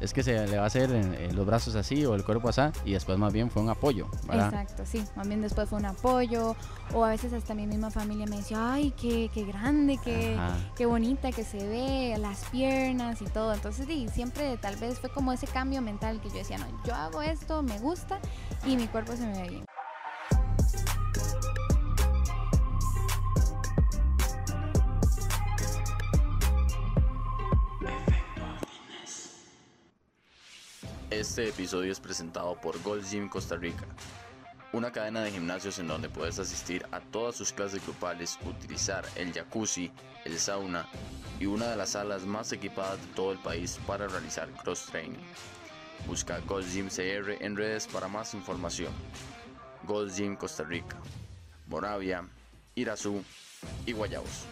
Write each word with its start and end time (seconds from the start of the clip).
es 0.00 0.12
que 0.12 0.22
se 0.22 0.46
le 0.46 0.56
va 0.56 0.64
a 0.64 0.66
hacer 0.66 0.90
eh, 0.92 1.30
los 1.32 1.46
brazos 1.46 1.74
así 1.74 2.04
o 2.04 2.14
el 2.14 2.24
cuerpo 2.24 2.48
así 2.48 2.56
y 2.84 2.92
después 2.92 3.18
más 3.18 3.32
bien 3.32 3.50
fue 3.50 3.62
un 3.62 3.68
apoyo, 3.68 4.08
¿verdad? 4.26 4.46
Exacto, 4.46 4.84
sí, 4.86 5.04
más 5.14 5.28
bien 5.28 5.42
después 5.42 5.68
fue 5.68 5.78
un 5.78 5.86
apoyo 5.86 6.56
o 6.94 7.04
a 7.04 7.10
veces 7.10 7.32
hasta 7.32 7.54
mi 7.54 7.66
misma 7.66 7.90
familia 7.90 8.26
me 8.26 8.36
decía, 8.36 8.72
ay, 8.72 8.92
qué, 8.96 9.30
qué 9.32 9.44
grande, 9.44 9.98
qué, 10.02 10.36
Ajá. 10.38 10.56
qué 10.76 10.86
bonita 10.86 11.32
que 11.32 11.44
se 11.44 11.58
ve, 11.58 12.16
las 12.18 12.44
piernas 12.46 13.20
y 13.20 13.26
todo. 13.26 13.52
Entonces, 13.52 13.86
sí, 13.86 14.08
siempre 14.12 14.56
tal 14.58 14.76
vez 14.76 14.98
fue 14.98 15.10
como 15.10 15.32
ese 15.32 15.46
cambio 15.46 15.82
mental 15.82 16.20
que 16.20 16.28
yo 16.28 16.36
decía, 16.36 16.58
no, 16.58 16.66
yo 16.84 16.94
hago 16.94 17.22
esto, 17.22 17.62
me 17.62 17.78
gusta 17.78 18.18
y 18.64 18.76
mi 18.76 18.86
cuerpo 18.86 19.16
se 19.16 19.26
me 19.26 19.42
ve 19.42 19.48
bien. 19.48 19.64
Este 31.18 31.48
episodio 31.48 31.90
es 31.90 31.98
presentado 31.98 32.60
por 32.60 32.78
Gold 32.82 33.02
Gym 33.10 33.30
Costa 33.30 33.56
Rica, 33.56 33.86
una 34.74 34.92
cadena 34.92 35.22
de 35.22 35.30
gimnasios 35.30 35.78
en 35.78 35.88
donde 35.88 36.10
puedes 36.10 36.38
asistir 36.38 36.84
a 36.92 37.00
todas 37.00 37.34
sus 37.34 37.54
clases 37.54 37.82
grupales, 37.82 38.38
utilizar 38.44 39.02
el 39.16 39.32
jacuzzi, 39.32 39.90
el 40.26 40.38
sauna 40.38 40.86
y 41.40 41.46
una 41.46 41.70
de 41.70 41.76
las 41.76 41.92
salas 41.92 42.26
más 42.26 42.52
equipadas 42.52 43.00
de 43.00 43.14
todo 43.14 43.32
el 43.32 43.38
país 43.38 43.80
para 43.86 44.06
realizar 44.08 44.50
cross 44.62 44.88
training. 44.90 45.16
Busca 46.06 46.38
Gold 46.40 46.70
Gym 46.70 46.90
CR 46.90 47.42
en 47.42 47.56
redes 47.56 47.86
para 47.86 48.08
más 48.08 48.34
información. 48.34 48.92
Gold 49.84 50.14
Gym 50.14 50.36
Costa 50.36 50.64
Rica, 50.64 50.98
Moravia, 51.66 52.28
Irazú 52.74 53.24
y 53.86 53.92
Guayabos. 53.92 54.44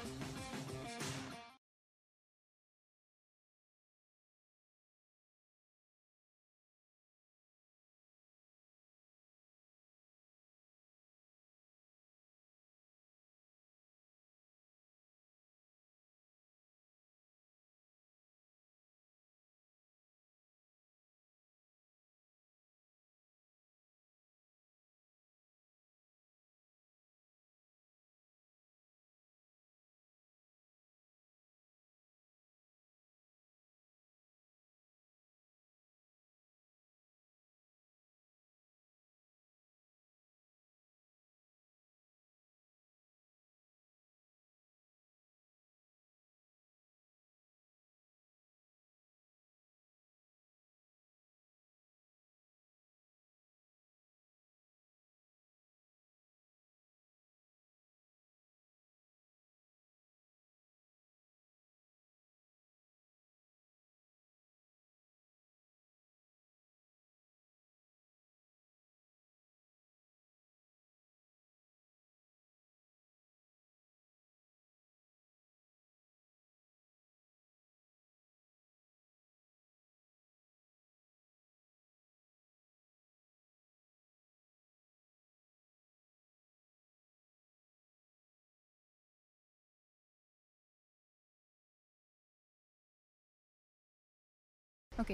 Ok. 94.98 95.10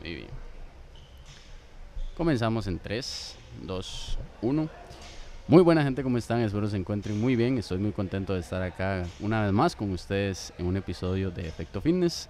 Muy 0.00 0.14
bien. 0.14 0.28
Comenzamos 2.16 2.66
en 2.66 2.78
3, 2.78 3.36
2, 3.62 4.18
1. 4.42 4.68
Muy 5.48 5.62
buena 5.62 5.82
gente, 5.82 6.02
¿cómo 6.02 6.18
están? 6.18 6.40
Espero 6.40 6.68
se 6.68 6.76
encuentren 6.76 7.20
muy 7.20 7.36
bien. 7.36 7.58
Estoy 7.58 7.78
muy 7.78 7.92
contento 7.92 8.34
de 8.34 8.40
estar 8.40 8.62
acá 8.62 9.04
una 9.20 9.42
vez 9.44 9.52
más 9.52 9.74
con 9.74 9.90
ustedes 9.92 10.52
en 10.58 10.66
un 10.66 10.76
episodio 10.76 11.30
de 11.30 11.48
Efecto 11.48 11.80
Fitness. 11.80 12.28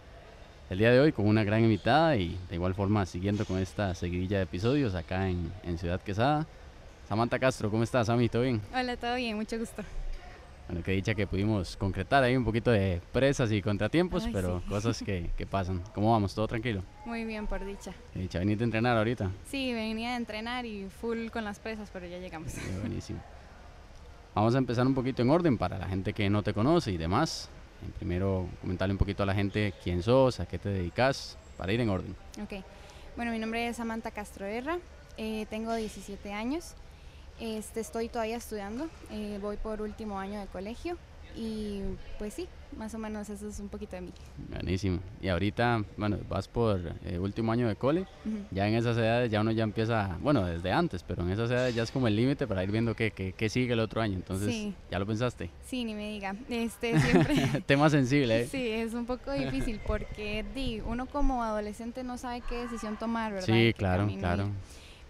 El 0.71 0.79
día 0.79 0.93
de 0.93 1.01
hoy 1.01 1.13
con 1.13 1.27
una 1.27 1.43
gran 1.45 1.63
invitada 1.65 2.17
y 2.17 2.39
de 2.49 2.55
igual 2.55 2.75
forma 2.75 3.05
siguiendo 3.07 3.45
con 3.45 3.59
esta 3.59 3.95
seguidilla 3.95 4.37
de 4.37 4.45
episodios 4.45 4.95
acá 4.95 5.29
en, 5.29 5.51
en 5.65 5.79
Ciudad 5.79 6.01
Quesada. 6.01 6.47
Samantha 7.09 7.39
Castro, 7.39 7.71
¿cómo 7.71 7.83
estás, 7.83 8.07
Sammy? 8.07 8.29
¿Todo 8.29 8.43
bien? 8.43 8.61
Hola, 8.75 8.97
todo 8.97 9.15
bien, 9.15 9.37
mucho 9.37 9.59
gusto. 9.59 9.83
Bueno, 10.69 10.83
que 10.85 10.93
dicha 10.93 11.15
que 11.15 11.27
pudimos 11.27 11.77
concretar 11.79 12.23
ahí 12.23 12.37
un 12.37 12.45
poquito 12.45 12.71
de 12.71 13.01
presas 13.11 13.51
y 13.51 13.63
contratiempos, 13.63 14.27
Ay, 14.27 14.33
pero 14.33 14.61
sí. 14.61 14.69
cosas 14.69 15.03
que, 15.03 15.31
que 15.37 15.47
pasan. 15.47 15.83
¿Cómo 15.95 16.13
vamos? 16.13 16.35
¿Todo 16.35 16.47
tranquilo? 16.47 16.83
Muy 17.07 17.25
bien, 17.25 17.47
por 17.47 17.65
dicha. 17.65 17.93
Que 18.13 18.21
dicha, 18.21 18.39
veniste 18.39 18.65
a 18.65 18.67
entrenar 18.67 18.97
ahorita. 18.99 19.31
Sí, 19.47 19.73
venía 19.73 20.11
a 20.11 20.17
entrenar 20.17 20.67
y 20.67 20.89
full 21.01 21.29
con 21.31 21.45
las 21.45 21.59
presas, 21.59 21.89
pero 21.91 22.07
ya 22.07 22.19
llegamos. 22.19 22.53
Sí, 22.53 22.61
buenísimo. 22.81 23.19
Vamos 24.35 24.55
a 24.55 24.59
empezar 24.59 24.87
un 24.87 24.95
poquito 24.95 25.23
en 25.23 25.31
orden 25.31 25.57
para 25.57 25.79
la 25.79 25.89
gente 25.89 26.13
que 26.13 26.29
no 26.29 26.43
te 26.43 26.53
conoce 26.53 26.93
y 26.93 26.99
demás. 26.99 27.49
Primero, 27.97 28.47
comentarle 28.61 28.93
un 28.93 28.99
poquito 28.99 29.23
a 29.23 29.27
la 29.27 29.35
gente 29.35 29.73
quién 29.83 30.03
sos, 30.03 30.39
a 30.39 30.47
qué 30.47 30.59
te 30.59 30.69
dedicas, 30.69 31.39
para 31.57 31.73
ir 31.73 31.81
en 31.81 31.89
orden. 31.89 32.15
Ok. 32.43 32.63
Bueno, 33.17 33.33
mi 33.33 33.39
nombre 33.39 33.67
es 33.69 33.77
Samantha 33.79 34.11
Castro 34.11 34.45
Herra, 34.47 34.79
eh, 35.17 35.47
tengo 35.49 35.75
17 35.75 36.33
años, 36.33 36.75
este, 37.41 37.81
estoy 37.81 38.09
todavía 38.09 38.37
estudiando, 38.37 38.89
eh, 39.11 39.39
voy 39.41 39.57
por 39.57 39.81
último 39.83 40.19
año 40.19 40.41
de 40.41 40.47
colegio 40.47 40.97
y 41.37 41.83
pues 42.19 42.35
sí, 42.35 42.49
más 42.77 42.93
o 42.95 42.99
menos 42.99 43.29
eso 43.29 43.47
es 43.49 43.61
un 43.61 43.69
poquito 43.69 43.95
de 43.95 44.03
mí. 44.03 44.13
Buenísimo. 44.51 44.99
Y 45.21 45.29
ahorita, 45.29 45.85
bueno, 45.97 46.19
vas 46.29 46.49
por 46.49 46.81
eh, 47.05 47.19
último 47.19 47.53
año 47.53 47.69
de 47.69 47.77
cole. 47.77 48.07
Ya 48.51 48.67
en 48.67 48.75
esas 48.75 48.97
edades 48.97 49.31
ya 49.31 49.41
uno 49.41 49.53
ya 49.53 49.63
empieza, 49.63 50.17
bueno, 50.21 50.45
desde 50.45 50.73
antes, 50.73 51.05
pero 51.05 51.23
en 51.23 51.31
esas 51.31 51.49
edades 51.51 51.75
ya 51.77 51.85
es 51.85 51.93
como 51.93 52.09
el 52.09 52.17
límite 52.17 52.49
para 52.49 52.65
ir 52.65 52.73
viendo 52.73 52.97
qué, 52.97 53.13
qué, 53.13 53.35
qué 53.35 53.49
sigue 53.49 53.75
el 53.75 53.81
otro 53.81 54.01
año. 54.01 54.15
Entonces, 54.17 54.49
Sí. 54.53 54.75
¿ya 54.91 54.99
lo 54.99 55.07
pensaste? 55.07 55.49
Sí, 55.65 55.85
ni 55.85 55.95
me 55.95 56.09
diga. 56.09 56.35
Este, 56.49 56.99
siempre... 56.99 57.37
Tema 57.67 57.89
sensible, 57.89 58.41
¿eh? 58.43 58.47
Sí, 58.51 58.71
es 58.71 58.95
un 58.95 59.07
poco 59.07 59.31
difícil 59.33 59.81
porque 59.87 60.45
di, 60.57 60.81
uno 60.81 61.07
como 61.07 61.45
adolescente 61.45 62.03
no 62.03 62.19
sabe 62.19 62.43
qué 62.49 62.57
decisión 62.63 62.97
tomar, 62.99 63.33
¿verdad? 63.33 63.47
Sí, 63.47 63.53
¿Qué 63.53 63.75
claro, 63.75 64.03
camino 64.03 64.21
claro. 64.21 64.49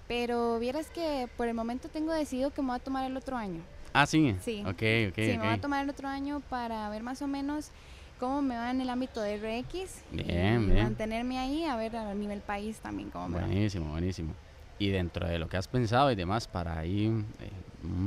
Pero 0.09 0.59
vieras 0.59 0.89
que 0.91 1.29
por 1.37 1.47
el 1.47 1.55
momento 1.55 1.89
tengo 1.89 2.13
decidido 2.13 2.51
que 2.51 2.63
me 2.63 2.69
voy 2.69 2.77
a 2.77 2.81
tomar 2.81 3.09
el 3.09 3.17
otro 3.17 3.37
año. 3.37 3.61
Ah, 3.93 4.07
sí. 4.07 4.35
Sí. 4.43 4.63
Ok, 4.63 5.11
ok, 5.11 5.15
sí, 5.17 5.31
me 5.33 5.39
voy 5.39 5.49
a 5.49 5.61
tomar 5.61 5.85
el 5.85 5.91
otro 5.91 6.09
año 6.09 6.41
para 6.49 6.89
ver 6.89 7.03
más 7.03 7.21
o 7.23 7.27
menos 7.27 7.71
cómo 8.19 8.43
me 8.43 8.57
va 8.57 8.71
en 8.71 8.81
el 8.81 8.89
ámbito 8.91 9.21
de 9.21 9.35
RX. 9.35 10.03
Bien, 10.11 10.63
y 10.63 10.73
bien. 10.73 10.83
mantenerme 10.83 11.39
ahí, 11.39 11.65
a 11.65 11.77
ver 11.77 11.97
a 11.97 12.15
nivel 12.15 12.41
país 12.41 12.79
también 12.79 13.11
cómo 13.11 13.29
me 13.29 13.41
va. 13.41 13.47
Buenísimo, 13.47 13.91
buenísimo. 13.91 14.35
Y 14.79 14.91
dentro 14.91 15.27
de 15.27 15.39
lo 15.39 15.49
que 15.49 15.57
has 15.57 15.69
pensado 15.69 16.11
y 16.11 16.15
demás, 16.15 16.47
para 16.47 16.79
ahí 16.79 17.07
eh, 17.41 17.51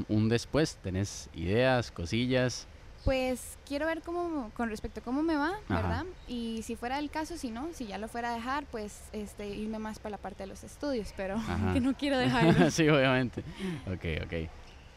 un 0.08 0.30
después, 0.30 0.78
¿tenés 0.82 1.30
ideas, 1.34 1.92
cosillas? 1.92 2.68
Pues 3.04 3.58
quiero 3.68 3.88
ver 3.88 4.02
cómo, 4.04 4.52
con 4.56 4.70
respecto 4.70 5.00
a 5.00 5.04
cómo 5.04 5.24
me 5.24 5.36
va, 5.36 5.54
Ajá. 5.70 5.76
¿verdad? 5.82 6.06
Y 6.28 6.62
si 6.64 6.76
fuera 6.76 7.00
el 7.00 7.10
caso, 7.10 7.36
si 7.36 7.50
no, 7.50 7.70
si 7.74 7.88
ya 7.88 7.98
lo 7.98 8.08
fuera 8.08 8.32
a 8.32 8.36
dejar, 8.36 8.66
pues 8.68 9.10
este, 9.12 9.48
irme 9.48 9.80
más 9.80 9.98
para 9.98 10.12
la 10.12 10.18
parte 10.18 10.44
de 10.44 10.48
los 10.48 10.64
estudios, 10.64 11.12
pero 11.18 11.36
Ajá. 11.38 11.74
que 11.74 11.80
no 11.80 11.96
quiero 11.96 12.18
dejarlo. 12.20 12.70
sí, 12.72 12.88
obviamente. 12.88 13.42
Ok, 13.88 14.24
ok. 14.26 14.50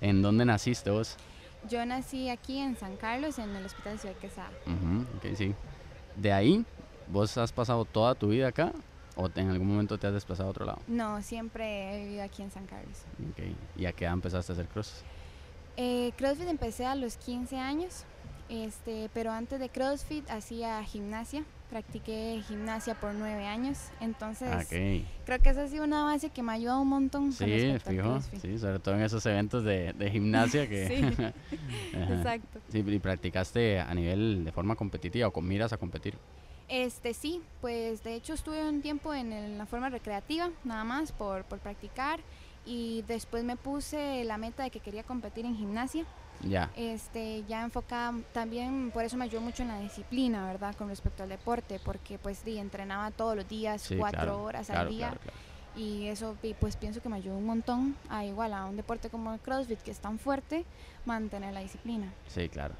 ¿En 0.02 0.20
dónde 0.20 0.44
naciste 0.44 0.90
vos? 0.90 1.16
Yo 1.68 1.84
nací 1.86 2.28
aquí 2.28 2.58
en 2.58 2.76
San 2.76 2.96
Carlos, 2.96 3.38
en 3.38 3.56
el 3.56 3.64
Hospital 3.64 3.98
Ciudad 3.98 4.16
Quesada. 4.16 4.50
Ujú, 4.66 5.06
ok, 5.16 5.34
sí. 5.34 5.54
De 6.16 6.30
ahí, 6.30 6.62
¿vos 7.08 7.38
has 7.38 7.52
pasado 7.52 7.86
toda 7.86 8.14
tu 8.14 8.28
vida 8.28 8.48
acá 8.48 8.70
o 9.16 9.30
en 9.34 9.48
algún 9.48 9.68
momento 9.68 9.96
te 9.96 10.06
has 10.06 10.12
desplazado 10.12 10.48
a 10.48 10.50
otro 10.50 10.66
lado? 10.66 10.80
No, 10.88 11.22
siempre 11.22 11.94
he 11.96 12.04
vivido 12.04 12.22
aquí 12.22 12.42
en 12.42 12.50
San 12.50 12.66
Carlos. 12.66 12.98
Ok. 13.30 13.44
¿Y 13.76 13.86
a 13.86 13.92
qué 13.92 14.04
edad 14.04 14.12
empezaste 14.12 14.52
a 14.52 14.54
hacer 14.54 14.66
cross? 14.68 15.02
Eh, 15.76 16.12
CrossFit 16.16 16.48
empecé 16.48 16.86
a 16.86 16.94
los 16.94 17.16
15 17.16 17.56
años, 17.58 18.04
este, 18.48 19.10
pero 19.12 19.32
antes 19.32 19.58
de 19.58 19.68
CrossFit 19.68 20.28
hacía 20.30 20.82
gimnasia, 20.84 21.44
practiqué 21.70 22.40
gimnasia 22.46 22.94
por 22.94 23.14
9 23.14 23.46
años, 23.46 23.78
entonces 24.00 24.48
Ah, 24.52 24.62
creo 24.68 25.38
que 25.42 25.48
esa 25.50 25.62
ha 25.64 25.68
sido 25.68 25.82
una 25.82 26.04
base 26.04 26.30
que 26.30 26.42
me 26.42 26.52
ha 26.52 26.54
ayudado 26.54 26.80
un 26.82 26.88
montón 26.88 27.32
Sí, 27.32 27.44
fijo. 27.84 28.20
Sí, 28.40 28.58
sobre 28.58 28.78
todo 28.78 28.94
en 28.94 29.02
esos 29.02 29.24
eventos 29.26 29.64
de, 29.64 29.92
de 29.94 30.10
gimnasia 30.10 30.68
que... 30.68 30.86
Sí. 31.48 31.54
Exacto. 31.98 32.60
Sí, 32.68 32.84
y 32.86 32.98
practicaste 33.00 33.80
a 33.80 33.92
nivel 33.94 34.44
de 34.44 34.52
forma 34.52 34.76
competitiva 34.76 35.26
o 35.28 35.32
con 35.32 35.46
miras 35.48 35.72
a 35.72 35.76
competir. 35.78 36.16
Este 36.68 37.12
sí, 37.12 37.42
pues 37.60 38.02
de 38.04 38.14
hecho 38.14 38.32
estuve 38.34 38.66
un 38.68 38.80
tiempo 38.80 39.12
en, 39.12 39.32
el- 39.32 39.58
la 39.58 39.66
forma 39.66 39.90
recreativa, 39.90 40.50
nada 40.64 40.84
más 40.84 41.12
por, 41.12 41.44
por 41.44 41.58
practicar 41.58 42.20
y 42.66 43.02
después 43.06 43.44
me 43.44 43.56
puse 43.56 44.25
la 44.25 44.38
meta 44.38 44.62
de 44.62 44.70
que 44.70 44.81
quería 44.81 45.02
competir 45.02 45.44
en 45.46 45.56
gimnasia. 45.56 46.05
Ya. 46.43 46.70
Este, 46.76 47.44
ya 47.49 47.62
enfocada 47.62 48.12
también, 48.32 48.90
por 48.93 49.05
eso 49.05 49.16
me 49.16 49.25
ayudó 49.25 49.40
mucho 49.40 49.62
en 49.62 49.69
la 49.69 49.78
disciplina, 49.81 50.46
¿verdad? 50.46 50.75
Con 50.76 50.88
respecto 50.88 51.22
al 51.22 51.28
deporte, 51.28 51.81
porque 51.84 52.19
pues 52.19 52.38
sí, 52.44 52.58
entrenaba 52.58 53.11
todos 53.12 53.37
los 53.37 53.49
días, 53.49 53.81
Sí, 53.82 53.96
cuatro 53.96 54.20
claro, 54.20 54.43
horas 54.43 54.66
claro, 54.66 54.81
al 54.82 54.88
día. 54.88 55.08
claro. 55.11 55.38
Y 55.76 56.06
eso 56.06 56.37
pi- 56.43 56.55
pues 56.55 56.76
pienso 56.76 57.00
que 57.00 57.08
me 57.08 57.16
ayudó 57.16 57.37
un 57.37 57.46
montón 57.46 57.96
a 58.08 58.25
igual 58.25 58.52
a 58.52 58.67
un 58.67 58.76
deporte 58.76 59.10
como 59.10 59.32
el 59.32 59.40
CrossFit 59.40 59.81
que 59.81 59.90
es 59.90 59.99
tan 60.00 60.19
fuerte, 60.19 60.64
mantener 61.06 61.52
la 61.55 61.60
disciplina. 61.60 62.12
Sí, 62.28 62.49
claro. 62.49 62.75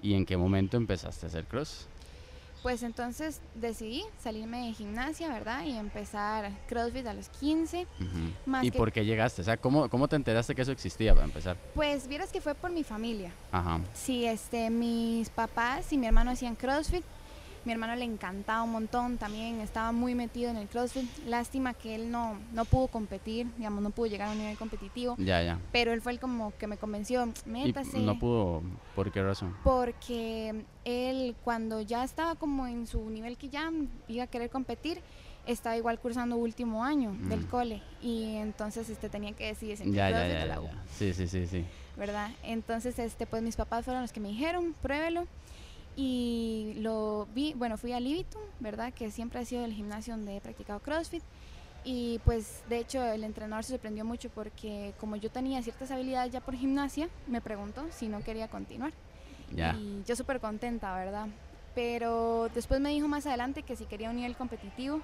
¿Y 0.00 0.14
en 0.14 0.24
qué 0.26 0.36
momento 0.36 0.76
empezaste 0.76 1.26
a 1.26 1.28
hacer 1.28 1.44
cross? 1.44 1.86
Pues 2.62 2.84
entonces 2.84 3.40
decidí 3.56 4.04
salirme 4.22 4.66
de 4.68 4.72
gimnasia, 4.72 5.28
¿verdad? 5.28 5.64
Y 5.64 5.76
empezar 5.76 6.52
CrossFit 6.68 7.06
a 7.06 7.14
los 7.14 7.28
15. 7.28 7.88
Ujú. 8.00 8.08
Más 8.46 8.64
¿Y 8.64 8.70
que- 8.70 8.78
por 8.78 8.92
qué 8.92 9.04
llegaste? 9.04 9.42
O 9.42 9.44
sea, 9.44 9.56
¿cómo, 9.56 9.88
¿cómo 9.88 10.06
te 10.06 10.14
enteraste 10.14 10.54
que 10.54 10.62
eso 10.62 10.70
existía 10.70 11.12
para 11.12 11.24
empezar? 11.26 11.56
Pues 11.74 12.06
vieras 12.06 12.30
que 12.30 12.40
fue 12.40 12.54
por 12.54 12.70
mi 12.70 12.84
familia. 12.84 13.32
Ajá. 13.50 13.80
Sí, 13.94 14.24
este, 14.26 14.70
mis 14.70 15.28
papás 15.30 15.92
y 15.92 15.98
mi 15.98 16.06
hermano 16.06 16.30
hacían 16.30 16.54
CrossFit. 16.54 17.04
Mi 17.64 17.72
hermano 17.72 17.94
le 17.94 18.04
encantaba 18.04 18.62
un 18.64 18.72
montón, 18.72 19.18
también 19.18 19.60
estaba 19.60 19.92
muy 19.92 20.14
metido 20.14 20.50
en 20.50 20.56
el 20.56 20.66
CrossFit. 20.68 21.08
Lástima 21.26 21.74
que 21.74 21.94
él 21.94 22.10
no, 22.10 22.36
no 22.52 22.64
pudo 22.64 22.88
competir, 22.88 23.46
digamos, 23.56 23.82
no 23.82 23.90
pudo 23.90 24.06
llegar 24.06 24.28
a 24.28 24.32
un 24.32 24.38
nivel 24.38 24.56
competitivo. 24.58 25.14
Ya, 25.18 25.42
ya. 25.42 25.58
Pero 25.70 25.92
él 25.92 26.00
fue 26.00 26.12
el 26.12 26.18
como 26.20 26.52
que 26.58 26.66
me 26.66 26.76
convenció, 26.76 27.24
Y 27.46 27.48
métase. 27.48 28.00
no 28.00 28.18
pudo, 28.18 28.62
¿por 28.96 29.12
qué 29.12 29.22
razón? 29.22 29.54
porque 29.62 30.64
él 30.84 31.36
cuando 31.44 31.80
ya 31.80 32.02
estaba 32.02 32.34
como 32.34 32.66
en 32.66 32.86
su 32.86 33.08
nivel 33.10 33.36
que 33.36 33.48
ya 33.48 33.70
iba 34.08 34.24
a 34.24 34.26
querer 34.26 34.50
competir, 34.50 35.00
estaba 35.46 35.76
igual 35.76 35.98
cursando 35.98 36.36
último 36.36 36.84
año 36.84 37.16
del 37.28 37.40
Mm. 37.42 37.46
cole 37.48 37.82
y 38.00 38.36
entonces 38.36 38.88
este 38.88 39.08
tenía 39.08 39.32
que 39.32 39.46
decidir 39.46 39.76
entre 39.80 39.92
Ya, 39.92 40.10
ya, 40.10 40.26
ya, 40.28 40.46
la 40.46 40.60
U. 40.60 40.68
Sí, 40.98 41.12
sí, 41.14 41.26
sí, 41.26 41.46
sí. 41.46 41.64
¿verdad? 41.96 42.30
Entonces 42.42 42.98
este 42.98 43.26
pues 43.26 43.42
mis 43.42 43.56
papás 43.56 43.84
fueron 43.84 44.02
los 44.02 44.12
que 44.12 44.20
me 44.20 44.28
dijeron, 44.28 44.74
pruébelo 44.80 45.26
y 45.96 46.74
lo 46.76 47.26
vi, 47.34 47.54
bueno, 47.54 47.76
fui 47.76 47.92
a 47.92 48.00
Libitum, 48.00 48.42
¿verdad? 48.60 48.92
Que 48.92 49.10
siempre 49.10 49.40
ha 49.40 49.44
sido 49.44 49.64
el 49.64 49.72
gimnasio 49.72 50.14
donde 50.16 50.36
he 50.36 50.40
practicado 50.40 50.80
CrossFit 50.80 51.22
y 51.84 52.20
pues 52.24 52.62
de 52.68 52.78
hecho 52.78 53.02
el 53.02 53.24
entrenador 53.24 53.64
se 53.64 53.72
sorprendió 53.72 54.04
mucho 54.04 54.30
porque 54.30 54.94
como 55.00 55.16
yo 55.16 55.30
tenía 55.30 55.62
ciertas 55.62 55.90
habilidades 55.90 56.32
ya 56.32 56.40
por 56.40 56.54
gimnasia, 56.54 57.08
me 57.26 57.40
preguntó 57.40 57.84
si 57.90 58.08
no 58.08 58.22
quería 58.22 58.48
continuar. 58.48 58.92
Ya. 59.54 59.74
Y 59.74 60.02
yo 60.06 60.16
súper 60.16 60.40
contenta, 60.40 60.94
¿verdad? 60.94 61.26
Pero 61.74 62.48
después 62.54 62.80
me 62.80 62.90
dijo 62.90 63.08
más 63.08 63.26
adelante 63.26 63.62
que 63.62 63.76
si 63.76 63.84
quería 63.84 64.10
un 64.10 64.16
nivel 64.16 64.36
competitivo. 64.36 65.00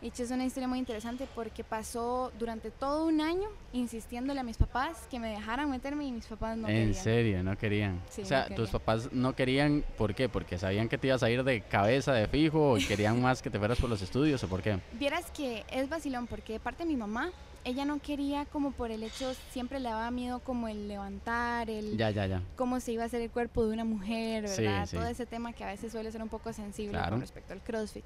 Y 0.00 0.02
de 0.02 0.08
hecho 0.08 0.22
es 0.22 0.30
una 0.30 0.44
historia 0.44 0.68
muy 0.68 0.78
interesante 0.78 1.26
porque 1.34 1.64
pasó 1.64 2.30
durante 2.38 2.70
todo 2.70 3.06
un 3.06 3.20
año 3.20 3.48
insistiéndole 3.72 4.38
a 4.38 4.42
mis 4.44 4.56
papás 4.56 5.06
que 5.10 5.18
me 5.18 5.28
dejaran 5.30 5.68
meterme 5.70 6.04
y 6.04 6.12
mis 6.12 6.26
papás 6.26 6.56
no 6.56 6.68
en 6.68 6.74
querían. 6.74 6.94
serio, 6.94 7.42
no 7.42 7.58
querían. 7.58 8.00
Sí, 8.08 8.22
o 8.22 8.24
sea, 8.24 8.46
no 8.48 8.54
tus 8.56 8.70
papás 8.70 9.12
no 9.12 9.34
querían, 9.34 9.84
¿por 9.96 10.14
qué? 10.14 10.28
Porque 10.28 10.56
sabían 10.56 10.88
que 10.88 10.98
te 10.98 11.08
ibas 11.08 11.22
a 11.24 11.30
ir 11.30 11.42
de 11.42 11.62
cabeza, 11.62 12.12
de 12.12 12.28
fijo, 12.28 12.78
y 12.78 12.84
querían 12.84 13.20
más 13.22 13.42
que 13.42 13.50
te 13.50 13.58
fueras 13.58 13.78
por 13.80 13.90
los 13.90 14.00
estudios, 14.00 14.42
¿o 14.44 14.48
por 14.48 14.62
qué? 14.62 14.78
Vieras 14.92 15.30
que 15.32 15.64
es 15.70 15.88
vacilón 15.88 16.28
porque 16.28 16.52
de 16.54 16.60
parte 16.60 16.84
de 16.84 16.88
mi 16.88 16.96
mamá, 16.96 17.30
ella 17.64 17.84
no 17.84 17.98
quería 17.98 18.46
como 18.46 18.70
por 18.70 18.92
el 18.92 19.02
hecho, 19.02 19.32
siempre 19.50 19.80
le 19.80 19.88
daba 19.88 20.12
miedo 20.12 20.38
como 20.38 20.68
el 20.68 20.86
levantar, 20.86 21.68
el 21.70 21.96
Ya, 21.98 22.10
ya, 22.10 22.26
ya. 22.26 22.40
cómo 22.56 22.78
se 22.78 22.92
iba 22.92 23.02
a 23.02 23.06
hacer 23.06 23.20
el 23.20 23.30
cuerpo 23.30 23.66
de 23.66 23.72
una 23.74 23.84
mujer, 23.84 24.46
Sí, 24.48 24.62
¿verdad? 24.62 24.86
sí. 24.86 24.96
Todo 24.96 25.08
ese 25.08 25.26
tema 25.26 25.52
que 25.52 25.64
a 25.64 25.66
veces 25.66 25.90
suele 25.90 26.12
ser 26.12 26.22
un 26.22 26.28
poco 26.28 26.52
sensible 26.52 26.92
Claro. 26.92 27.10
con 27.10 27.20
respecto 27.20 27.52
al 27.52 27.60
CrossFit. 27.60 28.04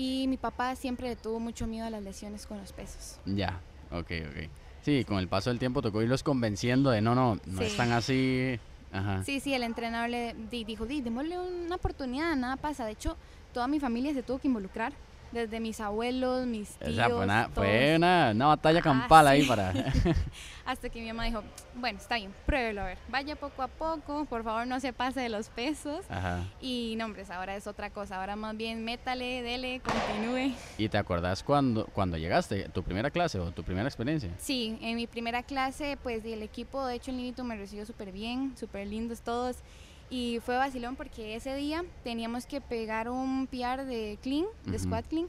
Y 0.00 0.26
mi 0.28 0.38
papá 0.38 0.74
siempre 0.76 1.10
le 1.10 1.16
tuvo 1.16 1.38
mucho 1.40 1.66
miedo 1.66 1.86
a 1.86 1.90
las 1.90 2.02
lesiones 2.02 2.46
con 2.46 2.56
los 2.56 2.72
pesos. 2.72 3.18
Ya, 3.26 3.60
ok, 3.90 3.98
ok. 4.30 4.48
Sí, 4.82 5.04
con 5.04 5.18
el 5.18 5.28
paso 5.28 5.50
del 5.50 5.58
tiempo 5.58 5.82
tocó 5.82 6.00
irlos 6.00 6.22
convenciendo 6.22 6.88
de 6.88 7.02
no, 7.02 7.14
no, 7.14 7.36
no 7.44 7.58
Sí. 7.60 7.66
están 7.66 7.92
así. 7.92 8.58
Ajá. 8.92 9.22
Sí, 9.24 9.40
sí, 9.40 9.52
el 9.52 9.62
entrenador 9.62 10.08
le 10.08 10.34
di- 10.50 10.64
dijo, 10.64 10.86
di, 10.86 11.02
démosle 11.02 11.38
una 11.38 11.74
oportunidad, 11.74 12.34
nada 12.34 12.56
pasa. 12.56 12.86
De 12.86 12.92
hecho, 12.92 13.14
toda 13.52 13.68
mi 13.68 13.78
familia 13.78 14.14
se 14.14 14.22
tuvo 14.22 14.38
que 14.38 14.48
involucrar, 14.48 14.94
desde 15.32 15.60
mis 15.60 15.80
abuelos, 15.80 16.46
mis 16.46 16.68
tíos, 16.76 16.90
o 16.90 16.94
sea, 16.94 17.08
fue 17.08 17.24
una, 17.24 17.48
fue 17.54 17.66
todos. 17.84 17.96
una, 17.98 18.30
una 18.34 18.46
batalla 18.46 18.78
Ah, 18.80 18.82
campal 18.82 19.28
ahí 19.28 19.42
sí. 19.42 19.48
para... 19.48 19.72
Hasta 20.66 20.88
que 20.88 21.00
mi 21.00 21.08
mamá 21.08 21.24
dijo, 21.24 21.42
bueno, 21.74 21.98
está 21.98 22.14
bien, 22.16 22.32
pruébelo 22.46 22.82
a 22.82 22.84
ver, 22.84 22.98
vaya 23.08 23.34
poco 23.34 23.62
a 23.62 23.66
poco, 23.68 24.24
por 24.26 24.44
favor 24.44 24.66
no 24.68 24.78
se 24.78 24.92
pase 24.92 25.20
de 25.20 25.28
los 25.28 25.48
pesos. 25.48 26.04
Ajá. 26.08 26.44
Y 26.60 26.94
no, 26.96 27.06
hombres, 27.06 27.30
ahora 27.30 27.56
es 27.56 27.66
otra 27.66 27.90
cosa, 27.90 28.20
ahora 28.20 28.36
más 28.36 28.56
bien 28.56 28.84
métale, 28.84 29.42
dele, 29.42 29.80
continúe. 29.80 30.54
¿Y 30.78 30.88
te 30.88 30.96
acordás 30.98 31.42
cuando, 31.42 31.86
cuando 31.86 32.16
llegaste, 32.18 32.68
tu 32.68 32.82
primera 32.84 33.10
clase 33.10 33.40
o 33.40 33.50
tu 33.50 33.64
primera 33.64 33.88
experiencia? 33.88 34.30
Sí, 34.38 34.78
en 34.80 34.94
mi 34.96 35.06
primera 35.08 35.42
clase, 35.42 35.98
pues 36.02 36.24
el 36.24 36.42
equipo, 36.42 36.86
de 36.86 36.94
hecho, 36.96 37.10
el 37.10 37.16
Nito 37.16 37.42
me 37.42 37.56
recibió 37.56 37.84
súper 37.84 38.12
bien, 38.12 38.56
súper 38.56 38.86
lindos 38.86 39.22
todos. 39.22 39.56
Y 40.10 40.40
fue 40.44 40.56
vacilón 40.56 40.96
porque 40.96 41.36
ese 41.36 41.54
día 41.54 41.84
teníamos 42.02 42.44
que 42.46 42.60
pegar 42.60 43.08
un 43.08 43.46
PR 43.46 43.84
de 43.84 44.18
clean, 44.22 44.44
de 44.64 44.76
Ujú. 44.76 44.84
squat 44.86 45.06
clean. 45.06 45.28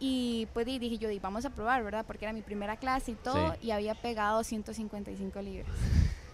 Y 0.00 0.46
pues 0.54 0.66
di- 0.66 0.78
dije 0.78 0.98
yo, 0.98 1.08
di, 1.08 1.18
vamos 1.18 1.44
a 1.44 1.50
probar, 1.50 1.82
¿verdad? 1.84 2.04
Porque 2.06 2.24
era 2.24 2.32
mi 2.32 2.42
primera 2.42 2.76
clase 2.76 3.12
y 3.12 3.14
todo. 3.14 3.52
Sí. 3.54 3.66
Y 3.68 3.70
había 3.72 3.94
pegado 3.94 4.42
155 4.44 5.40
libras. 5.42 5.72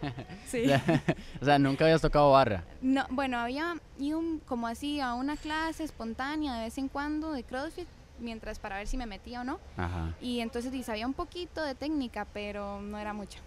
sí. 0.47 0.65
o 1.41 1.45
sea, 1.45 1.59
nunca 1.59 1.85
habías 1.85 2.01
tocado 2.03 2.31
barra. 2.33 2.65
No, 2.83 3.05
bueno, 3.11 3.39
había 3.39 3.75
ido 3.99 4.21
como 4.47 4.67
así 4.67 5.01
a 5.01 5.15
una 5.15 5.37
clase 5.37 5.85
espontánea 5.85 6.55
de 6.57 6.65
vez 6.65 6.77
en 6.79 6.89
cuando 6.89 7.33
de 7.33 7.43
CrossFit, 7.43 7.89
mientras 8.19 8.59
para 8.59 8.77
ver 8.77 8.87
si 8.87 8.97
me 8.97 9.07
metía 9.07 9.41
o 9.41 9.45
no. 9.45 9.59
Ajá. 9.77 10.15
Y 10.21 10.41
entonces 10.41 10.71
di, 10.73 10.83
sabía 10.83 11.07
un 11.07 11.15
poquito 11.15 11.63
de 11.63 11.75
técnica, 11.75 12.27
pero 12.33 12.81
no 12.83 12.99
era 12.99 13.13
mucha. 13.15 13.39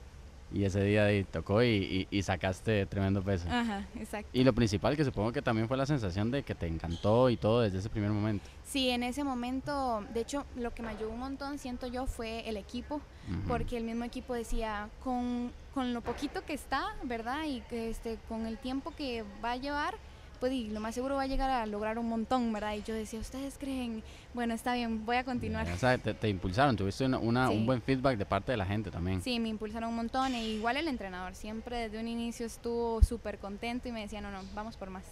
Y 0.54 0.64
ese 0.64 0.82
día 0.82 1.06
ahí 1.06 1.24
tocó 1.26 1.62
y, 1.62 1.68
y- 1.68 2.08
y 2.10 2.22
sacaste 2.24 2.86
tremendo 2.86 3.22
peso. 3.22 3.48
Ajá, 3.50 3.86
exacto. 4.00 4.30
Y 4.32 4.44
lo 4.46 4.54
principal, 4.54 4.96
que 4.96 5.04
supongo 5.04 5.32
que 5.34 5.42
también 5.42 5.68
fue 5.68 5.76
la 5.76 5.86
sensación 5.86 6.32
de 6.32 6.44
que 6.44 6.56
te 6.56 6.68
encantó 6.68 7.30
y 7.30 7.36
todo 7.36 7.62
desde 7.62 7.80
ese 7.80 7.90
primer 7.90 8.12
momento. 8.12 8.46
Sí, 8.64 8.90
en 8.90 9.04
ese 9.04 9.24
momento, 9.26 10.06
de 10.14 10.22
hecho, 10.22 10.46
lo 10.56 10.74
que 10.74 10.84
me 10.84 10.90
ayudó 10.90 11.10
un 11.12 11.20
montón, 11.20 11.58
siento 11.60 11.88
yo, 11.88 12.06
fue 12.08 12.48
el 12.48 12.56
equipo, 12.56 12.96
Ujú. 12.96 13.42
porque 13.48 13.76
el 13.78 13.84
mismo 13.84 14.06
equipo 14.06 14.34
decía, 14.34 14.90
con, 15.04 15.52
con 15.74 15.94
lo 15.94 16.00
poquito 16.02 16.42
que 16.46 16.54
está, 16.54 16.86
¿verdad? 17.04 17.44
Y 17.46 17.60
que 17.62 17.90
este, 17.90 18.18
con 18.30 18.46
el 18.46 18.58
tiempo 18.58 18.92
que 18.96 19.26
va 19.44 19.52
a 19.52 19.58
llevar, 19.58 19.96
pues 20.40 20.54
y 20.54 20.70
lo 20.70 20.80
más 20.80 20.96
seguro 20.96 21.16
va 21.16 21.24
a 21.24 21.28
llegar 21.28 21.50
a 21.50 21.66
lograr 21.66 21.98
un 22.00 22.08
montón, 22.08 22.52
¿verdad? 22.54 22.74
Y 22.76 22.84
yo 22.84 22.94
decía, 22.94 23.20
¿ustedes 23.20 23.58
creen? 23.58 24.04
Bueno, 24.34 24.54
está 24.54 24.74
bien, 24.74 25.06
voy 25.06 25.18
a 25.18 25.24
continuar. 25.24 25.68
Te, 26.04 26.14
te 26.14 26.30
impulsaron, 26.30 26.76
tuviste 26.76 27.06
una, 27.06 27.18
una- 27.20 27.48
Sí. 27.50 27.56
un 27.56 27.66
buen 27.66 27.82
feedback 27.82 28.18
de 28.18 28.26
parte 28.26 28.52
de 28.52 28.58
la 28.58 28.66
gente 28.66 28.92
también. 28.92 29.22
Sí, 29.22 29.40
me 29.40 29.50
impulsaron 29.50 29.90
un 29.90 29.96
montón, 29.96 30.34
e 30.36 30.44
igual 30.50 30.78
el 30.78 30.88
entrenador, 30.88 31.36
siempre 31.36 31.78
desde 31.78 32.00
un 32.00 32.08
inicio 32.08 32.46
estuvo 32.46 33.02
súper 33.04 33.38
contento 33.40 33.88
y 33.88 33.92
me 33.92 34.02
decía, 34.02 34.22
no, 34.22 34.32
no, 34.32 34.42
vamos 34.54 34.78
por 34.78 34.90
más. 34.90 35.04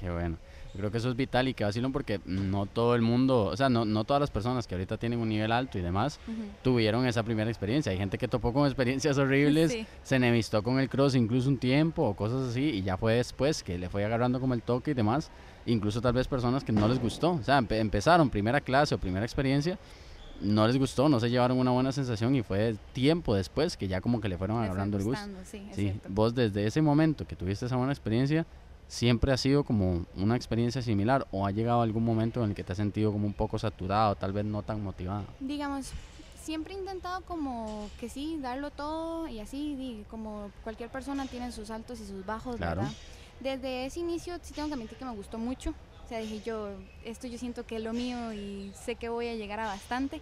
Qué 0.00 0.10
bueno. 0.10 0.36
Creo 0.76 0.90
que 0.90 0.96
eso 0.98 1.10
es 1.10 1.16
vital 1.16 1.48
y 1.48 1.54
que 1.54 1.64
vacilón 1.64 1.92
porque 1.92 2.20
no 2.24 2.64
todo 2.66 2.94
el 2.94 3.02
mundo, 3.02 3.44
o 3.44 3.56
sea, 3.56 3.68
no, 3.68 3.84
no 3.84 4.04
todas 4.04 4.20
las 4.20 4.30
personas 4.30 4.66
que 4.66 4.74
ahorita 4.74 4.96
tienen 4.96 5.18
un 5.18 5.28
nivel 5.28 5.52
alto 5.52 5.78
y 5.78 5.82
demás 5.82 6.18
tuvieron 6.62 7.06
esa 7.06 7.22
primera 7.22 7.50
experiencia. 7.50 7.92
Hay 7.92 7.98
gente 7.98 8.16
que 8.16 8.26
topó 8.26 8.52
con 8.54 8.64
experiencias 8.66 9.18
horribles, 9.18 9.72
Sí. 9.72 9.86
se 10.02 10.16
enemistó 10.16 10.62
con 10.62 10.78
el 10.80 10.88
cross 10.88 11.14
incluso 11.14 11.48
un 11.50 11.58
tiempo 11.58 12.02
o 12.04 12.14
cosas 12.14 12.48
así 12.50 12.62
y 12.70 12.82
ya 12.82 12.96
fue 12.96 13.14
después 13.14 13.62
que 13.62 13.76
le 13.76 13.88
fue 13.90 14.04
agarrando 14.04 14.40
como 14.40 14.54
el 14.54 14.62
toque 14.62 14.92
y 14.92 14.94
demás. 14.94 15.30
Incluso 15.66 16.00
tal 16.00 16.14
vez 16.14 16.26
personas 16.26 16.64
que 16.64 16.72
no 16.72 16.88
les 16.88 16.98
gustó. 16.98 17.32
O 17.32 17.42
sea, 17.42 17.60
empe- 17.60 17.78
empezaron 17.78 18.30
primera 18.30 18.60
clase 18.60 18.94
o 18.94 18.98
primera 18.98 19.24
experiencia, 19.24 19.78
no 20.40 20.66
les 20.66 20.76
gustó, 20.78 21.08
no 21.08 21.20
se 21.20 21.30
llevaron 21.30 21.58
una 21.58 21.70
buena 21.70 21.92
sensación 21.92 22.34
y 22.34 22.42
fue 22.42 22.74
tiempo 22.92 23.34
después 23.34 23.76
que 23.76 23.86
ya 23.86 24.00
como 24.00 24.20
que 24.20 24.28
le 24.28 24.36
fueron 24.38 24.56
agarrando 24.64 24.96
el 24.96 25.04
gusto. 25.04 25.20
Sí, 25.76 25.92
vos 26.08 26.34
desde 26.34 26.66
ese 26.66 26.82
momento 26.82 27.26
que 27.26 27.36
tuviste 27.36 27.66
esa 27.66 27.76
buena 27.76 27.92
experiencia, 27.92 28.44
siempre 28.92 29.32
ha 29.32 29.38
sido 29.38 29.64
como 29.64 30.04
una 30.16 30.36
experiencia 30.36 30.82
similar 30.82 31.26
o 31.30 31.46
ha 31.46 31.50
llegado 31.50 31.80
algún 31.80 32.04
momento 32.04 32.44
en 32.44 32.50
el 32.50 32.54
que 32.54 32.62
te 32.62 32.72
has 32.72 32.76
sentido 32.76 33.10
como 33.10 33.26
un 33.26 33.32
poco 33.32 33.58
saturado, 33.58 34.14
tal 34.16 34.34
vez 34.34 34.44
no 34.44 34.62
tan 34.62 34.82
motivado. 34.84 35.24
digamos, 35.40 35.90
siempre 36.42 36.74
he 36.74 36.78
intentado 36.78 37.22
como 37.22 37.88
que 37.98 38.10
sí, 38.10 38.38
darlo 38.42 38.70
todo 38.70 39.28
y 39.28 39.40
así, 39.40 40.04
como 40.10 40.50
cualquier 40.62 40.90
persona 40.90 41.24
tiene 41.24 41.52
sus 41.52 41.70
altos 41.70 42.00
y 42.00 42.06
sus 42.06 42.26
bajos, 42.26 42.56
Claro. 42.56 42.82
¿verdad? 42.82 42.94
Desde 43.40 43.86
ese 43.86 44.00
inicio 44.00 44.38
sí 44.42 44.52
tengo 44.52 44.68
que 44.68 44.74
admitir 44.74 44.98
que 44.98 45.04
me 45.06 45.14
gustó 45.16 45.38
mucho. 45.38 45.70
O 46.04 46.08
sea, 46.08 46.18
dije 46.18 46.42
yo, 46.44 46.68
esto 47.02 47.26
yo 47.26 47.38
siento 47.38 47.64
que 47.64 47.76
es 47.76 47.82
lo 47.82 47.94
mío 47.94 48.34
y 48.34 48.72
sé 48.74 48.96
que 48.96 49.08
voy 49.08 49.26
a 49.28 49.34
llegar 49.34 49.58
a 49.58 49.66
bastante. 49.68 50.20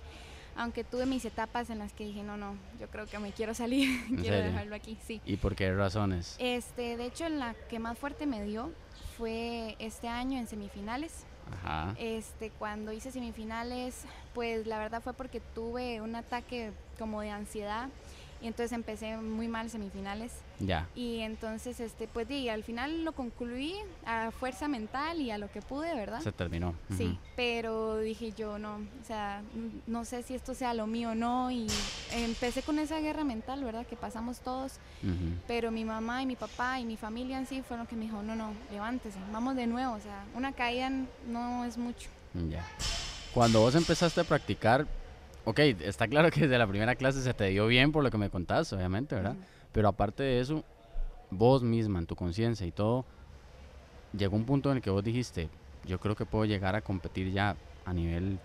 Aunque 0.57 0.85
tuve 0.85 1.07
mis 1.07 1.25
etapas 1.25 1.71
en 1.71 1.79
las 1.79 1.93
que 1.93 2.05
dije, 2.05 2.23
no, 2.23 2.37
no, 2.37 2.57
yo 2.79 2.89
creo 2.89 3.07
que 3.07 3.19
me 3.19 3.33
quiero 3.33 3.55
salir, 3.55 3.89
quiero 4.09 4.23
serio? 4.25 4.45
dejarlo 4.45 4.75
aquí, 4.77 4.99
sí. 5.07 5.21
¿Y 5.25 5.37
por 5.37 5.55
qué 5.55 5.73
razones? 5.73 6.37
Este, 6.39 6.97
de 6.97 7.07
hecho, 7.07 7.29
la 7.29 7.55
que 7.69 7.79
más 7.79 7.99
fuerte 7.99 8.27
me 8.27 8.43
dio 8.45 8.73
fue 9.17 9.77
este 9.79 10.09
año 10.09 10.39
en 10.39 10.47
semifinales. 10.47 11.25
Ajá. 11.63 11.95
Este, 11.99 12.51
cuando 12.51 12.93
hice 12.93 13.11
semifinales, 13.11 14.05
pues 14.35 14.67
la 14.67 14.79
verdad 14.79 15.03
fue 15.03 15.15
porque 15.15 15.41
tuve 15.41 16.01
un 16.01 16.15
ataque 16.15 16.73
como 16.99 17.21
de 17.23 17.31
ansiedad 17.31 17.89
y 18.43 18.47
entonces 18.47 18.73
empecé 18.73 19.17
muy 19.17 19.49
mal 19.49 19.69
semifinales. 19.71 20.33
Ya. 20.59 20.87
Y 20.95 21.21
entonces, 21.21 21.81
este, 21.81 22.09
pues 22.09 22.29
di, 22.29 22.49
al 22.49 22.65
final 22.65 23.05
lo 23.05 23.13
concluí 23.13 23.75
a 24.07 24.31
fuerza 24.31 24.69
mental 24.69 25.21
y 25.21 25.31
a 25.31 25.39
lo 25.39 25.51
que 25.51 25.63
pude, 25.63 25.95
¿verdad? 25.95 26.21
Se 26.21 26.33
terminó. 26.33 26.75
Sí, 26.97 27.07
Ujú. 27.07 27.19
pero 27.37 27.99
dije 27.99 28.33
yo 28.33 28.59
no, 28.59 28.77
o 28.77 29.05
sea, 29.07 29.43
no 29.87 30.05
sé 30.05 30.23
si 30.23 30.35
esto 30.35 30.55
sea 30.55 30.75
lo 30.75 30.87
mío 30.87 31.11
o 31.11 31.15
no 31.15 31.51
y 31.51 31.67
empecé 32.13 32.63
con 32.63 32.79
esa 32.79 33.01
guerra 33.01 33.25
mental, 33.25 33.65
¿verdad? 33.65 33.87
Que 33.87 33.97
pasamos 33.97 34.41
todos, 34.41 34.75
Ujú. 35.03 35.35
pero 35.47 35.71
mi 35.71 35.85
mamá 35.85 36.23
y 36.23 36.27
mi 36.27 36.37
papá 36.37 36.79
y 36.81 36.85
mi 36.85 36.97
familia 36.97 37.39
en 37.39 37.47
sí 37.47 37.63
fueron 37.63 37.85
los 37.85 37.89
que 37.89 37.97
me 37.97 38.05
dijo, 38.05 38.23
no, 38.23 38.37
no, 38.37 38.53
levántese, 38.71 39.19
vamos 39.33 39.57
de 39.57 39.67
nuevo, 39.67 39.95
o 39.95 40.01
sea, 40.01 40.25
una 40.35 40.53
caída 40.53 40.91
no 41.27 41.65
es 41.65 41.77
mucho. 41.79 42.09
Ya. 42.49 42.65
Cuando 43.35 43.61
vos 43.61 43.75
empezaste 43.75 44.21
a 44.21 44.25
practicar, 44.25 44.87
ok, 45.45 45.59
está 45.59 46.09
claro 46.09 46.31
que 46.31 46.43
desde 46.43 46.59
la 46.59 46.67
primera 46.67 46.95
clase 46.95 47.23
se 47.23 47.35
te 47.35 47.47
dio 47.47 47.67
bien 47.67 47.93
por 47.93 48.03
lo 48.03 48.11
que 48.11 48.19
me 48.19 48.31
contaste, 48.31 48.77
obviamente, 48.77 49.15
¿verdad? 49.15 49.37
Pero 49.73 49.89
aparte 49.89 50.23
de 50.23 50.41
eso, 50.41 50.65
vos 51.31 51.63
misma, 51.63 51.99
en 51.99 52.07
tu 52.07 52.17
conciencia 52.17 52.67
y 52.67 52.73
todo, 52.73 53.05
llegó 54.13 54.37
un 54.37 54.45
punto 54.45 54.71
en 54.71 54.79
el 54.79 54.83
que 54.83 54.91
vos 54.91 55.05
dijiste, 55.05 55.49
yo 55.85 55.99
creo 55.99 56.17
que 56.17 56.27
puedo 56.27 56.45
llegar 56.45 56.75
a 56.77 56.83
competir 56.83 57.33
ya 57.33 57.57
a 57.85 57.93
nivel 57.93 58.39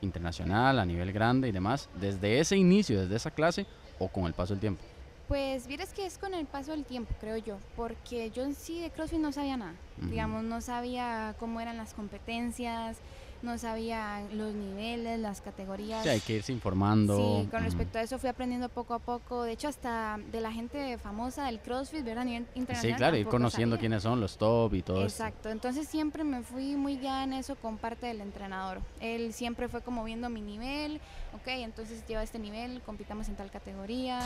internacional, 0.00 0.78
a 0.78 0.86
nivel 0.86 1.12
grande 1.12 1.48
y 1.48 1.52
demás, 1.52 1.88
desde 2.00 2.38
ese 2.38 2.56
inicio, 2.56 3.00
desde 3.00 3.16
esa 3.16 3.30
clase 3.30 3.66
o 3.98 4.08
con 4.08 4.24
el 4.24 4.34
paso 4.34 4.54
del 4.54 4.60
tiempo. 4.60 4.82
Pues 5.28 5.66
vieras 5.66 5.94
que 5.94 6.04
es 6.04 6.18
con 6.18 6.34
el 6.34 6.44
paso 6.44 6.72
del 6.72 6.84
tiempo, 6.84 7.14
creo 7.18 7.38
yo, 7.38 7.56
porque 7.76 8.30
yo 8.30 8.44
en 8.44 8.54
sí 8.54 8.80
de 8.80 8.90
CrossFit 8.90 9.20
no 9.20 9.32
sabía 9.32 9.56
nada. 9.56 9.74
Digamos, 9.96 10.44
no 10.44 10.60
sabía 10.60 11.34
cómo 11.38 11.60
eran 11.60 11.78
las 11.78 11.94
competencias, 11.94 12.98
no 13.42 13.58
sabía 13.58 14.22
los 14.32 14.54
niveles, 14.54 15.18
las 15.20 15.40
categorías. 15.40 16.02
Sí, 16.02 16.08
hay 16.08 16.20
que 16.20 16.34
irse 16.34 16.52
informando. 16.52 17.42
Sí, 17.42 17.48
con 17.50 17.62
respecto 17.62 17.98
a 17.98 18.02
eso 18.02 18.18
fui 18.18 18.28
aprendiendo 18.28 18.68
poco 18.68 18.94
a 18.94 18.98
poco. 18.98 19.42
De 19.42 19.52
hecho, 19.52 19.68
hasta 19.68 20.18
de 20.32 20.40
la 20.40 20.52
gente 20.52 20.96
famosa 20.98 21.46
del 21.46 21.60
CrossFit, 21.60 22.04
¿verdad? 22.04 22.22
A 22.22 22.24
nivel 22.24 22.46
internacional. 22.54 22.96
Sí, 22.96 22.98
claro, 22.98 23.16
ir 23.16 23.26
conociendo 23.26 23.76
sabía. 23.76 23.80
quiénes 23.80 24.02
son 24.02 24.20
los 24.20 24.38
top 24.38 24.74
y 24.74 24.82
todo. 24.82 25.02
Exacto, 25.02 25.50
entonces 25.50 25.88
siempre 25.88 26.24
me 26.24 26.42
fui 26.42 26.76
muy 26.76 26.96
guiada 26.96 27.24
en 27.24 27.34
eso 27.34 27.56
con 27.56 27.76
parte 27.76 28.06
del 28.06 28.20
entrenador. 28.20 28.80
Él 29.00 29.32
siempre 29.32 29.68
fue 29.68 29.82
como 29.82 30.04
viendo 30.04 30.28
mi 30.30 30.40
nivel, 30.40 31.00
ok, 31.34 31.48
entonces 31.48 32.06
lleva 32.06 32.22
este 32.22 32.38
nivel, 32.38 32.80
compitamos 32.82 33.28
en 33.28 33.36
tal 33.36 33.50
categoría 33.50 34.20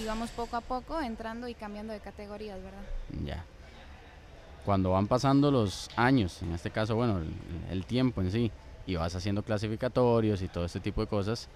y 0.00 0.04
vamos 0.06 0.30
poco 0.30 0.56
a 0.56 0.60
poco 0.60 1.00
entrando 1.00 1.48
y 1.48 1.54
cambiando 1.54 1.92
de 1.92 2.00
categorías, 2.00 2.62
¿verdad? 2.62 2.82
Ya. 3.24 3.44
Cuando 4.68 4.90
van 4.90 5.06
pasando 5.06 5.50
los 5.50 5.88
años, 5.96 6.42
en 6.42 6.52
este 6.52 6.70
caso, 6.70 6.94
bueno, 6.94 7.20
el, 7.20 7.32
el 7.70 7.86
tiempo 7.86 8.20
en 8.20 8.30
sí, 8.30 8.52
y 8.86 8.96
vas 8.96 9.14
haciendo 9.14 9.42
clasificatorios 9.42 10.42
y 10.42 10.48
todo 10.48 10.66
este 10.66 10.78
tipo 10.78 11.00
de 11.00 11.06
cosas, 11.06 11.48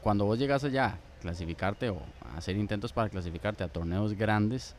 cuando 0.00 0.24
vos 0.24 0.36
llegas 0.36 0.64
allá 0.64 0.86
a 0.86 0.98
clasificarte 1.20 1.90
o 1.90 2.02
a 2.28 2.38
hacer 2.38 2.56
intentos 2.56 2.92
para 2.92 3.08
clasificarte 3.08 3.62
a 3.62 3.68
torneos 3.68 4.14
grandes, 4.14 4.74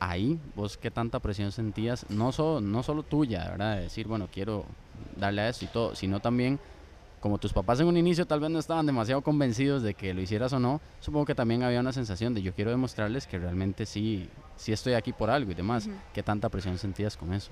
ahí 0.00 0.40
vos 0.56 0.76
qué 0.76 0.90
tanta 0.90 1.20
presión 1.20 1.52
sentías, 1.52 2.04
no, 2.10 2.32
solo 2.32 2.60
no 2.60 2.82
solo 2.82 3.04
tuya, 3.04 3.48
¿verdad? 3.50 3.76
De 3.76 3.82
decir, 3.82 4.08
bueno, 4.08 4.28
quiero 4.32 4.64
darle 5.16 5.42
a 5.42 5.48
esto 5.50 5.66
y 5.66 5.68
todo, 5.68 5.94
sino 5.94 6.18
también, 6.18 6.58
como 7.24 7.38
tus 7.38 7.54
papás 7.54 7.80
en 7.80 7.86
un 7.86 7.96
inicio 7.96 8.26
tal 8.26 8.38
vez 8.38 8.50
no 8.50 8.58
estaban 8.58 8.84
demasiado 8.84 9.22
convencidos 9.22 9.82
de 9.82 9.94
que 9.94 10.12
lo 10.12 10.20
hicieras 10.20 10.52
o 10.52 10.58
no, 10.58 10.82
supongo 11.00 11.24
que 11.24 11.34
también 11.34 11.62
había 11.62 11.80
una 11.80 11.90
sensación 11.90 12.34
de 12.34 12.42
yo 12.42 12.52
quiero 12.52 12.70
demostrarles 12.70 13.26
que 13.26 13.38
realmente 13.38 13.86
sí, 13.86 14.28
sí 14.56 14.74
estoy 14.74 14.92
aquí 14.92 15.14
por 15.14 15.30
algo 15.30 15.50
y 15.50 15.54
demás. 15.54 15.88
¿Qué 16.12 16.22
tanta 16.22 16.50
presión 16.50 16.76
sentías 16.76 17.16
con 17.16 17.32
eso? 17.32 17.50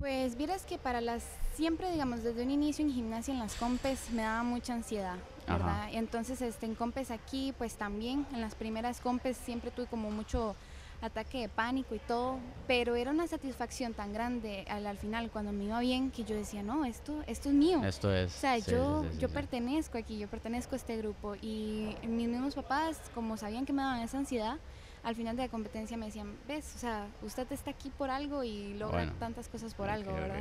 Pues 0.00 0.36
vieras 0.36 0.64
que 0.64 0.78
para 0.78 1.00
las, 1.00 1.24
siempre 1.54 1.92
digamos 1.92 2.24
desde 2.24 2.42
un 2.42 2.50
inicio 2.50 2.84
en 2.84 2.92
gimnasia 2.92 3.32
en 3.32 3.38
las 3.38 3.54
compes 3.54 4.10
me 4.10 4.22
daba 4.22 4.42
mucha 4.42 4.74
ansiedad. 4.74 5.14
¿verdad? 5.46 5.90
Entonces 5.92 6.42
este, 6.42 6.66
en 6.66 6.74
compes 6.74 7.12
aquí 7.12 7.54
pues 7.56 7.76
también, 7.76 8.26
en 8.32 8.40
las 8.40 8.56
primeras 8.56 9.00
compes 9.00 9.36
siempre 9.36 9.70
tuve 9.70 9.86
como 9.86 10.10
mucho 10.10 10.56
ataque 11.04 11.40
de 11.40 11.48
pánico 11.48 11.94
y 11.94 11.98
todo, 11.98 12.38
pero 12.66 12.96
era 12.96 13.10
una 13.10 13.26
satisfacción 13.26 13.94
tan 13.94 14.12
grande 14.12 14.64
al, 14.68 14.86
al 14.86 14.96
final 14.98 15.30
cuando 15.30 15.52
me 15.52 15.64
iba 15.64 15.78
bien 15.80 16.10
que 16.10 16.24
yo 16.24 16.34
decía, 16.34 16.62
no, 16.62 16.84
esto, 16.84 17.22
esto 17.26 17.48
es 17.48 17.54
mío. 17.54 17.82
Esto 17.84 18.12
es... 18.14 18.34
O 18.34 18.38
sea, 18.38 18.60
sí, 18.60 18.70
yo, 18.70 19.02
sí, 19.02 19.08
sí, 19.08 19.14
sí, 19.14 19.20
yo 19.20 19.28
pertenezco 19.28 19.98
aquí, 19.98 20.18
yo 20.18 20.28
pertenezco 20.28 20.74
a 20.74 20.76
este 20.76 20.96
grupo 20.96 21.36
y 21.40 21.94
mis 22.02 22.28
mismos 22.28 22.54
papás, 22.54 23.00
como 23.14 23.36
sabían 23.36 23.66
que 23.66 23.72
me 23.72 23.82
daban 23.82 24.00
esa 24.00 24.18
ansiedad, 24.18 24.56
al 25.02 25.14
final 25.14 25.36
de 25.36 25.42
la 25.42 25.48
competencia 25.48 25.96
me 25.96 26.06
decían, 26.06 26.34
ves, 26.48 26.72
o 26.76 26.78
sea, 26.78 27.06
usted 27.22 27.46
está 27.52 27.70
aquí 27.70 27.90
por 27.90 28.10
algo 28.10 28.42
y 28.42 28.74
logra 28.74 28.98
Bueno. 28.98 29.12
tantas 29.18 29.48
cosas 29.48 29.74
por 29.74 29.90
algo, 29.90 30.12
¿verdad? 30.14 30.40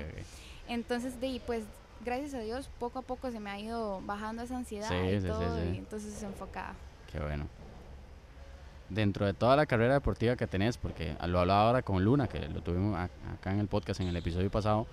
Entonces, 0.69 1.19
de 1.19 1.27
ahí, 1.27 1.41
pues, 1.45 1.65
gracias 2.05 2.33
a 2.33 2.39
Dios, 2.39 2.69
poco 2.79 2.99
a 2.99 3.01
poco 3.01 3.29
se 3.29 3.39
me 3.41 3.49
ha 3.49 3.59
ido 3.59 4.01
bajando 4.01 4.43
esa 4.43 4.55
ansiedad 4.55 4.89
y 5.03 5.19
todo, 5.21 5.63
y 5.65 5.77
entonces 5.77 6.13
se 6.13 6.25
enfocaba. 6.25 6.75
Qué 7.11 7.19
bueno. 7.19 7.47
Dentro 8.89 9.25
de 9.25 9.33
toda 9.33 9.55
la 9.55 9.65
carrera 9.65 9.95
deportiva 9.95 10.35
que 10.35 10.45
tenés, 10.45 10.77
porque 10.77 11.15
lo 11.27 11.39
hablaba 11.39 11.67
ahora 11.67 11.81
con 11.81 12.03
Luna, 12.03 12.27
que 12.27 12.47
lo 12.49 12.61
tuvimos 12.61 12.95
ac- 12.95 13.09
acá 13.33 13.51
en 13.51 13.59
el 13.59 13.67
podcast 13.67 14.01
en 14.01 14.07
el 14.07 14.15
episodio 14.15 14.51
pasado, 14.51 14.85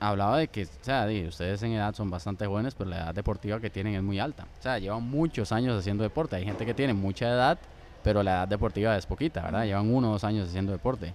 hablaba 0.00 0.38
de 0.38 0.48
que, 0.48 0.64
o 0.64 0.68
sea, 0.82 1.06
ustedes 1.28 1.62
en 1.62 1.72
edad 1.72 1.94
son 1.94 2.10
bastante 2.10 2.46
jóvenes, 2.46 2.74
pero 2.74 2.90
la 2.90 2.96
edad 2.96 3.14
deportiva 3.14 3.60
que 3.60 3.70
tienen 3.70 3.94
es 3.94 4.02
muy 4.02 4.18
alta. 4.18 4.46
O 4.58 4.62
sea, 4.62 4.78
llevan 4.78 5.02
muchos 5.04 5.52
años 5.52 5.78
haciendo 5.78 6.02
deporte. 6.02 6.36
Hay 6.36 6.44
gente 6.44 6.66
que 6.66 6.74
tiene 6.74 6.92
mucha 6.92 7.28
edad, 7.28 7.58
pero 8.02 8.22
la 8.22 8.32
edad 8.32 8.48
deportiva 8.48 8.96
es 8.96 9.06
poquita, 9.06 9.42
¿verdad? 9.42 9.64
Llevan 9.64 9.92
uno 9.94 10.08
o 10.10 10.12
dos 10.12 10.24
años 10.24 10.48
haciendo 10.48 10.72
deporte. 10.72 11.14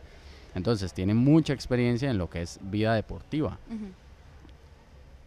Entonces, 0.56 0.94
tienen 0.94 1.18
mucha 1.18 1.54
experiencia 1.54 2.10
en 2.10 2.18
lo 2.18 2.30
que 2.30 2.42
es 2.42 2.60
vida 2.62 2.94
deportiva. 2.94 3.58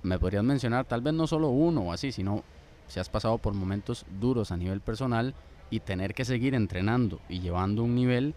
¿Me 0.02 0.18
podrías 0.18 0.44
mencionar 0.44 0.85
tal 0.85 1.00
vez 1.00 1.14
no 1.14 1.26
solo 1.26 1.49
uno 1.49 1.83
o 1.83 1.92
así, 1.92 2.12
sino 2.12 2.42
si 2.88 3.00
has 3.00 3.09
pasado 3.09 3.38
por 3.38 3.54
momentos 3.54 4.04
duros 4.21 4.52
a 4.52 4.56
nivel 4.56 4.80
personal 4.80 5.35
y 5.71 5.80
tener 5.80 6.14
que 6.14 6.25
seguir 6.25 6.54
entrenando 6.54 7.21
y 7.28 7.40
llevando 7.40 7.83
un 7.83 7.94
nivel 7.94 8.35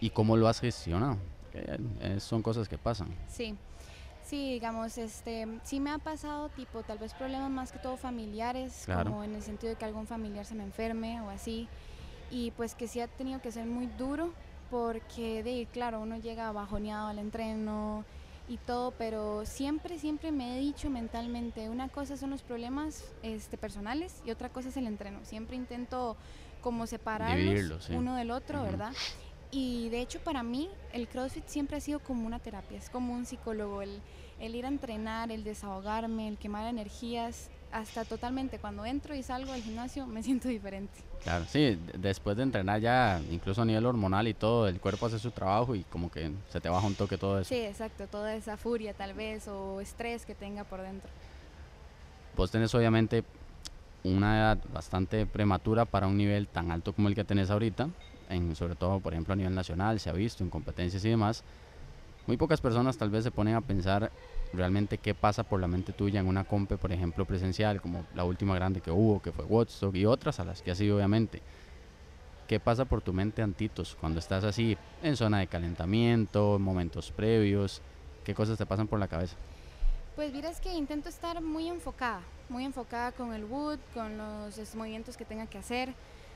y 0.00 0.10
cómo 0.10 0.36
lo 0.36 0.48
has 0.48 0.60
gestionado? 0.60 1.16
Que, 1.52 1.78
eh, 2.00 2.20
son 2.20 2.42
cosas 2.42 2.68
que 2.68 2.78
pasan. 2.78 3.08
Sí, 3.28 3.54
sí, 4.24 4.52
digamos, 4.52 4.98
este, 4.98 5.46
sí 5.64 5.80
me 5.80 5.90
ha 5.90 5.98
pasado, 5.98 6.48
tipo, 6.50 6.82
tal 6.82 6.98
vez 6.98 7.14
problemas 7.14 7.50
más 7.50 7.72
que 7.72 7.78
todo 7.78 7.96
familiares, 7.96 8.82
Claro. 8.84 9.10
como 9.10 9.24
en 9.24 9.34
el 9.34 9.42
sentido 9.42 9.70
de 9.70 9.76
que 9.76 9.84
algún 9.84 10.06
familiar 10.06 10.44
se 10.44 10.54
me 10.54 10.64
enferme 10.64 11.20
o 11.20 11.30
así, 11.30 11.68
y 12.30 12.50
pues 12.52 12.74
que 12.74 12.88
sí 12.88 13.00
ha 13.00 13.06
tenido 13.08 13.40
que 13.40 13.50
ser 13.52 13.66
muy 13.66 13.86
duro, 13.98 14.30
porque, 14.70 15.42
de, 15.44 15.66
claro, 15.72 16.00
uno 16.00 16.16
llega 16.18 16.50
bajoneado 16.50 17.06
al 17.08 17.18
entreno 17.20 18.04
y 18.48 18.58
todo, 18.58 18.92
pero 18.92 19.44
siempre, 19.44 19.98
siempre 19.98 20.30
me 20.30 20.56
he 20.56 20.60
dicho 20.60 20.88
mentalmente, 20.88 21.68
una 21.68 21.88
cosa 21.88 22.16
son 22.16 22.30
los 22.30 22.42
problemas 22.42 23.04
este, 23.22 23.56
personales 23.56 24.22
y 24.24 24.30
otra 24.30 24.48
cosa 24.48 24.68
es 24.68 24.76
el 24.76 24.86
entreno. 24.86 25.20
Siempre 25.24 25.56
intento 25.56 26.16
como 26.60 26.86
separarlos 26.86 27.84
sí. 27.84 27.92
uno 27.94 28.16
del 28.16 28.30
otro. 28.30 28.62
¿verdad? 28.62 28.92
Y 29.50 29.88
de 29.88 30.00
hecho 30.00 30.20
para 30.20 30.42
mí 30.42 30.68
el 30.92 31.08
CrossFit 31.08 31.46
siempre 31.46 31.76
ha 31.76 31.80
sido 31.80 32.00
como 32.00 32.26
una 32.26 32.38
terapia, 32.38 32.78
es 32.78 32.90
como 32.90 33.14
un 33.14 33.26
psicólogo, 33.26 33.82
el, 33.82 34.00
el 34.40 34.54
ir 34.54 34.64
a 34.64 34.68
entrenar, 34.68 35.30
el 35.30 35.44
desahogarme, 35.44 36.28
el 36.28 36.36
quemar 36.36 36.66
energías, 36.66 37.50
hasta 37.72 38.04
totalmente 38.04 38.58
cuando 38.58 38.84
entro 38.84 39.14
y 39.14 39.22
salgo 39.22 39.52
del 39.52 39.62
gimnasio 39.62 40.06
me 40.06 40.22
siento 40.24 40.48
diferente. 40.48 41.00
Claro, 41.22 41.44
sí, 41.48 41.78
después 41.98 42.36
de 42.36 42.44
entrenar 42.44 42.80
ya, 42.80 43.20
incluso 43.30 43.62
a 43.62 43.64
nivel 43.64 43.84
hormonal 43.84 44.28
y 44.28 44.34
todo, 44.34 44.68
el 44.68 44.80
cuerpo 44.80 45.06
hace 45.06 45.18
su 45.18 45.30
trabajo 45.30 45.74
y 45.74 45.82
como 45.84 46.10
que 46.10 46.30
se 46.50 46.60
te 46.60 46.68
baja 46.68 46.86
un 46.86 46.94
toque 46.94 47.18
todo 47.18 47.40
eso. 47.40 47.48
Sí, 47.48 47.60
exacto, 47.60 48.06
toda 48.06 48.34
esa 48.34 48.56
furia 48.56 48.92
tal 48.92 49.14
vez 49.14 49.48
o 49.48 49.80
estrés 49.80 50.24
que 50.24 50.34
tenga 50.34 50.64
por 50.64 50.80
dentro. 50.82 51.10
Vos 52.36 52.50
tenés 52.50 52.74
obviamente 52.74 53.24
una 54.04 54.38
edad 54.38 54.58
bastante 54.72 55.26
prematura 55.26 55.84
para 55.84 56.06
un 56.06 56.16
nivel 56.16 56.46
tan 56.46 56.70
alto 56.70 56.92
como 56.92 57.08
el 57.08 57.14
que 57.14 57.24
tenés 57.24 57.50
ahorita, 57.50 57.88
en, 58.28 58.54
sobre 58.54 58.76
todo, 58.76 59.00
por 59.00 59.12
ejemplo, 59.12 59.32
a 59.32 59.36
nivel 59.36 59.54
nacional, 59.54 59.98
se 59.98 60.10
ha 60.10 60.12
visto 60.12 60.44
en 60.44 60.50
competencias 60.50 61.04
y 61.04 61.08
demás. 61.08 61.42
Muy 62.26 62.36
pocas 62.36 62.60
personas 62.60 62.96
tal 62.96 63.10
vez 63.10 63.24
se 63.24 63.30
ponen 63.30 63.54
a 63.54 63.60
pensar 63.60 64.10
realmente 64.56 64.98
qué 64.98 65.14
pasa 65.14 65.42
por 65.42 65.60
la 65.60 65.68
mente 65.68 65.92
tuya 65.92 66.20
en 66.20 66.26
una 66.26 66.44
compe, 66.44 66.76
por 66.76 66.92
ejemplo, 66.92 67.24
presencial, 67.24 67.80
como 67.80 68.04
la 68.14 68.24
última 68.24 68.54
grande 68.54 68.80
que 68.80 68.90
hubo, 68.90 69.20
que 69.20 69.32
fue 69.32 69.44
Woodstock, 69.44 69.94
y 69.94 70.06
otras 70.06 70.40
a 70.40 70.44
las 70.44 70.62
que 70.62 70.70
ha 70.70 70.74
sido 70.74 70.96
obviamente. 70.96 71.42
¿Qué 72.48 72.60
pasa 72.60 72.84
por 72.84 73.02
tu 73.02 73.12
mente 73.12 73.42
antitos 73.42 73.96
cuando 74.00 74.20
estás 74.20 74.44
así 74.44 74.78
en 75.02 75.16
zona 75.16 75.40
de 75.40 75.48
calentamiento, 75.48 76.56
en 76.56 76.62
momentos 76.62 77.10
previos? 77.10 77.82
¿Qué 78.24 78.34
cosas 78.34 78.56
te 78.56 78.66
pasan 78.66 78.86
por 78.86 78.98
la 78.98 79.08
cabeza? 79.08 79.36
Pues 80.14 80.32
miras 80.32 80.60
que 80.60 80.72
intento 80.72 81.08
estar 81.08 81.42
muy 81.42 81.68
enfocada, 81.68 82.20
muy 82.48 82.64
enfocada 82.64 83.12
con 83.12 83.34
el 83.34 83.44
wood, 83.44 83.78
con 83.92 84.16
los 84.16 84.74
movimientos 84.74 85.16
que 85.16 85.24
tenga 85.24 85.46
que 85.46 85.58
hacer. 85.58 85.92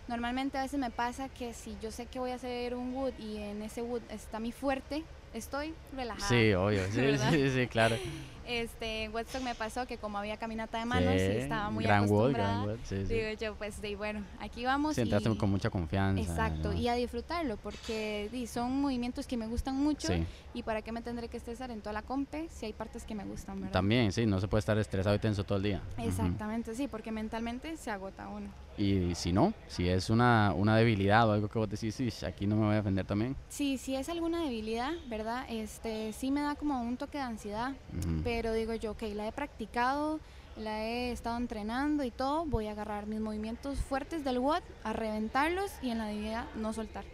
Normalmente 0.08 0.58
a 0.58 0.62
veces 0.62 0.80
me 0.80 0.90
pasa 0.90 1.28
que 1.28 1.54
si 1.54 1.76
yo 1.80 1.92
sé 1.92 2.06
que 2.06 2.18
voy 2.18 2.32
a 2.32 2.34
hacer 2.34 2.74
un 2.74 2.92
wood 2.92 3.12
y 3.18 3.36
en 3.38 3.62
ese 3.62 3.80
wood 3.80 4.02
está 4.10 4.40
mi 4.40 4.50
fuerte, 4.50 5.04
estoy 5.32 5.74
relajada. 5.92 6.28
Sí, 6.28 6.52
obvio, 6.54 6.84
sí, 6.90 7.18
sí, 7.30 7.50
sí, 7.50 7.66
claro. 7.68 7.98
Este, 8.46 9.04
en 9.04 9.14
Woodstock 9.14 9.42
me 9.42 9.54
pasó 9.54 9.86
que 9.86 9.96
como 9.96 10.18
había 10.18 10.36
caminata 10.36 10.78
de 10.78 10.84
manos 10.84 11.14
Sí, 11.14 11.20
y 11.20 11.36
estaba 11.36 11.70
muy 11.70 11.84
Gran 11.84 12.04
acostumbrada, 12.04 12.64
Gran 12.64 12.78
sí, 12.84 12.96
sí. 13.06 13.14
digo 13.14 13.28
yo, 13.38 13.54
pues 13.54 13.80
de 13.80 13.94
bueno, 13.94 14.24
aquí 14.40 14.64
vamos. 14.64 14.96
Sí, 14.96 15.02
entraste 15.02 15.30
y- 15.30 15.36
con 15.36 15.50
mucha 15.50 15.70
confianza. 15.70 16.22
Exacto, 16.22 16.70
¿no? 16.72 16.74
y 16.76 16.88
a 16.88 16.94
disfrutarlo, 16.94 17.58
porque 17.58 18.28
di, 18.32 18.48
son 18.48 18.80
movimientos 18.80 19.28
que 19.28 19.36
me 19.36 19.46
gustan 19.46 19.76
mucho 19.76 20.08
Sí, 20.08 20.26
y 20.52 20.62
para 20.64 20.82
qué 20.82 20.90
me 20.90 21.00
tendré 21.00 21.28
que 21.28 21.36
estresar 21.36 21.70
en 21.70 21.80
toda 21.80 21.92
la 21.92 22.02
compe 22.02 22.48
si 22.50 22.66
hay 22.66 22.72
partes 22.72 23.04
que 23.04 23.14
me 23.14 23.24
gustan, 23.24 23.60
¿verdad? 23.60 23.72
también, 23.72 24.10
sí, 24.10 24.26
no 24.26 24.40
se 24.40 24.48
puede 24.48 24.60
estar 24.60 24.76
estresado 24.78 25.14
y 25.14 25.20
tenso 25.20 25.44
todo 25.44 25.58
el 25.58 25.64
día. 25.64 25.82
Exactamente, 25.98 26.74
sí, 26.74 26.88
porque 26.88 27.12
mentalmente 27.12 27.76
se 27.76 27.90
agota 27.92 28.26
uno. 28.28 28.50
Y 28.78 29.14
si 29.14 29.30
no, 29.32 29.52
si 29.68 29.88
es 29.88 30.08
una, 30.08 30.54
una 30.56 30.74
debilidad 30.76 31.28
o 31.28 31.32
algo 31.32 31.48
que 31.48 31.58
vos 31.58 31.68
decís, 31.68 32.00
"Ish, 32.00 32.24
aquí 32.24 32.46
no 32.46 32.56
me 32.56 32.62
voy 32.64 32.72
a 32.72 32.76
defender 32.76 33.04
también. 33.04 33.36
Sí, 33.50 33.76
si 33.76 33.94
es 33.94 34.08
alguna 34.08 34.42
debilidad, 34.42 34.92
¿verdad? 35.06 35.19
Este, 35.48 36.12
sí 36.12 36.30
me 36.30 36.40
da 36.40 36.54
como 36.54 36.80
un 36.80 36.96
toque 36.96 37.18
de 37.18 37.24
ansiedad, 37.24 37.72
Ujú. 37.98 38.20
pero 38.24 38.52
digo 38.52 38.74
yo, 38.74 38.92
ok, 38.92 39.02
la 39.14 39.26
he 39.28 39.32
practicado, 39.32 40.18
la 40.56 40.84
he 40.84 41.12
estado 41.12 41.36
entrenando 41.36 42.04
y 42.04 42.10
todo, 42.10 42.46
voy 42.46 42.68
a 42.68 42.72
agarrar 42.72 43.06
mis 43.06 43.20
movimientos 43.20 43.78
fuertes 43.78 44.24
del 44.24 44.38
WOD, 44.38 44.62
a 44.84 44.92
reventarlos 44.92 45.70
y 45.82 45.90
en 45.90 45.98
la 45.98 46.06
debilidad 46.06 46.44
no 46.54 46.72
soltar. 46.72 47.04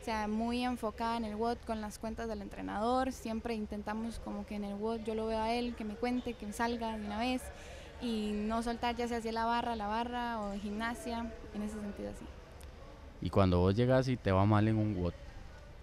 O 0.00 0.04
sea, 0.04 0.28
muy 0.28 0.64
enfocada 0.64 1.16
en 1.16 1.24
el 1.24 1.36
WOD 1.36 1.58
con 1.66 1.80
las 1.80 1.98
cuentas 1.98 2.28
del 2.28 2.42
entrenador, 2.42 3.12
siempre 3.12 3.54
intentamos 3.54 4.18
como 4.18 4.44
que 4.44 4.56
en 4.56 4.64
el 4.64 4.74
WOD 4.74 5.00
yo 5.04 5.14
lo 5.14 5.26
veo 5.26 5.40
a 5.40 5.52
él, 5.52 5.74
que 5.76 5.84
me 5.84 5.94
cuente, 5.94 6.34
que 6.34 6.46
me 6.46 6.52
salga 6.52 6.96
de 6.96 7.06
una 7.06 7.18
vez 7.18 7.40
y 8.02 8.32
no 8.34 8.62
soltar 8.62 8.96
ya 8.96 9.08
sea 9.08 9.18
hacia 9.18 9.32
la 9.32 9.44
barra, 9.46 9.76
la 9.76 9.86
barra 9.86 10.40
o 10.40 10.58
gimnasia, 10.58 11.30
en 11.54 11.62
ese 11.62 11.80
sentido 11.80 12.10
así. 12.10 12.26
Y 13.22 13.30
cuando 13.30 13.60
vos 13.60 13.74
llegas 13.74 14.08
y 14.08 14.16
te 14.16 14.30
va 14.32 14.44
mal 14.44 14.68
en 14.68 14.76
un 14.76 14.96
WOD, 14.96 15.14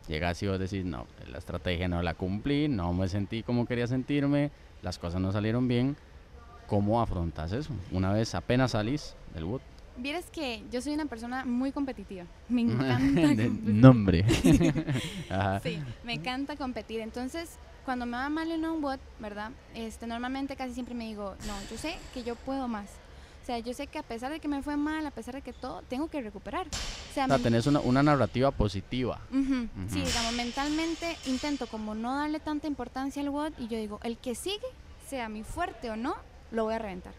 llegas 0.07 0.41
y 0.43 0.47
vos 0.47 0.59
decís, 0.59 0.85
no, 0.85 1.07
la 1.27 1.37
estrategia 1.37 1.87
no 1.87 2.01
la 2.01 2.13
cumplí, 2.13 2.67
no 2.67 2.93
me 2.93 3.07
sentí 3.07 3.43
como 3.43 3.65
quería 3.65 3.87
sentirme, 3.87 4.51
las 4.81 4.99
cosas 4.99 5.21
no 5.21 5.31
salieron 5.31 5.67
bien. 5.67 5.95
¿Cómo 6.67 7.01
afrontas 7.01 7.51
eso? 7.51 7.73
Una 7.91 8.13
vez 8.13 8.33
apenas 8.33 8.71
salís 8.71 9.15
del 9.33 9.43
WOD. 9.43 9.61
Vieras 9.97 10.29
que 10.31 10.63
yo 10.71 10.81
soy 10.81 10.93
una 10.93 11.05
persona 11.05 11.43
muy 11.43 11.73
competitiva, 11.73 12.25
me 12.49 12.61
encanta 12.61 13.33
nombre. 13.63 14.25
Sí, 15.63 15.79
me 16.03 16.13
encanta 16.13 16.55
competir. 16.55 17.01
Entonces, 17.01 17.57
cuando 17.85 18.05
me 18.05 18.17
va 18.17 18.29
mal 18.29 18.51
en 18.51 18.65
un 18.65 18.81
bot, 18.81 18.99
¿verdad? 19.19 19.51
Este, 19.75 20.07
normalmente 20.07 20.55
casi 20.55 20.73
siempre 20.73 20.95
me 20.95 21.05
digo, 21.05 21.35
no, 21.45 21.53
yo 21.69 21.77
sé 21.77 21.95
que 22.13 22.23
yo 22.23 22.35
puedo 22.35 22.67
más. 22.67 22.89
O 23.41 23.45
sea, 23.45 23.59
yo 23.59 23.73
sé 23.73 23.87
que 23.87 23.97
a 23.97 24.03
pesar 24.03 24.31
de 24.31 24.39
que 24.39 24.47
me 24.47 24.61
fue 24.61 24.77
mal, 24.77 25.05
a 25.05 25.11
pesar 25.11 25.33
de 25.35 25.41
que 25.41 25.51
todo, 25.51 25.81
tengo 25.83 26.07
que 26.09 26.21
recuperar. 26.21 26.67
O 27.11 27.13
sea, 27.13 27.25
O 27.25 27.27
sea, 27.27 27.37
tenés 27.39 27.67
una, 27.67 27.81
una 27.81 28.01
narrativa 28.01 28.51
positiva. 28.51 29.19
Sí, 29.31 30.01
digamos, 30.01 30.33
mentalmente 30.35 31.17
intento 31.25 31.67
como 31.67 31.93
no 31.93 32.15
darle 32.15 32.39
tanta 32.39 32.67
importancia 32.67 33.21
al 33.21 33.29
WOD 33.29 33.51
y 33.59 33.67
yo 33.67 33.77
digo, 33.77 33.99
el 34.03 34.17
que 34.17 34.33
sigue, 34.33 34.65
sea 35.07 35.27
mi 35.27 35.43
fuerte 35.43 35.89
o 35.89 35.97
no, 35.97 36.15
lo 36.51 36.63
voy 36.63 36.73
a 36.75 36.79
reventar. 36.79 37.13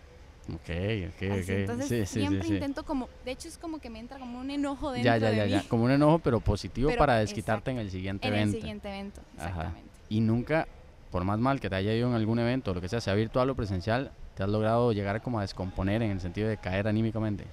Ok, 0.48 0.54
ok, 0.58 1.30
Así, 1.30 1.42
ok. 1.42 1.48
entonces 1.50 1.88
Sí, 1.88 1.96
sí, 1.98 2.06
sí, 2.06 2.20
siempre 2.20 2.48
sí. 2.48 2.54
intento 2.54 2.84
como, 2.84 3.08
de 3.24 3.30
hecho 3.30 3.46
es 3.48 3.58
como 3.58 3.78
que 3.78 3.90
me 3.90 4.00
entra 4.00 4.18
como 4.18 4.40
un 4.40 4.50
enojo 4.50 4.90
dentro 4.90 5.04
Ya, 5.12 5.16
ya, 5.18 5.30
de 5.30 5.36
ya, 5.36 5.44
mí 5.44 5.50
ya. 5.50 5.68
Como 5.68 5.84
un 5.84 5.90
enojo, 5.92 6.18
pero 6.18 6.40
positivo 6.40 6.88
Pero, 6.88 6.98
para 6.98 7.16
desquitarte 7.18 7.70
exacto, 7.70 7.70
en 7.70 7.78
el 7.78 7.90
siguiente 7.92 8.26
en 8.26 8.34
el 8.34 8.40
evento. 8.40 8.58
siguiente 8.58 8.88
evento. 8.88 9.20
Ajá. 9.38 9.48
Exactamente. 9.48 9.90
Y 10.08 10.20
nunca, 10.20 10.66
por 11.10 11.22
más 11.24 11.38
mal 11.38 11.60
que 11.60 11.68
te 11.70 11.76
haya 11.76 11.94
ido 11.94 12.08
en 12.08 12.14
algún 12.14 12.38
evento, 12.40 12.74
lo 12.74 12.80
que 12.80 12.88
sea, 12.88 13.00
sea 13.00 13.14
virtual 13.14 13.50
o 13.50 13.54
presencial, 13.54 14.10
te 14.34 14.42
has 14.42 14.48
logrado 14.48 14.92
llegar 14.92 15.22
como 15.22 15.38
a 15.38 15.42
descomponer 15.42 16.02
en 16.02 16.10
el 16.10 16.20
sentido 16.20 16.48
de 16.48 16.56
caer 16.56 16.88
anímicamente. 16.88 17.44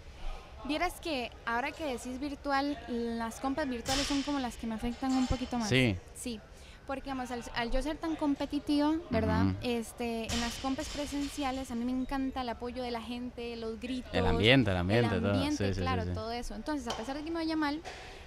Vieras 0.65 0.99
que 1.01 1.31
ahora 1.45 1.71
que 1.71 1.85
decís 1.85 2.19
virtual, 2.19 2.77
las 2.87 3.39
compras 3.39 3.67
virtuales 3.69 4.05
son 4.05 4.21
como 4.23 4.39
las 4.39 4.57
que 4.57 4.67
me 4.67 4.75
afectan 4.75 5.11
un 5.13 5.27
poquito 5.27 5.57
más. 5.57 5.69
Sí, 5.69 5.95
Sí, 6.13 6.39
porque 6.85 7.03
digamos, 7.03 7.29
al, 7.29 7.43
al 7.53 7.69
yo 7.69 7.83
ser 7.83 7.97
tan 7.97 8.15
competitiva, 8.15 8.95
¿verdad? 9.11 9.53
Este, 9.61 10.25
en 10.25 10.41
las 10.41 10.55
compras 10.55 10.89
presenciales 10.89 11.69
a 11.69 11.75
mí 11.75 11.85
me 11.85 11.91
encanta 11.91 12.41
el 12.41 12.49
apoyo 12.49 12.81
de 12.81 12.89
la 12.89 12.99
gente, 12.99 13.55
los 13.57 13.79
gritos. 13.79 14.11
el 14.11 14.25
ambiente, 14.25 14.71
el 14.71 14.75
el 14.75 14.81
ambiente, 14.81 15.19
todo. 15.19 15.45
Sí, 15.51 15.73
sí, 15.75 15.81
claro, 15.81 16.03
sí. 16.03 16.09
todo 16.15 16.31
eso. 16.31 16.55
Entonces, 16.55 16.87
a 16.91 16.97
pesar 16.97 17.15
de 17.15 17.23
que 17.23 17.29
me 17.29 17.35
vaya 17.35 17.55
mal, 17.55 17.79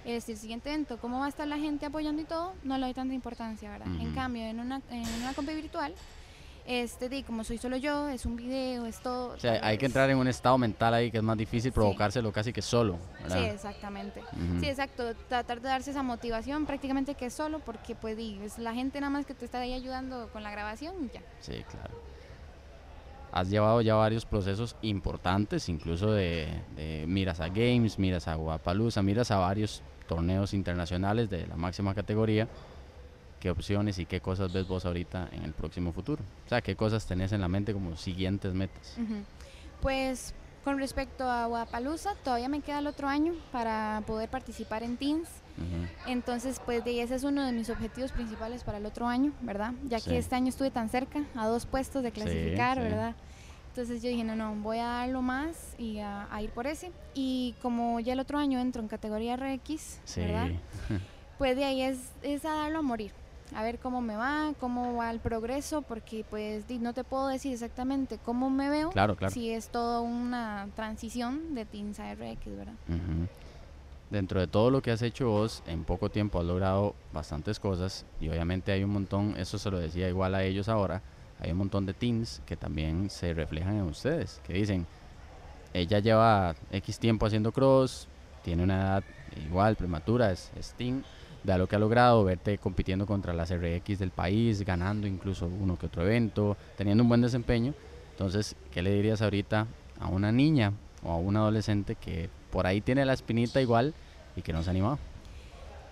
este, 0.05 0.31
el 0.31 0.37
siguiente 0.37 0.69
evento, 0.69 0.97
cómo 0.97 1.19
va 1.19 1.25
a 1.25 1.29
estar 1.29 1.45
la 1.45 1.57
gente 1.57 1.87
apoyando 1.87 2.21
y 2.21 2.25
todo, 2.25 2.53
no 2.63 2.77
le 2.77 2.85
doy 2.85 2.93
tanta 2.93 3.13
importancia, 3.13 3.69
¿verdad? 3.69 3.87
En 3.99 4.13
cambio, 4.15 4.43
en 4.43 4.61
una, 4.61 4.81
en 4.89 5.07
una 5.21 5.33
compra 5.33 5.53
virtual, 5.53 5.93
este, 6.65 7.09
di, 7.09 7.23
como 7.23 7.43
soy 7.43 7.57
solo 7.57 7.75
yo, 7.77 8.07
es 8.09 8.25
un 8.25 8.35
video, 8.35 8.85
es 8.85 8.99
todo. 9.01 9.33
O 9.33 9.39
sea, 9.39 9.59
hay 9.65 9.77
que 9.77 9.85
entrar 9.85 10.09
en 10.09 10.17
un 10.17 10.27
estado 10.27 10.57
mental 10.57 10.93
ahí 10.93 11.11
que 11.11 11.17
es 11.17 11.23
más 11.23 11.37
difícil 11.37 11.71
Sí. 11.71 11.75
provocárselo 11.75 12.31
casi 12.31 12.53
que 12.53 12.61
solo. 12.61 12.97
Sí, 13.27 13.37
exactamente. 13.39 14.21
Sí, 14.59 14.67
exacto. 14.67 15.13
Tratar 15.27 15.59
de 15.61 15.69
darse 15.69 15.91
esa 15.91 16.03
motivación 16.03 16.65
prácticamente 16.65 17.15
que 17.15 17.29
solo, 17.29 17.59
porque 17.59 17.95
pues 17.95 18.15
di, 18.17 18.39
es 18.43 18.57
la 18.59 18.73
gente 18.73 18.99
nada 19.01 19.09
más 19.11 19.25
que 19.25 19.33
te 19.33 19.45
está 19.45 19.59
ahí 19.59 19.73
ayudando 19.73 20.29
con 20.31 20.43
la 20.43 20.51
grabación 20.51 20.93
y 21.05 21.09
ya. 21.13 21.21
Sí, 21.41 21.63
claro. 21.69 21.93
Has 23.31 23.49
llevado 23.49 23.81
ya 23.81 23.95
varios 23.95 24.25
procesos 24.25 24.75
importantes, 24.83 25.67
incluso 25.67 26.11
de, 26.11 26.47
de 26.75 27.05
miras 27.07 27.39
a 27.39 27.47
Games, 27.47 27.97
miras 27.97 28.27
a 28.27 28.35
Guapalooza, 28.35 29.01
miras 29.01 29.31
a 29.31 29.37
varios 29.37 29.81
torneos 30.07 30.53
internacionales 30.53 31.29
de 31.31 31.47
la 31.47 31.55
máxima 31.55 31.95
categoría. 31.95 32.47
¿Qué 33.43 33.49
opciones 33.49 33.99
y 33.99 34.05
qué 34.05 34.21
cosas 34.21 34.53
ves 34.53 34.65
vos 34.69 34.85
ahorita 34.85 35.27
en 35.33 35.43
el 35.43 35.51
próximo 35.51 35.91
futuro? 35.91 36.23
O 36.45 36.47
sea, 36.47 36.61
¿qué 36.61 36.77
cosas 36.77 37.05
tenés 37.05 37.33
en 37.33 37.41
la 37.41 37.49
mente 37.49 37.73
como 37.73 37.97
siguientes 37.97 38.53
metas? 38.53 38.95
Pues 39.81 40.33
con 40.63 40.79
respecto 40.79 41.29
a 41.29 41.47
Guapalooza, 41.47 42.15
todavía 42.23 42.47
me 42.47 42.61
queda 42.61 42.79
el 42.79 42.87
otro 42.87 43.09
año 43.09 43.33
para 43.51 44.01
poder 44.07 44.29
participar 44.29 44.81
en 44.81 44.95
Teams. 44.95 45.27
Entonces, 46.07 46.61
pues 46.65 46.85
de 46.85 47.01
ese 47.01 47.15
es 47.15 47.25
uno 47.25 47.45
de 47.45 47.51
mis 47.51 47.69
objetivos 47.69 48.13
principales 48.13 48.63
para 48.63 48.77
el 48.77 48.85
otro 48.85 49.07
año, 49.07 49.33
¿verdad? 49.41 49.73
Ya 49.89 49.99
Sí. 49.99 50.11
que 50.11 50.19
este 50.19 50.35
año 50.37 50.47
estuve 50.47 50.71
tan 50.71 50.87
cerca, 50.87 51.25
a 51.35 51.45
dos 51.45 51.65
puestos 51.65 52.01
de 52.01 52.13
clasificar, 52.13 52.77
sí. 52.77 52.83
¿verdad? 52.83 53.13
Entonces 53.71 54.01
yo 54.01 54.07
dije, 54.07 54.23
no, 54.23 54.37
no, 54.37 54.55
voy 54.55 54.77
a 54.77 54.85
darlo 54.85 55.21
más 55.21 55.75
y 55.77 55.99
a, 55.99 56.33
a 56.33 56.41
ir 56.41 56.51
por 56.51 56.65
ese. 56.65 56.93
Y 57.13 57.55
como 57.61 57.99
ya 57.99 58.13
el 58.13 58.21
otro 58.21 58.37
año 58.37 58.57
entro 58.61 58.81
en 58.81 58.87
categoría 58.87 59.35
RX, 59.35 59.99
¿verdad? 60.15 60.47
Pues 61.37 61.57
de 61.57 61.65
ahí 61.65 61.81
es, 61.81 61.97
es 62.21 62.45
a 62.45 62.53
darlo 62.53 62.79
a 62.79 62.81
morir. 62.83 63.11
A 63.55 63.63
ver 63.63 63.79
cómo 63.79 64.01
me 64.01 64.15
va, 64.15 64.53
cómo 64.59 64.95
va 64.95 65.11
el 65.11 65.19
progreso, 65.19 65.81
porque 65.81 66.25
pues 66.29 66.63
no 66.69 66.93
te 66.93 67.03
puedo 67.03 67.27
decir 67.27 67.53
exactamente 67.53 68.17
cómo 68.23 68.49
me 68.49 68.69
veo 68.69 68.89
claro, 68.89 69.15
claro. 69.15 69.33
si 69.33 69.51
es 69.51 69.69
toda 69.69 69.99
una 70.01 70.67
transición 70.75 71.53
de 71.53 71.65
Teams 71.65 71.99
a 71.99 72.13
RX, 72.13 72.45
¿verdad? 72.45 72.73
Dentro 74.09 74.39
de 74.39 74.47
todo 74.47 74.69
lo 74.69 74.81
que 74.81 74.91
has 74.91 75.01
hecho 75.01 75.29
vos, 75.29 75.63
en 75.67 75.83
poco 75.83 76.09
tiempo 76.09 76.39
has 76.39 76.45
logrado 76.45 76.95
bastantes 77.11 77.59
cosas 77.59 78.05
y 78.21 78.29
obviamente 78.29 78.71
hay 78.71 78.83
un 78.83 78.91
montón, 78.91 79.35
eso 79.37 79.57
se 79.57 79.71
lo 79.71 79.79
decía 79.79 80.07
igual 80.07 80.35
a 80.35 80.43
ellos 80.43 80.69
ahora, 80.69 81.01
hay 81.39 81.51
un 81.51 81.57
montón 81.57 81.85
de 81.85 81.93
teens 81.93 82.41
que 82.45 82.55
también 82.55 83.09
se 83.09 83.33
reflejan 83.33 83.75
en 83.75 83.83
ustedes, 83.83 84.39
que 84.45 84.53
dicen, 84.53 84.85
ella 85.73 85.99
lleva 85.99 86.55
X 86.71 86.99
tiempo 86.99 87.25
haciendo 87.25 87.51
cross, 87.51 88.07
tiene 88.43 88.63
una 88.63 88.81
edad 88.81 89.03
igual, 89.47 89.75
prematura, 89.75 90.31
es, 90.31 90.51
es 90.57 90.73
teen, 90.73 91.03
vea 91.43 91.57
lo 91.57 91.67
que 91.67 91.75
ha 91.75 91.79
logrado, 91.79 92.23
verte 92.23 92.57
compitiendo 92.57 93.05
contra 93.05 93.33
las 93.33 93.51
RX 93.51 93.99
del 93.99 94.11
país, 94.11 94.63
ganando 94.63 95.07
incluso 95.07 95.47
uno 95.47 95.77
que 95.77 95.87
otro 95.87 96.03
evento, 96.03 96.57
teniendo 96.77 97.03
un 97.03 97.09
buen 97.09 97.21
desempeño. 97.21 97.73
Entonces, 98.11 98.55
¿qué 98.71 98.81
le 98.81 98.93
dirías 98.93 99.21
ahorita 99.21 99.67
a 99.99 100.07
una 100.07 100.31
niña 100.31 100.73
o 101.03 101.11
a 101.11 101.17
un 101.17 101.35
adolescente 101.35 101.95
que 101.95 102.29
por 102.51 102.67
ahí 102.67 102.81
tiene 102.81 103.05
la 103.05 103.13
espinita 103.13 103.61
igual 103.61 103.93
y 104.35 104.41
que 104.41 104.53
no 104.53 104.63
se 104.63 104.69
ha 104.69 104.71
animado? 104.71 104.99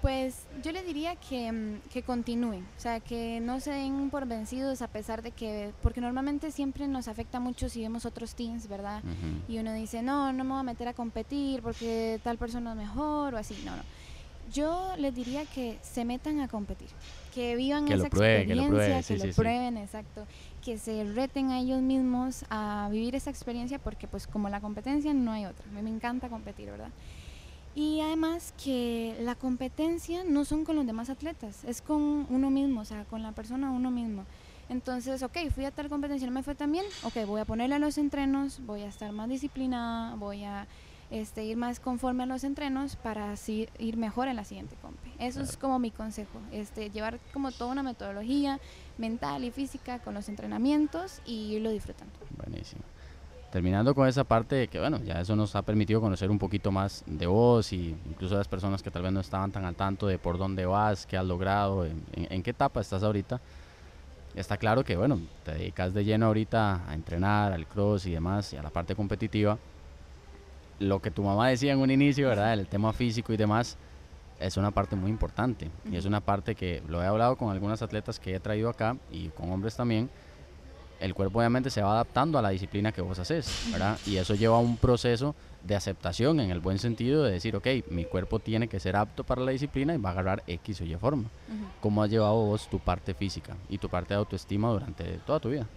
Pues 0.02 0.48
yo 0.64 0.72
le 0.72 0.82
diría 0.82 1.16
que, 1.16 1.52
mm, 1.52 1.90
que 1.94 2.02
continúen, 2.02 2.66
o 2.76 2.80
sea, 2.80 3.00
que 3.00 3.40
no 3.40 3.60
se 3.60 3.70
den 3.70 4.10
por 4.10 4.26
vencidos 4.26 4.82
a 4.82 4.88
pesar 4.88 5.22
de 5.22 5.30
que, 5.30 5.74
porque 5.84 6.02
normalmente 6.02 6.52
siempre 6.52 6.88
nos 6.88 7.08
afecta 7.08 7.40
mucho 7.40 7.70
si 7.70 7.82
vemos 7.82 8.08
otros 8.08 8.34
teams, 8.34 8.68
¿verdad? 8.68 9.04
Y 9.48 9.60
uno 9.60 9.74
dice, 9.74 10.02
no, 10.02 10.34
no 10.34 10.44
me 10.44 10.52
voy 10.52 10.60
a 10.62 10.64
meter 10.64 10.88
a 10.88 10.94
competir 10.94 11.62
porque 11.62 12.20
tal 12.24 12.40
persona 12.40 12.72
es 12.72 12.78
mejor 12.78 13.36
o 13.36 13.38
así, 13.38 13.56
no, 13.64 13.76
no. 13.76 13.84
Yo 14.54 14.94
les 14.98 15.14
diría 15.16 15.46
que 15.46 15.78
se 15.82 16.04
metan 16.06 16.42
a 16.42 16.48
competir, 16.48 16.90
que 17.34 17.56
vivan 17.56 17.86
Que 17.86 17.94
esa 17.94 18.10
prueben, 18.10 18.48
que 18.48 18.56
lo 18.56 18.62
experiencia, 18.64 18.86
prueben, 18.86 19.04
sí, 19.04 19.14
que 19.14 19.20
sí, 19.20 19.28
lo 19.28 19.34
sí. 19.34 19.42
prueben, 19.42 19.78
exacto, 19.78 20.26
que 20.64 20.78
se 20.78 21.04
reten 21.06 21.52
a 21.52 21.60
ellos 21.60 21.82
mismos 21.82 22.46
a 22.50 22.90
vivir 22.92 23.16
esa 23.16 23.30
experiencia 23.30 23.80
porque 23.80 24.08
pues 24.08 24.28
como 24.28 24.50
la 24.50 24.60
competencia 24.60 25.14
no 25.14 25.32
hay 25.32 25.46
otra. 25.46 25.66
A 25.70 25.74
mí 25.74 25.82
me 25.82 25.90
encanta 25.90 26.30
competir, 26.30 26.70
¿verdad? 26.70 26.90
Y 27.74 28.02
además 28.02 28.54
que 28.62 29.16
la 29.22 29.36
competencia 29.36 30.24
no 30.26 30.44
son 30.44 30.66
con 30.66 30.76
los 30.76 30.86
demás 30.86 31.10
atletas, 31.10 31.64
es 31.64 31.82
con 31.82 32.28
uno 32.30 32.50
mismo, 32.50 32.82
o 32.82 32.86
sea, 32.86 33.06
con 33.06 33.24
la 33.24 33.32
persona 33.32 33.72
uno 33.72 33.92
mismo. 33.92 34.26
Entonces, 34.68 35.24
ok, 35.24 35.38
fui 35.54 35.66
a 35.66 35.72
tal 35.72 35.90
competencia, 35.90 36.28
no 36.28 36.34
me 36.34 36.44
fue 36.44 36.56
tan 36.56 36.72
bien, 36.72 36.86
ok, 37.04 37.26
voy 37.26 37.42
a 37.42 37.46
ponerle 37.46 37.76
a 37.76 37.80
los 37.80 37.98
entrenos, 37.98 38.60
voy 38.66 38.82
a 38.82 38.88
estar 38.88 39.12
más 39.12 39.30
disciplinada, 39.30 40.16
voy 40.16 40.44
a 40.44 40.68
este, 41.12 41.43
ir 41.43 41.58
más 41.58 41.80
conforme 41.80 42.24
a 42.24 42.26
los 42.26 42.43
entrenos 42.43 42.95
para 42.95 43.32
así 43.32 43.67
ir 43.78 43.97
mejor 43.97 44.28
en 44.28 44.36
la 44.38 44.43
siguiente 44.45 44.76
compe. 44.82 45.12
Eso 45.19 45.41
es 45.41 45.58
como 45.58 45.78
mi 45.78 45.91
consejo, 45.91 46.39
este, 46.52 46.89
llevar 46.89 47.19
como 47.34 47.52
toda 47.52 47.71
una 47.71 47.84
metodología 47.84 48.60
mental 48.97 49.43
y 49.43 49.52
física 49.52 50.00
con 50.00 50.13
los 50.13 50.30
entrenamientos 50.30 51.21
y 51.26 51.54
irlo 51.56 51.69
disfrutando. 51.69 52.13
Buenísimo. 52.38 52.82
Terminando 53.52 53.93
con 53.93 54.08
esa 54.08 54.24
parte 54.24 54.56
de 54.56 54.67
que, 54.69 54.80
bueno, 54.80 55.02
ya 55.04 55.19
eso 55.19 55.36
nos 55.36 55.58
ha 55.58 55.62
permitido 55.62 56.00
conocer 56.00 56.32
un 56.32 56.39
poquito 56.39 56.71
más 56.71 57.04
de 57.06 57.28
vos 57.28 57.74
y 57.74 57.89
incluso 58.10 58.36
de 58.36 58.39
las 58.39 58.47
personas 58.47 58.82
que 58.82 58.89
tal 58.89 59.02
vez 59.02 59.12
no 59.12 59.19
estaban 59.19 59.52
tan 59.52 59.65
al 59.65 59.76
tanto 59.76 60.08
de 60.08 60.17
por 60.17 60.38
dónde 60.38 60.65
vas, 60.65 61.06
qué 61.06 61.17
has 61.17 61.26
logrado, 61.26 61.84
en- 61.86 62.02
en 62.13 62.41
qué 62.43 62.52
etapa 62.52 62.80
estás 62.80 63.04
ahorita. 63.04 63.41
está 64.34 64.56
claro 64.56 64.86
que, 64.86 64.95
bueno, 64.95 65.19
te 65.43 65.52
dedicas 65.56 65.93
de 65.93 66.06
lleno 66.06 66.28
ahorita 66.28 66.89
a 66.89 66.93
entrenar, 66.93 67.52
al 67.52 67.67
cross 67.67 68.06
y 68.06 68.12
demás, 68.12 68.54
y 68.54 68.56
a 68.56 68.63
la 68.63 68.69
parte 68.69 68.95
competitiva. 68.95 69.58
Lo 70.82 71.00
que 71.00 71.12
tu 71.12 71.22
mamá 71.22 71.48
decía 71.50 71.74
en 71.74 71.80
un 71.80 71.91
inicio, 71.91 72.28
¿verdad? 72.28 72.54
El 72.54 72.67
tema 72.67 72.91
físico 72.91 73.32
y 73.32 73.38
demás, 73.38 73.78
es 74.39 74.58
una 74.58 74.72
parte 74.72 74.96
muy 74.96 75.12
importante. 75.12 75.70
Y 75.89 75.96
es 75.96 76.06
una 76.06 76.22
parte 76.22 76.56
que 76.56 76.82
lo 76.88 77.04
he 77.04 77.06
hablado 77.06 77.36
con 77.36 77.52
algunas 77.52 77.84
atletas 77.84 78.20
que 78.20 78.36
he 78.36 78.39
traído 78.39 78.67
acá 78.67 78.98
y 79.12 79.28
con 79.30 79.52
hombres 79.52 79.76
también. 79.76 80.10
El 81.00 81.13
cuerpo 81.13 81.39
obviamente 81.39 81.70
se 81.70 81.82
va 81.82 81.94
adaptando 81.94 82.38
a 82.38 82.41
la 82.41 82.50
disciplina 82.50 82.91
que 82.91 83.02
vos 83.02 83.17
haces, 83.20 83.70
¿verdad? 83.72 83.98
Y 84.08 84.17
eso 84.17 84.34
lleva 84.34 84.58
a 84.58 84.60
un 84.60 84.78
proceso 84.78 85.36
de 85.63 85.76
aceptación 85.76 86.39
en 86.39 86.50
el 86.50 86.60
buen 86.60 86.80
sentido 86.80 87.24
de 87.24 87.32
decir, 87.32 87.56
ok, 87.56 87.67
mi 87.89 88.06
cuerpo 88.06 88.39
tiene 88.39 88.67
que 88.67 88.80
ser 88.80 88.96
apto 88.96 89.24
para 89.24 89.41
la 89.41 89.52
disciplina 89.52 89.94
y 89.94 89.98
va 89.98 90.10
a 90.10 90.13
agarrar 90.13 90.44
X 90.48 90.82
o 90.82 90.86
Y 90.86 90.96
forma. 90.96 91.30
¿Cómo 91.80 92.02
has 92.02 92.10
llevado 92.10 92.36
vos 92.36 92.67
tu 92.67 92.80
parte 92.80 93.13
física 93.13 93.56
y 93.70 93.78
tu 93.78 93.88
parte 93.89 94.13
de 94.13 94.20
autoestima 94.20 94.70
durante 94.70 95.04
toda 95.26 95.39
tu 95.39 95.50
vida? 95.50 95.67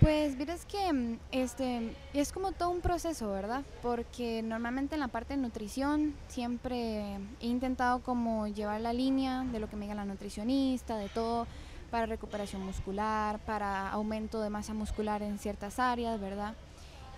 Pues 0.00 0.36
miras 0.36 0.66
que 0.66 0.92
mm, 0.92 1.18
este 1.32 1.96
es 2.12 2.30
como 2.32 2.52
todo 2.52 2.70
un 2.70 2.80
proceso, 2.80 3.32
¿verdad? 3.32 3.64
Porque 3.82 4.42
normalmente 4.42 4.94
en 4.94 5.00
la 5.00 5.08
parte 5.08 5.34
de 5.34 5.40
nutrición 5.40 6.14
siempre 6.28 7.16
he 7.40 7.46
intentado 7.46 8.00
como 8.00 8.46
llevar 8.46 8.80
la 8.82 8.92
línea 8.92 9.44
de 9.44 9.58
lo 9.58 9.68
que 9.70 9.76
me 9.76 9.86
diga 9.86 9.94
la 9.94 10.04
nutricionista, 10.04 10.98
de 10.98 11.08
todo 11.08 11.46
para 11.90 12.06
recuperación 12.06 12.64
muscular, 12.64 13.38
para 13.40 13.88
aumento 13.90 14.40
de 14.40 14.50
masa 14.50 14.74
muscular 14.74 15.22
en 15.22 15.38
ciertas 15.38 15.78
áreas, 15.78 16.20
¿verdad? 16.20 16.54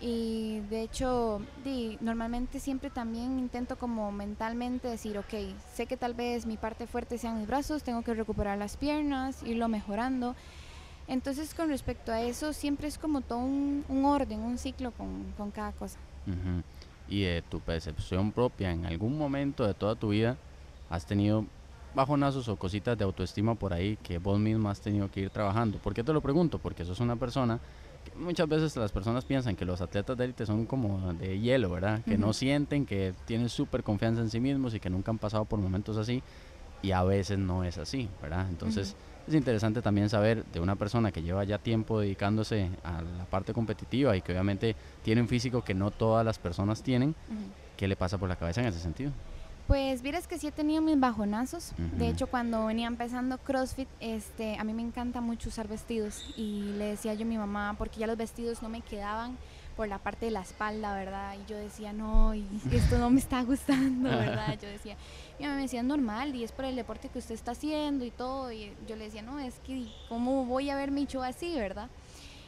Y 0.00 0.60
de 0.70 0.82
hecho, 0.82 1.40
normalmente 2.00 2.60
siempre 2.60 2.88
también 2.90 3.40
intento 3.40 3.76
como 3.76 4.12
mentalmente 4.12 4.86
decir, 4.86 5.18
ok, 5.18 5.34
sé 5.74 5.86
que 5.86 5.96
tal 5.96 6.14
vez 6.14 6.46
mi 6.46 6.56
parte 6.56 6.86
fuerte 6.86 7.18
sean 7.18 7.38
mis 7.38 7.48
brazos, 7.48 7.82
tengo 7.82 8.02
que 8.02 8.14
recuperar 8.14 8.56
las 8.56 8.76
piernas, 8.76 9.42
irlo 9.42 9.66
mejorando. 9.66 10.36
Entonces 11.08 11.54
con 11.54 11.68
respecto 11.68 12.12
a 12.12 12.20
eso, 12.20 12.52
siempre 12.52 12.86
es 12.86 12.98
como 12.98 13.22
todo 13.22 13.38
un, 13.38 13.84
orden, 14.04 14.40
un 14.40 14.58
ciclo 14.58 14.92
con, 14.92 15.32
con 15.36 15.50
cada 15.50 15.72
cosa. 15.72 15.98
Y 17.08 17.22
de 17.22 17.42
tu 17.42 17.60
percepción 17.60 18.32
propia, 18.32 18.70
en 18.70 18.84
algún 18.84 19.16
momento 19.16 19.66
de 19.66 19.72
toda 19.72 19.94
tu 19.94 20.10
vida, 20.10 20.36
has 20.90 21.06
tenido 21.06 21.46
bajonazos 21.94 22.48
o 22.48 22.56
cositas 22.56 22.98
de 22.98 23.04
autoestima 23.04 23.54
por 23.54 23.72
ahí 23.72 23.96
que 24.02 24.18
vos 24.18 24.38
mismo 24.38 24.68
has 24.68 24.80
tenido 24.80 25.10
que 25.10 25.20
ir 25.20 25.30
trabajando. 25.30 25.78
¿Por 25.78 25.94
qué 25.94 26.04
te 26.04 26.12
lo 26.12 26.20
pregunto? 26.20 26.58
Porque 26.58 26.84
sos 26.84 27.00
una 27.00 27.16
persona 27.16 27.58
muchas 28.16 28.48
veces 28.48 28.76
las 28.76 28.92
personas 28.92 29.24
piensan 29.24 29.56
que 29.56 29.64
los 29.64 29.80
atletas 29.80 30.16
de 30.16 30.24
élite 30.24 30.46
son 30.46 30.66
como 30.66 31.12
de 31.14 31.38
hielo, 31.38 31.70
¿verdad? 31.70 32.02
Que 32.04 32.18
no 32.18 32.32
sienten, 32.32 32.86
que 32.86 33.14
tienen 33.26 33.48
súper 33.48 33.82
confianza 33.82 34.20
en 34.20 34.30
sí 34.30 34.40
mismos 34.40 34.74
y 34.74 34.80
que 34.80 34.90
nunca 34.90 35.10
han 35.10 35.18
pasado 35.18 35.44
por 35.44 35.58
momentos 35.58 35.96
así. 35.96 36.22
Y 36.82 36.92
a 36.92 37.02
veces 37.02 37.38
no 37.38 37.64
es 37.64 37.78
así, 37.78 38.08
¿verdad? 38.22 38.46
Entonces 38.48 38.94
es 39.28 39.34
interesante 39.34 39.82
también 39.82 40.08
saber 40.08 40.44
de 40.46 40.60
una 40.60 40.76
persona 40.76 41.12
que 41.12 41.22
lleva 41.22 41.44
ya 41.44 41.58
tiempo 41.58 42.00
dedicándose 42.00 42.70
a 42.82 43.02
la 43.02 43.24
parte 43.26 43.52
competitiva 43.52 44.16
y 44.16 44.22
que 44.22 44.32
obviamente 44.32 44.74
tiene 45.02 45.20
un 45.20 45.28
físico 45.28 45.62
que 45.62 45.74
no 45.74 45.90
todas 45.90 46.24
las 46.24 46.38
personas 46.38 46.82
tienen, 46.82 47.14
¿qué 47.76 47.86
le 47.86 47.96
pasa 47.96 48.18
por 48.18 48.28
la 48.28 48.36
cabeza 48.36 48.60
en 48.60 48.68
ese 48.68 48.80
sentido? 48.80 49.12
Pues 49.66 50.00
vieras 50.00 50.26
que 50.26 50.38
sí 50.38 50.46
he 50.46 50.52
tenido 50.52 50.80
mis 50.80 50.98
bajonazos. 50.98 51.72
De 51.98 52.08
hecho, 52.08 52.26
cuando 52.26 52.64
venía 52.64 52.86
empezando 52.86 53.36
CrossFit, 53.36 53.88
este, 54.00 54.56
a 54.56 54.64
mí 54.64 54.72
me 54.72 54.80
encanta 54.80 55.20
mucho 55.20 55.50
usar 55.50 55.68
vestidos. 55.68 56.24
Y 56.38 56.72
le 56.78 56.86
decía 56.86 57.12
yo 57.12 57.26
a 57.26 57.28
mi 57.28 57.36
mamá, 57.36 57.74
porque 57.76 58.00
ya 58.00 58.06
los 58.06 58.16
vestidos 58.16 58.62
no 58.62 58.70
me 58.70 58.80
quedaban 58.80 59.36
por 59.78 59.86
la 59.86 59.98
parte 59.98 60.26
de 60.26 60.32
la 60.32 60.40
espalda, 60.40 60.92
¿verdad? 60.92 61.36
Y 61.40 61.48
yo 61.48 61.56
decía, 61.56 61.92
no, 61.92 62.34
y 62.34 62.44
esto 62.72 62.98
no 62.98 63.10
me 63.10 63.20
está 63.20 63.44
gustando, 63.44 64.08
¿verdad? 64.10 64.58
Yo 64.60 64.68
decía, 64.68 64.96
mi 65.38 65.44
mamá 65.44 65.54
me 65.54 65.62
decía, 65.62 65.84
normal, 65.84 66.34
y 66.34 66.42
es 66.42 66.50
por 66.50 66.64
el 66.64 66.74
deporte 66.74 67.08
que 67.08 67.20
usted 67.20 67.36
está 67.36 67.52
haciendo 67.52 68.04
y 68.04 68.10
todo. 68.10 68.50
Y 68.50 68.72
yo 68.88 68.96
le 68.96 69.04
decía, 69.04 69.22
no, 69.22 69.38
es 69.38 69.60
que, 69.60 69.86
¿cómo 70.08 70.44
voy 70.46 70.68
a 70.70 70.74
ver 70.74 70.90
mi 70.90 71.06
show 71.06 71.22
así, 71.22 71.54
verdad? 71.54 71.88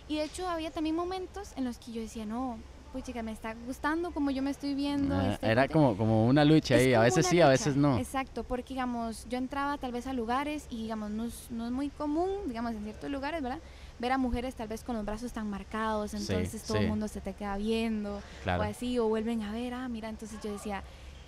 Y 0.08 0.16
de 0.16 0.24
hecho 0.24 0.48
había 0.48 0.72
también 0.72 0.96
momentos 0.96 1.52
en 1.56 1.64
los 1.64 1.78
que 1.78 1.92
yo 1.92 2.00
decía, 2.00 2.26
no, 2.26 2.58
pues 2.90 3.04
chica, 3.04 3.22
me 3.22 3.30
está 3.30 3.54
gustando 3.64 4.10
como 4.10 4.32
yo 4.32 4.42
me 4.42 4.50
estoy 4.50 4.74
viendo. 4.74 5.14
Ah, 5.14 5.34
este 5.34 5.46
era 5.52 5.68
como, 5.68 5.96
como 5.96 6.26
una 6.26 6.44
lucha 6.44 6.74
ahí, 6.74 6.94
a 6.94 7.00
veces 7.00 7.26
sí, 7.26 7.40
a 7.40 7.48
veces 7.48 7.76
no. 7.76 7.96
Exacto, 7.96 8.42
porque 8.42 8.74
digamos, 8.74 9.24
yo 9.28 9.38
entraba 9.38 9.78
tal 9.78 9.92
vez 9.92 10.08
a 10.08 10.12
lugares 10.12 10.66
y 10.68 10.82
digamos, 10.82 11.12
no 11.12 11.26
es, 11.26 11.48
no 11.52 11.66
es 11.66 11.70
muy 11.70 11.90
común, 11.90 12.28
digamos, 12.48 12.72
en 12.72 12.82
ciertos 12.82 13.08
lugares, 13.08 13.40
¿verdad? 13.40 13.60
Ver 14.00 14.12
a 14.12 14.18
mujeres 14.18 14.54
tal 14.54 14.66
vez 14.66 14.82
con 14.82 14.96
los 14.96 15.04
brazos 15.04 15.32
tan 15.32 15.48
marcados, 15.50 16.14
entonces 16.14 16.62
todo 16.62 16.78
el 16.78 16.88
mundo 16.88 17.06
se 17.06 17.20
te 17.20 17.34
queda 17.34 17.56
viendo, 17.58 18.22
o 18.46 18.62
así, 18.62 18.98
o 18.98 19.06
vuelven 19.08 19.42
a 19.42 19.52
ver, 19.52 19.74
ah, 19.74 19.88
mira, 19.88 20.08
entonces 20.08 20.38
yo 20.42 20.50
decía, 20.50 20.82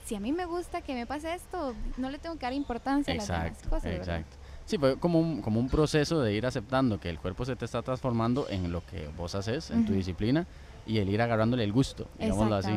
si 0.04 0.14
a 0.14 0.20
mí 0.20 0.32
me 0.32 0.46
gusta 0.46 0.80
que 0.80 0.94
me 0.94 1.06
pase 1.06 1.34
esto, 1.34 1.74
no 1.96 2.10
le 2.10 2.18
tengo 2.18 2.36
que 2.36 2.46
dar 2.46 2.52
importancia 2.54 3.12
a 3.12 3.16
las 3.16 3.28
demás 3.28 3.58
cosas. 3.68 3.84
Exacto. 3.84 4.36
Sí, 4.64 4.78
fue 4.78 4.98
como 4.98 5.20
un, 5.20 5.42
como 5.42 5.60
un 5.60 5.68
proceso 5.68 6.20
de 6.20 6.34
ir 6.34 6.46
aceptando 6.46 6.98
que 6.98 7.10
el 7.10 7.18
cuerpo 7.18 7.44
se 7.44 7.56
te 7.56 7.64
está 7.64 7.82
transformando 7.82 8.46
en 8.48 8.72
lo 8.72 8.84
que 8.86 9.08
vos 9.16 9.34
haces, 9.34 9.70
en 9.70 9.84
tu 9.84 9.92
disciplina, 9.92 10.46
y 10.86 10.98
el 10.98 11.08
ir 11.08 11.22
agarrándole 11.22 11.64
el 11.64 11.72
gusto, 11.72 12.08
digámoslo 12.18 12.56
así. 12.56 12.72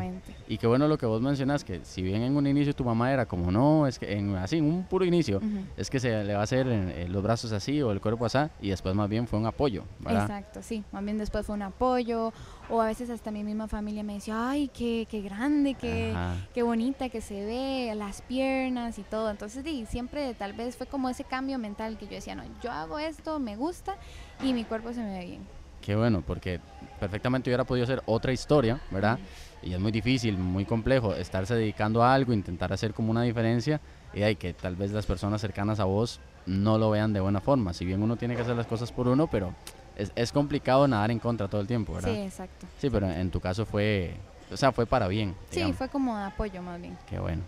Y 0.47 0.57
qué 0.57 0.67
bueno 0.67 0.87
lo 0.87 0.97
que 0.97 1.05
vos 1.05 1.21
mencionas, 1.21 1.63
que 1.63 1.83
si 1.83 2.01
bien 2.01 2.21
en 2.21 2.35
un 2.35 2.45
inicio 2.45 2.73
tu 2.73 2.83
mamá 2.83 3.11
era 3.11 3.25
como, 3.25 3.51
no, 3.51 3.87
es 3.87 3.97
que 3.97 4.13
en, 4.13 4.35
así, 4.35 4.57
en 4.57 4.65
un 4.65 4.83
puro 4.83 5.05
inicio, 5.05 5.41
es 5.77 5.89
que 5.89 5.99
se 5.99 6.23
le 6.23 6.33
va 6.33 6.41
a 6.41 6.43
hacer 6.43 6.65
los 7.09 7.23
brazos 7.23 7.51
así 7.51 7.81
o 7.81 7.91
el 7.91 8.01
cuerpo 8.01 8.25
así, 8.25 8.37
y 8.61 8.69
después 8.69 8.93
más 8.95 9.09
bien 9.09 9.27
fue 9.27 9.39
un 9.39 9.45
apoyo, 9.45 9.83
¿verdad? 9.99 10.23
Exacto, 10.23 10.61
sí, 10.61 10.83
más 10.91 11.03
bien 11.03 11.17
después 11.17 11.45
fue 11.45 11.55
un 11.55 11.63
apoyo, 11.63 12.31
o 12.69 12.81
a 12.81 12.87
veces 12.87 13.09
hasta 13.09 13.31
mi 13.31 13.43
misma 13.43 13.67
familia 13.67 14.03
me 14.03 14.15
decía, 14.15 14.49
ay, 14.49 14.69
qué, 14.73 15.07
qué 15.09 15.21
grande, 15.21 15.73
qué, 15.75 16.15
qué 16.53 16.63
bonita 16.63 17.09
que 17.09 17.21
se 17.21 17.45
ve, 17.45 17.93
las 17.95 18.21
piernas 18.21 18.99
y 18.99 19.03
todo. 19.03 19.29
Entonces, 19.29 19.63
sí, 19.63 19.85
siempre 19.87 20.33
tal 20.33 20.53
vez 20.53 20.75
fue 20.75 20.87
como 20.87 21.09
ese 21.09 21.23
cambio 21.23 21.57
mental 21.59 21.97
que 21.97 22.05
yo 22.05 22.11
decía, 22.11 22.35
no, 22.35 22.43
yo 22.61 22.71
hago 22.71 22.99
esto, 22.99 23.39
me 23.39 23.55
gusta 23.55 23.97
y 24.43 24.53
mi 24.53 24.63
cuerpo 24.63 24.93
se 24.93 25.01
me 25.01 25.19
ve 25.19 25.25
bien. 25.25 25.41
Qué 25.85 25.95
bueno, 25.95 26.23
porque 26.25 26.59
perfectamente 26.99 27.51
hubiera 27.51 27.63
podido 27.63 27.85
ser 27.85 28.01
otra 28.07 28.33
historia, 28.33 28.79
¿verdad? 28.89 29.19
Y 29.61 29.71
es 29.71 29.79
muy 29.79 29.91
difícil, 29.91 30.35
muy 30.35 30.65
complejo 30.65 31.13
estarse 31.13 31.53
dedicando 31.53 32.01
a 32.01 32.11
algo, 32.11 32.33
intentar 32.33 32.73
hacer 32.73 32.91
como 32.91 33.11
una 33.11 33.21
diferencia 33.21 33.79
y 34.11 34.23
hay 34.23 34.35
que 34.35 34.53
tal 34.53 34.75
vez 34.75 34.91
las 34.91 35.05
personas 35.05 35.41
cercanas 35.41 35.79
a 35.79 35.83
vos 35.83 36.19
no 36.47 36.79
lo 36.79 36.89
vean 36.89 37.13
de 37.13 37.19
buena 37.19 37.39
forma. 37.39 37.71
Si 37.73 37.85
bien 37.85 38.01
uno 38.01 38.15
tiene 38.15 38.35
que 38.35 38.41
hacer 38.41 38.55
las 38.55 38.65
cosas 38.65 38.91
por 38.91 39.07
uno, 39.07 39.27
pero 39.27 39.53
es, 39.95 40.11
es 40.15 40.31
complicado 40.31 40.87
nadar 40.87 41.11
en 41.11 41.19
contra 41.19 41.47
todo 41.47 41.61
el 41.61 41.67
tiempo, 41.67 41.93
¿verdad? 41.93 42.13
Sí, 42.13 42.19
exacto. 42.19 42.65
Sí, 42.79 42.89
pero 42.89 43.07
en 43.07 43.29
tu 43.29 43.39
caso 43.39 43.63
fue, 43.63 44.15
o 44.51 44.57
sea, 44.57 44.71
fue 44.71 44.87
para 44.87 45.07
bien. 45.07 45.35
Sí, 45.51 45.71
fue 45.73 45.87
como 45.87 46.17
apoyo 46.17 46.63
más 46.63 46.81
bien. 46.81 46.97
Qué 47.07 47.19
bueno. 47.19 47.43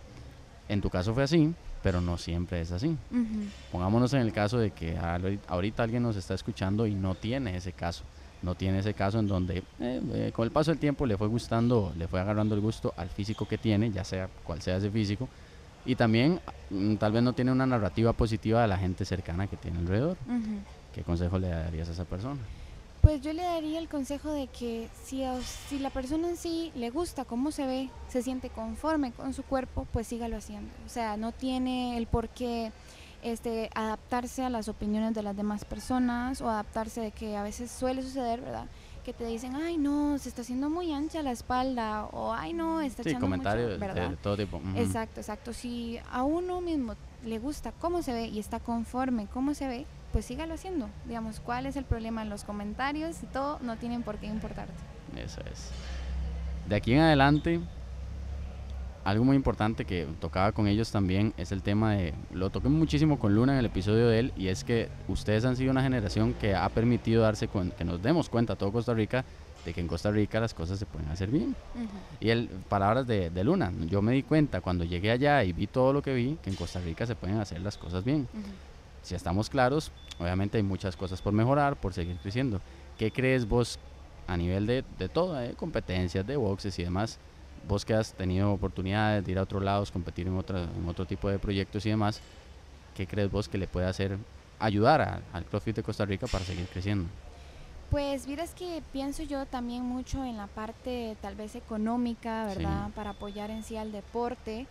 En 0.70 0.80
tu 0.80 0.92
caso 0.92 1.12
fue 1.16 1.24
así, 1.24 1.52
pero 1.82 2.02
no 2.02 2.20
siempre 2.20 2.62
es 2.62 2.72
así. 2.72 2.96
Pongámonos 3.72 4.14
en 4.14 4.22
el 4.22 4.32
caso 4.32 4.60
de 4.60 4.70
que 4.70 4.96
ahorita 5.48 5.82
alguien 5.82 6.04
nos 6.04 6.16
está 6.16 6.36
escuchando 6.36 6.86
y 6.86 6.94
no 6.94 7.16
tiene 7.16 7.58
ese 7.58 7.72
caso 7.72 8.04
no 8.42 8.56
tiene 8.56 8.80
ese 8.80 8.94
caso 8.94 9.20
en 9.20 9.28
donde 9.28 9.64
eh, 9.80 10.02
eh, 10.14 10.32
con 10.34 10.46
el 10.46 10.52
paso 10.52 10.72
del 10.72 10.80
tiempo 10.80 11.06
le 11.06 11.18
fue 11.18 11.28
gustando, 11.28 11.94
le 11.98 12.08
fue 12.08 12.20
agarrando 12.20 12.56
el 12.56 12.62
gusto 12.62 12.94
al 12.98 13.10
físico 13.10 13.48
que 13.48 13.58
tiene, 13.58 13.92
ya 13.92 14.04
sea 14.04 14.30
cual 14.44 14.62
sea 14.62 14.78
ese 14.78 14.90
físico, 14.92 15.28
y 15.86 15.96
también 15.96 16.40
mm, 16.70 16.96
tal 16.96 17.12
vez 17.12 17.24
no 17.24 17.34
tiene 17.34 17.52
una 17.52 17.66
narrativa 17.66 18.14
positiva 18.14 18.62
de 18.62 18.68
la 18.68 18.78
gente 18.78 19.06
cercana 19.06 19.48
que 19.48 19.58
tiene 19.58 19.80
alrededor. 19.80 20.18
¿Qué 20.94 21.04
consejo 21.04 21.40
le 21.40 21.50
darías 21.50 21.90
a 21.90 21.92
esa 21.92 22.06
persona? 22.06 22.40
Pues 23.02 23.22
yo 23.22 23.32
le 23.32 23.44
daría 23.44 23.80
el 23.80 23.88
consejo 23.88 24.32
de 24.32 24.48
que 24.48 24.90
si, 25.04 25.24
si 25.70 25.80
la 25.80 25.90
persona 25.90 26.28
en 26.28 26.36
sí 26.36 26.72
le 26.76 26.90
gusta 26.90 27.24
cómo 27.24 27.52
se 27.52 27.66
ve, 27.66 27.90
se 28.10 28.22
siente 28.22 28.50
conforme 28.50 29.12
con 29.12 29.34
su 29.34 29.44
cuerpo, 29.44 29.88
pues 29.94 30.08
sígalo 30.08 30.36
haciendo. 30.36 30.70
O 30.86 30.90
sea, 30.90 31.16
no 31.16 31.32
tiene 31.32 31.98
el 31.98 32.08
por 32.08 32.28
qué 32.30 32.72
este, 33.22 33.70
adaptarse 33.76 34.44
a 34.44 34.50
las 34.50 34.68
opiniones 34.68 35.14
de 35.14 35.24
las 35.24 35.36
demás 35.36 35.66
personas 35.66 36.42
o 36.42 36.50
adaptarse 36.50 37.02
de 37.02 37.12
que 37.12 37.38
a 37.38 37.44
veces 37.44 37.72
suele 37.72 38.02
suceder, 38.02 38.42
¿verdad? 38.42 38.66
Que 39.04 39.14
te 39.14 39.26
dicen, 39.26 39.56
ay 39.56 39.78
no, 39.78 40.18
se 40.18 40.30
está 40.30 40.42
haciendo 40.42 40.70
muy 40.70 40.92
ancha 40.92 41.22
la 41.24 41.32
espalda 41.32 42.06
o 42.06 42.34
ay 42.34 42.54
no, 42.54 42.82
está 42.82 43.04
sí, 43.04 43.16
comentarios 43.16 43.80
de 43.80 44.18
todo 44.22 44.36
tipo. 44.36 44.62
Exacto, 44.76 45.22
exacto. 45.22 45.54
Si 45.54 46.00
a 46.12 46.24
uno 46.24 46.60
mismo 46.62 46.96
le 47.26 47.40
gusta 47.40 47.72
cómo 47.72 48.02
se 48.02 48.14
ve 48.14 48.28
y 48.28 48.40
está 48.40 48.60
conforme 48.60 49.28
cómo 49.28 49.54
se 49.54 49.68
ve, 49.68 49.86
pues 50.12 50.26
sígalo 50.26 50.54
haciendo. 50.54 50.90
Digamos, 51.06 51.40
¿cuál 51.40 51.66
es 51.66 51.76
el 51.76 51.86
problema 51.86 52.22
en 52.22 52.30
los 52.30 52.44
comentarios 52.44 53.24
y 53.24 53.28
todo? 53.28 53.60
No 53.62 53.78
tienen 53.78 54.04
por 54.04 54.18
qué 54.18 54.28
importarte. 54.28 54.74
Eso 55.16 55.42
es. 55.52 55.70
De 56.68 56.76
aquí 56.76 56.94
en 56.94 57.00
adelante, 57.00 57.62
algo 59.08 59.24
muy 59.24 59.38
importante 59.38 59.86
que 59.86 60.06
tocaba 60.20 60.52
con 60.52 60.68
ellos 60.68 60.92
también 60.92 61.34
es 61.38 61.54
el 61.54 61.62
tema 61.62 61.94
de, 61.94 62.14
lo 62.34 62.50
toqué 62.50 62.68
muchísimo 62.68 63.18
con 63.18 63.34
Luna 63.34 63.54
en 63.54 63.60
el 63.60 63.66
episodio 63.68 64.10
de 64.10 64.20
él, 64.20 64.34
y 64.36 64.50
es 64.50 64.66
que 64.66 64.90
ustedes 65.08 65.46
han 65.46 65.56
sido 65.56 65.72
una 65.72 65.82
generación 65.82 66.34
que 66.34 66.54
ha 66.54 66.68
permitido 66.68 67.22
darse 67.22 67.48
que 67.48 67.86
nos 67.86 68.04
demos 68.04 68.28
cuenta 68.28 68.54
a 68.54 68.56
todo 68.58 68.74
Costa 68.74 68.94
Rica 68.94 69.24
de 69.64 69.74
que 69.74 69.80
en 69.80 69.88
Costa 69.88 70.12
Rica 70.12 70.42
las 70.42 70.54
cosas 70.54 70.78
se 70.78 70.86
pueden 70.86 71.10
hacer 71.10 71.30
bien. 71.30 71.56
Y 72.20 72.32
él, 72.32 72.50
palabras 72.68 73.08
de, 73.08 73.32
Luna, 73.46 73.72
yo 73.88 74.02
me 74.02 74.12
di 74.12 74.24
cuenta 74.24 74.60
cuando 74.60 74.84
llegué 74.84 75.12
allá 75.12 75.42
y 75.46 75.54
vi 75.54 75.68
todo 75.68 75.94
lo 75.94 76.02
que 76.02 76.14
vi, 76.14 76.38
que 76.44 76.50
en 76.50 76.58
Costa 76.58 76.82
Rica 76.82 77.06
se 77.06 77.16
pueden 77.16 77.40
hacer 77.40 77.62
las 77.62 77.78
cosas 77.78 78.04
bien. 78.04 78.28
Si 79.04 79.16
estamos 79.16 79.50
claros, 79.50 79.94
obviamente 80.20 80.58
hay 80.58 80.64
muchas 80.64 80.98
cosas 80.98 81.22
por 81.22 81.32
mejorar, 81.32 81.78
por 81.78 81.94
seguir 81.94 82.18
creciendo. 82.18 82.60
¿Qué 82.98 83.10
crees 83.10 83.48
vos 83.48 83.80
a 84.28 84.36
nivel 84.36 84.68
de, 84.68 84.84
de 85.00 85.08
todo, 85.08 85.36
de 85.36 85.54
competencias, 85.54 86.28
de 86.28 86.36
boxes 86.36 86.78
y 86.78 86.84
demás? 86.84 87.20
Vos 87.68 87.86
que 87.86 87.94
has 87.94 88.14
tenido 88.14 88.52
oportunidades 88.52 89.26
de 89.26 89.32
ir 89.32 89.40
a 89.40 89.44
otros 89.44 89.64
lados, 89.64 89.92
competir 89.92 90.28
en, 90.28 90.38
otra, 90.38 90.64
en 90.64 90.88
otro 90.88 91.06
tipo 91.06 91.30
de 91.30 91.40
proyectos 91.40 91.86
y 91.86 91.90
demás, 91.90 92.22
¿qué 92.96 93.06
crees 93.08 93.32
vos 93.32 93.50
que 93.50 93.58
le 93.58 93.68
puede 93.68 93.88
hacer 93.88 94.18
ayudar 94.60 95.22
al 95.34 95.46
CrossFit 95.46 95.76
de 95.78 95.84
Costa 95.84 96.06
Rica 96.06 96.28
para 96.28 96.46
seguir 96.46 96.68
creciendo? 96.68 97.10
Pues 97.90 98.28
miras 98.28 98.54
que 98.54 98.84
pienso 98.92 99.24
yo 99.24 99.46
también 99.46 99.84
mucho 99.84 100.24
en 100.26 100.36
la 100.36 100.48
parte 100.48 101.16
tal 101.22 101.36
vez 101.36 101.56
económica, 101.56 102.46
¿verdad? 102.46 102.90
Para 102.94 103.12
apoyar 103.12 103.50
en 103.50 103.64
sí 103.64 103.78
al 103.78 103.94
deporte 103.94 104.68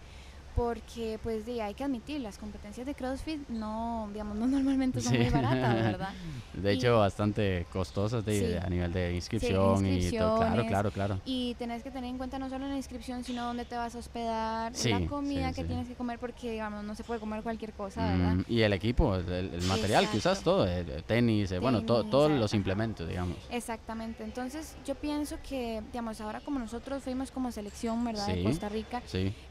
porque 0.56 1.20
pues 1.22 1.44
de, 1.44 1.60
hay 1.60 1.74
que 1.74 1.84
admitir, 1.84 2.20
las 2.20 2.38
competencias 2.38 2.86
de 2.86 2.94
CrossFit 2.94 3.46
no, 3.50 4.08
digamos, 4.12 4.36
no 4.36 4.46
normalmente 4.56 5.02
son 5.02 5.16
muy 5.16 5.28
baratas, 5.28 5.74
¿verdad? 5.74 6.08
De 6.54 6.72
hecho, 6.72 6.98
bastante 6.98 7.66
costosas 7.70 8.24
de, 8.24 8.58
a 8.58 8.68
nivel 8.70 8.90
de 8.90 9.14
inscripción 9.14 9.86
y 9.86 10.10
todo, 10.10 10.38
claro, 10.38 10.66
claro, 10.66 10.90
claro. 10.90 11.20
Y 11.26 11.54
tenés 11.56 11.82
que 11.82 11.90
tener 11.90 12.08
en 12.08 12.16
cuenta 12.16 12.38
no 12.38 12.48
solo 12.48 12.66
la 12.66 12.76
inscripción, 12.76 13.22
sino 13.24 13.44
dónde 13.44 13.66
te 13.66 13.76
vas 13.76 13.94
a 13.94 13.98
hospedar, 13.98 14.72
la 14.84 15.06
comida 15.06 15.52
que 15.52 15.64
tienes 15.64 15.86
que 15.86 15.94
comer, 15.94 16.18
porque 16.18 16.52
digamos, 16.52 16.82
no 16.82 16.94
se 16.94 17.04
puede 17.04 17.20
comer 17.20 17.42
cualquier 17.42 17.74
cosa, 17.74 18.02
¿verdad? 18.10 18.34
Mm, 18.36 18.44
y 18.48 18.62
el 18.62 18.72
equipo, 18.72 19.16
el, 19.16 19.62
material 19.68 20.08
que 20.10 20.16
usas, 20.16 20.40
todo, 20.40 20.66
el, 20.66 21.04
tenis, 21.04 21.52
eh, 21.52 21.58
bueno, 21.58 21.82
todo, 21.82 22.04
todos 22.04 22.30
los 22.30 22.54
implementos, 22.54 23.06
digamos. 23.06 23.36
Exactamente, 23.50 24.24
entonces 24.24 24.76
yo 24.86 24.94
pienso 24.94 25.36
que, 25.46 25.82
digamos, 25.92 26.22
ahora 26.22 26.40
como 26.40 26.58
nosotros 26.58 27.02
fuimos 27.02 27.30
como 27.30 27.52
selección, 27.52 28.02
¿verdad? 28.02 28.26
de 28.28 28.42
Costa 28.42 28.70
Rica, 28.70 29.02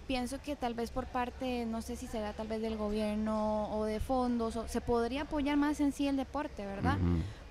pienso 0.07 0.39
que 0.41 0.55
tal 0.55 0.73
vez 0.73 0.91
por 0.91 1.05
parte, 1.05 1.65
no 1.65 1.81
sé 1.81 1.95
si 1.95 2.07
será 2.07 2.33
tal 2.33 2.47
vez 2.47 2.61
del 2.61 2.77
gobierno 2.77 3.69
o 3.71 3.85
de 3.85 3.99
fondos, 3.99 4.55
o 4.55 4.67
se 4.67 4.81
podría 4.81 5.23
apoyar 5.23 5.57
más 5.57 5.79
en 5.79 5.91
sí 5.91 6.07
el 6.07 6.17
deporte, 6.17 6.65
¿verdad? 6.65 6.97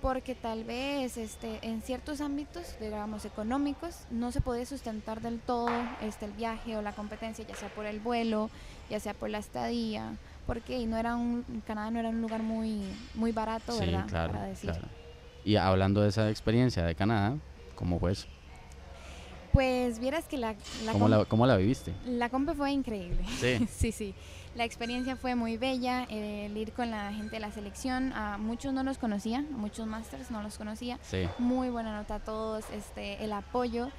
Porque 0.01 0.35
tal 0.35 0.64
vez 0.64 1.17
este, 1.17 1.59
en 1.62 1.81
ciertos 1.83 2.21
ámbitos, 2.21 2.77
digamos, 2.81 3.25
económicos, 3.25 4.01
no 4.11 4.33
se 4.33 4.40
puede 4.40 4.67
sustentar 4.67 5.21
del 5.21 5.40
todo 5.40 5.71
este, 6.03 6.27
el 6.27 6.33
viaje 6.33 6.77
o 6.77 6.83
la 6.83 6.93
competencia, 6.93 7.45
ya 7.47 7.55
sea 7.55 7.69
por 7.71 7.87
el 7.87 8.01
vuelo, 8.01 8.51
ya 8.90 9.01
sea 9.01 9.14
por 9.14 9.31
la 9.31 9.38
estadía, 9.38 10.12
porque 10.47 10.87
no 10.87 10.97
era 10.97 11.17
un, 11.17 11.45
Canadá 11.67 11.90
no 11.90 12.01
era 12.01 12.11
un 12.11 12.21
lugar 12.21 12.43
muy, 12.43 12.83
muy 13.14 13.33
barato, 13.33 13.79
¿verdad? 13.79 14.07
Claro, 14.09 14.35
Claro. 14.61 14.88
Y 15.45 15.57
hablando 15.57 16.01
de 16.01 16.09
esa 16.09 16.31
experiencia 16.31 16.85
de 16.85 16.95
Canadá, 16.95 17.37
¿cómo 17.75 17.99
fue 17.99 18.12
eso? 18.12 18.29
Pues 19.55 20.01
vieras 20.01 20.25
que 20.25 20.37
la... 20.37 20.57
¿Cómo, 20.90 21.09
la, 21.09 21.25
¿Cómo, 21.25 21.47
la, 21.47 21.57
viviste? 21.57 21.93
La 22.07 22.29
compa 22.29 22.55
fue 22.55 22.73
increíble. 22.73 23.25
Sí. 23.38 23.67
sí, 23.71 23.93
sí. 23.93 24.14
La 24.57 24.64
experiencia 24.64 25.14
fue 25.14 25.37
muy 25.37 25.57
bella, 25.57 26.05
el 26.11 26.57
ir 26.57 26.73
con 26.73 26.90
la 26.90 27.12
gente 27.12 27.37
de 27.37 27.40
la 27.40 27.53
selección, 27.53 28.12
a 28.12 28.37
muchos 28.37 28.73
no 28.73 28.83
los 28.83 28.99
conocía, 28.99 29.45
muchos 29.51 29.87
masters 29.87 30.33
no 30.33 30.43
los 30.43 30.59
conocía. 30.59 30.99
Sí. 31.03 31.29
Muy 31.38 31.71
buena 31.71 31.97
nota 31.97 32.17
a 32.17 32.21
todos, 32.21 32.64
este, 32.71 33.25
el 33.25 33.33
apoyo. 33.33 33.90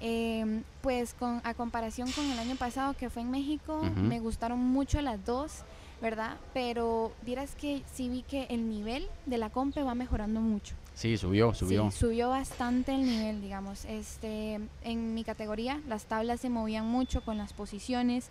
Em, 0.00 0.62
pues 0.82 1.14
con, 1.14 1.40
a 1.42 1.54
comparación 1.54 2.12
con 2.12 2.30
el 2.30 2.38
año 2.38 2.54
pasado 2.56 2.94
que 2.94 3.10
fue 3.10 3.22
en 3.22 3.30
México, 3.30 3.82
me 3.96 4.20
gustaron 4.20 4.60
mucho 4.60 5.00
las 5.00 5.24
dos. 5.24 5.64
¿verdad? 6.00 6.36
Pero 6.54 7.12
dirás 7.22 7.54
que 7.54 7.82
sí 7.92 8.08
vi 8.08 8.22
que 8.22 8.46
el 8.50 8.68
nivel 8.68 9.08
de 9.26 9.38
la 9.38 9.50
compe 9.50 9.82
va 9.82 9.94
mejorando 9.94 10.40
mucho. 10.40 10.74
Sí, 10.98 11.16
subió, 11.16 11.54
subió. 11.54 11.92
Sí, 11.92 11.98
subió 11.98 12.28
bastante 12.28 12.92
el 12.92 13.04
nivel, 13.04 13.40
digamos. 13.40 13.84
Este, 13.84 14.58
en 14.82 15.14
mi 15.14 15.22
categoría 15.22 15.80
las 15.86 16.06
tablas 16.06 16.40
se 16.40 16.50
movían 16.50 16.88
mucho 16.88 17.20
con 17.20 17.38
las 17.38 17.52
posiciones. 17.52 18.30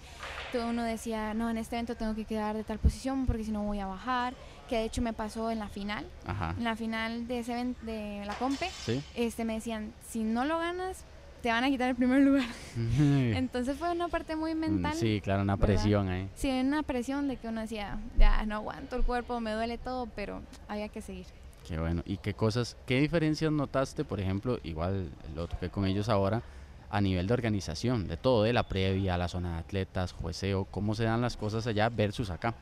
Todo 0.52 0.68
uno 0.68 0.84
decía, 0.84 1.34
no, 1.34 1.50
en 1.50 1.58
este 1.58 1.78
evento 1.78 1.96
tengo 1.96 2.14
que 2.14 2.26
quedar 2.26 2.58
de 2.58 2.66
tal 2.66 2.78
posición 2.78 3.26
porque 3.26 3.46
si 3.46 3.52
no 3.52 3.64
voy 3.64 3.80
a 3.80 3.88
bajar. 3.88 4.34
Que 4.68 4.80
de 4.80 4.84
hecho 4.84 5.02
me 5.02 5.14
pasó 5.14 5.50
en 5.50 5.60
la 5.60 5.70
final. 5.70 6.06
Ajá. 6.26 6.56
En 6.58 6.66
la 6.66 6.76
final 6.76 7.26
de, 7.26 7.40
ese 7.40 7.74
de 7.84 8.24
la 8.26 8.34
compe. 8.34 8.70
¿Sí? 8.84 9.02
Este, 9.16 9.46
me 9.46 9.54
decían, 9.54 9.94
si 10.06 10.26
no 10.26 10.44
lo 10.44 10.60
ganas, 10.60 11.06
te 11.42 11.48
van 11.48 11.64
a 11.64 11.70
quitar 11.70 11.90
el 11.90 11.96
primer 11.96 12.22
lugar. 12.22 12.50
Entonces 13.00 13.78
fue 13.78 13.90
una 13.94 14.10
parte 14.10 14.36
muy 14.36 14.56
mental. 14.56 14.94
Sí, 14.94 15.22
claro, 15.24 15.44
una 15.44 15.56
presión 15.56 16.10
ahí. 16.10 16.28
Sí, 16.36 16.50
una 16.50 16.84
presión 16.84 17.30
de 17.30 17.38
que 17.38 17.48
uno 17.48 17.62
decía, 17.62 17.98
ya 18.20 18.46
no 18.46 18.56
aguanto 18.56 18.98
el 18.98 19.04
cuerpo, 19.04 19.40
me 19.40 19.54
duele 19.54 19.78
todo, 19.78 20.08
pero 20.08 20.42
había 20.68 20.90
que 20.90 21.02
seguir. 21.02 21.28
Qué 21.68 21.78
bueno. 21.80 22.02
¿Y 22.06 22.18
qué 22.18 22.34
cosas, 22.34 22.78
qué 22.86 23.00
diferencias 23.00 23.52
notaste, 23.52 24.06
por 24.06 24.20
ejemplo, 24.20 24.60
igual 24.64 25.10
lo 25.36 25.48
toqué 25.48 25.70
con 25.70 25.86
ellos 25.86 26.08
ahora, 26.10 26.42
a 26.90 27.02
nivel 27.02 27.28
de 27.28 27.34
organización, 27.34 28.08
de 28.08 28.16
todo, 28.16 28.44
de 28.44 28.54
la 28.54 28.64
previa, 28.64 29.18
la 29.18 29.28
zona 29.28 29.54
de 29.54 29.60
atletas, 29.60 30.14
jueceo, 30.14 30.66
cómo 30.66 30.96
se 30.96 31.04
dan 31.04 31.22
las 31.22 31.36
cosas 31.36 31.68
allá 31.68 31.90
versus 31.90 32.30
acá? 32.30 32.56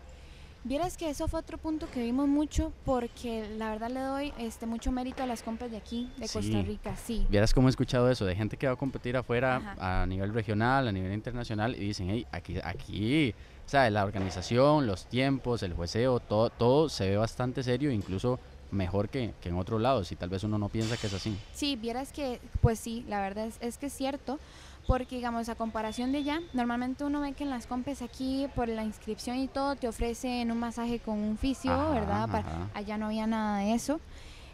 Vieras 0.63 0.97
que 0.97 1.07
eso 1.07 1.27
fue 1.27 1.39
otro 1.39 1.59
punto 1.59 1.87
que 1.91 2.01
vimos 2.01 2.27
mucho 2.27 2.73
porque 2.85 3.47
la 3.55 3.69
verdad 3.69 3.91
le 3.91 3.99
doy 3.99 4.33
este 4.39 4.65
mucho 4.65 4.91
mérito 4.91 5.21
a 5.21 5.27
las 5.27 5.43
compras 5.43 5.69
de 5.69 5.77
aquí, 5.77 6.09
de 6.17 6.27
Costa 6.27 6.59
Rica, 6.63 6.95
sí. 6.95 7.27
Vieras 7.29 7.53
cómo 7.53 7.67
he 7.67 7.69
escuchado 7.69 8.09
eso, 8.09 8.25
de 8.25 8.35
gente 8.35 8.57
que 8.57 8.65
va 8.65 8.73
a 8.73 8.75
competir 8.75 9.15
afuera 9.15 9.75
a 9.77 10.07
nivel 10.07 10.33
regional, 10.33 10.87
a 10.87 10.91
nivel 10.91 11.13
internacional 11.13 11.75
y 11.75 11.81
dicen, 11.81 12.09
hey, 12.09 12.25
aquí, 12.31 12.57
aquí, 12.63 13.35
o 13.63 13.69
sea, 13.69 13.87
la 13.91 14.03
organización, 14.03 14.87
los 14.87 15.05
tiempos, 15.05 15.61
el 15.61 15.75
jueceo, 15.75 16.19
todo, 16.19 16.49
todo 16.49 16.89
se 16.89 17.11
ve 17.11 17.17
bastante 17.17 17.61
serio, 17.61 17.91
incluso 17.91 18.39
mejor 18.71 19.09
que, 19.09 19.33
que 19.41 19.49
en 19.49 19.57
otros 19.57 19.81
lados 19.81 20.11
y 20.11 20.15
tal 20.15 20.29
vez 20.29 20.43
uno 20.43 20.57
no 20.57 20.69
piensa 20.69 20.97
que 20.97 21.07
es 21.07 21.13
así. 21.13 21.37
Sí, 21.53 21.75
vieras 21.75 22.11
que, 22.11 22.39
pues 22.61 22.79
sí, 22.79 23.05
la 23.07 23.21
verdad 23.21 23.45
es, 23.47 23.57
es 23.61 23.77
que 23.77 23.87
es 23.87 23.93
cierto 23.93 24.39
porque 24.87 25.15
digamos 25.15 25.49
a 25.49 25.55
comparación 25.55 26.11
de 26.11 26.19
allá, 26.19 26.41
normalmente 26.53 27.03
uno 27.03 27.21
ve 27.21 27.33
que 27.33 27.43
en 27.43 27.49
las 27.49 27.65
compes 27.65 28.01
aquí 28.01 28.47
por 28.55 28.69
la 28.69 28.83
inscripción 28.83 29.37
y 29.37 29.47
todo 29.47 29.75
te 29.75 29.87
ofrecen 29.87 30.51
un 30.51 30.59
masaje 30.59 30.99
con 30.99 31.17
un 31.17 31.37
fisio, 31.37 31.71
¿verdad? 31.91 32.43
allá 32.73 32.97
no 32.97 33.07
había 33.07 33.27
nada 33.27 33.59
de 33.59 33.73
eso. 33.73 33.99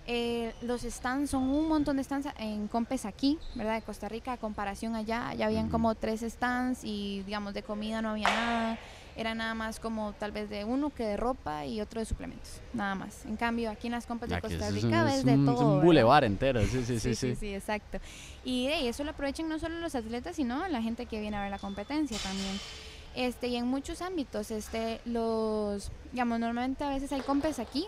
Eh, 0.07 0.53
los 0.61 0.81
stands 0.81 1.29
son 1.29 1.43
un 1.43 1.67
montón 1.67 1.97
de 1.97 2.03
stands 2.03 2.27
en 2.39 2.67
compes 2.67 3.05
aquí, 3.05 3.37
¿verdad? 3.55 3.75
De 3.75 3.81
Costa 3.81 4.09
Rica, 4.09 4.33
a 4.33 4.37
comparación 4.37 4.95
allá, 4.95 5.29
allá 5.29 5.45
habían 5.45 5.69
como 5.69 5.93
tres 5.95 6.21
stands 6.21 6.83
y 6.83 7.23
digamos 7.23 7.53
de 7.53 7.61
comida 7.61 8.01
no 8.01 8.09
había 8.09 8.27
nada 8.27 8.79
era 9.15 9.35
nada 9.35 9.53
más 9.53 9.79
como 9.79 10.13
tal 10.13 10.31
vez 10.31 10.49
de 10.49 10.63
uno 10.63 10.89
que 10.89 11.03
de 11.03 11.17
ropa 11.17 11.65
y 11.65 11.81
otro 11.81 11.99
de 11.99 12.05
suplementos, 12.05 12.61
nada 12.73 12.95
más. 12.95 13.25
En 13.25 13.35
cambio, 13.35 13.69
aquí 13.69 13.87
en 13.87 13.93
las 13.93 14.05
compras 14.05 14.29
de 14.29 14.41
Costa 14.41 14.69
Rica 14.69 15.03
ves 15.03 15.25
de 15.25 15.35
todo. 15.35 15.53
Es 15.53 15.61
un 15.61 15.81
bulevar 15.81 16.23
entero, 16.23 16.61
sí 16.65 16.83
sí 16.85 16.99
sí, 16.99 17.15
sí 17.15 17.35
sí, 17.35 17.53
exacto. 17.53 17.99
Y 18.43 18.67
eso 18.67 19.03
lo 19.03 19.11
aprovechan 19.11 19.49
no 19.49 19.59
solo 19.59 19.79
los 19.79 19.95
atletas, 19.95 20.35
sino 20.35 20.67
la 20.67 20.81
gente 20.81 21.05
que 21.05 21.19
viene 21.19 21.37
a 21.37 21.41
ver 21.41 21.51
la 21.51 21.59
competencia 21.59 22.17
también. 22.23 22.59
Este, 23.13 23.47
y 23.47 23.57
en 23.57 23.67
muchos 23.67 24.01
ámbitos, 24.01 24.51
este, 24.51 25.01
los, 25.05 25.91
digamos, 26.13 26.39
normalmente 26.39 26.83
a 26.85 26.89
veces 26.89 27.11
hay 27.11 27.21
compes 27.21 27.59
aquí 27.59 27.85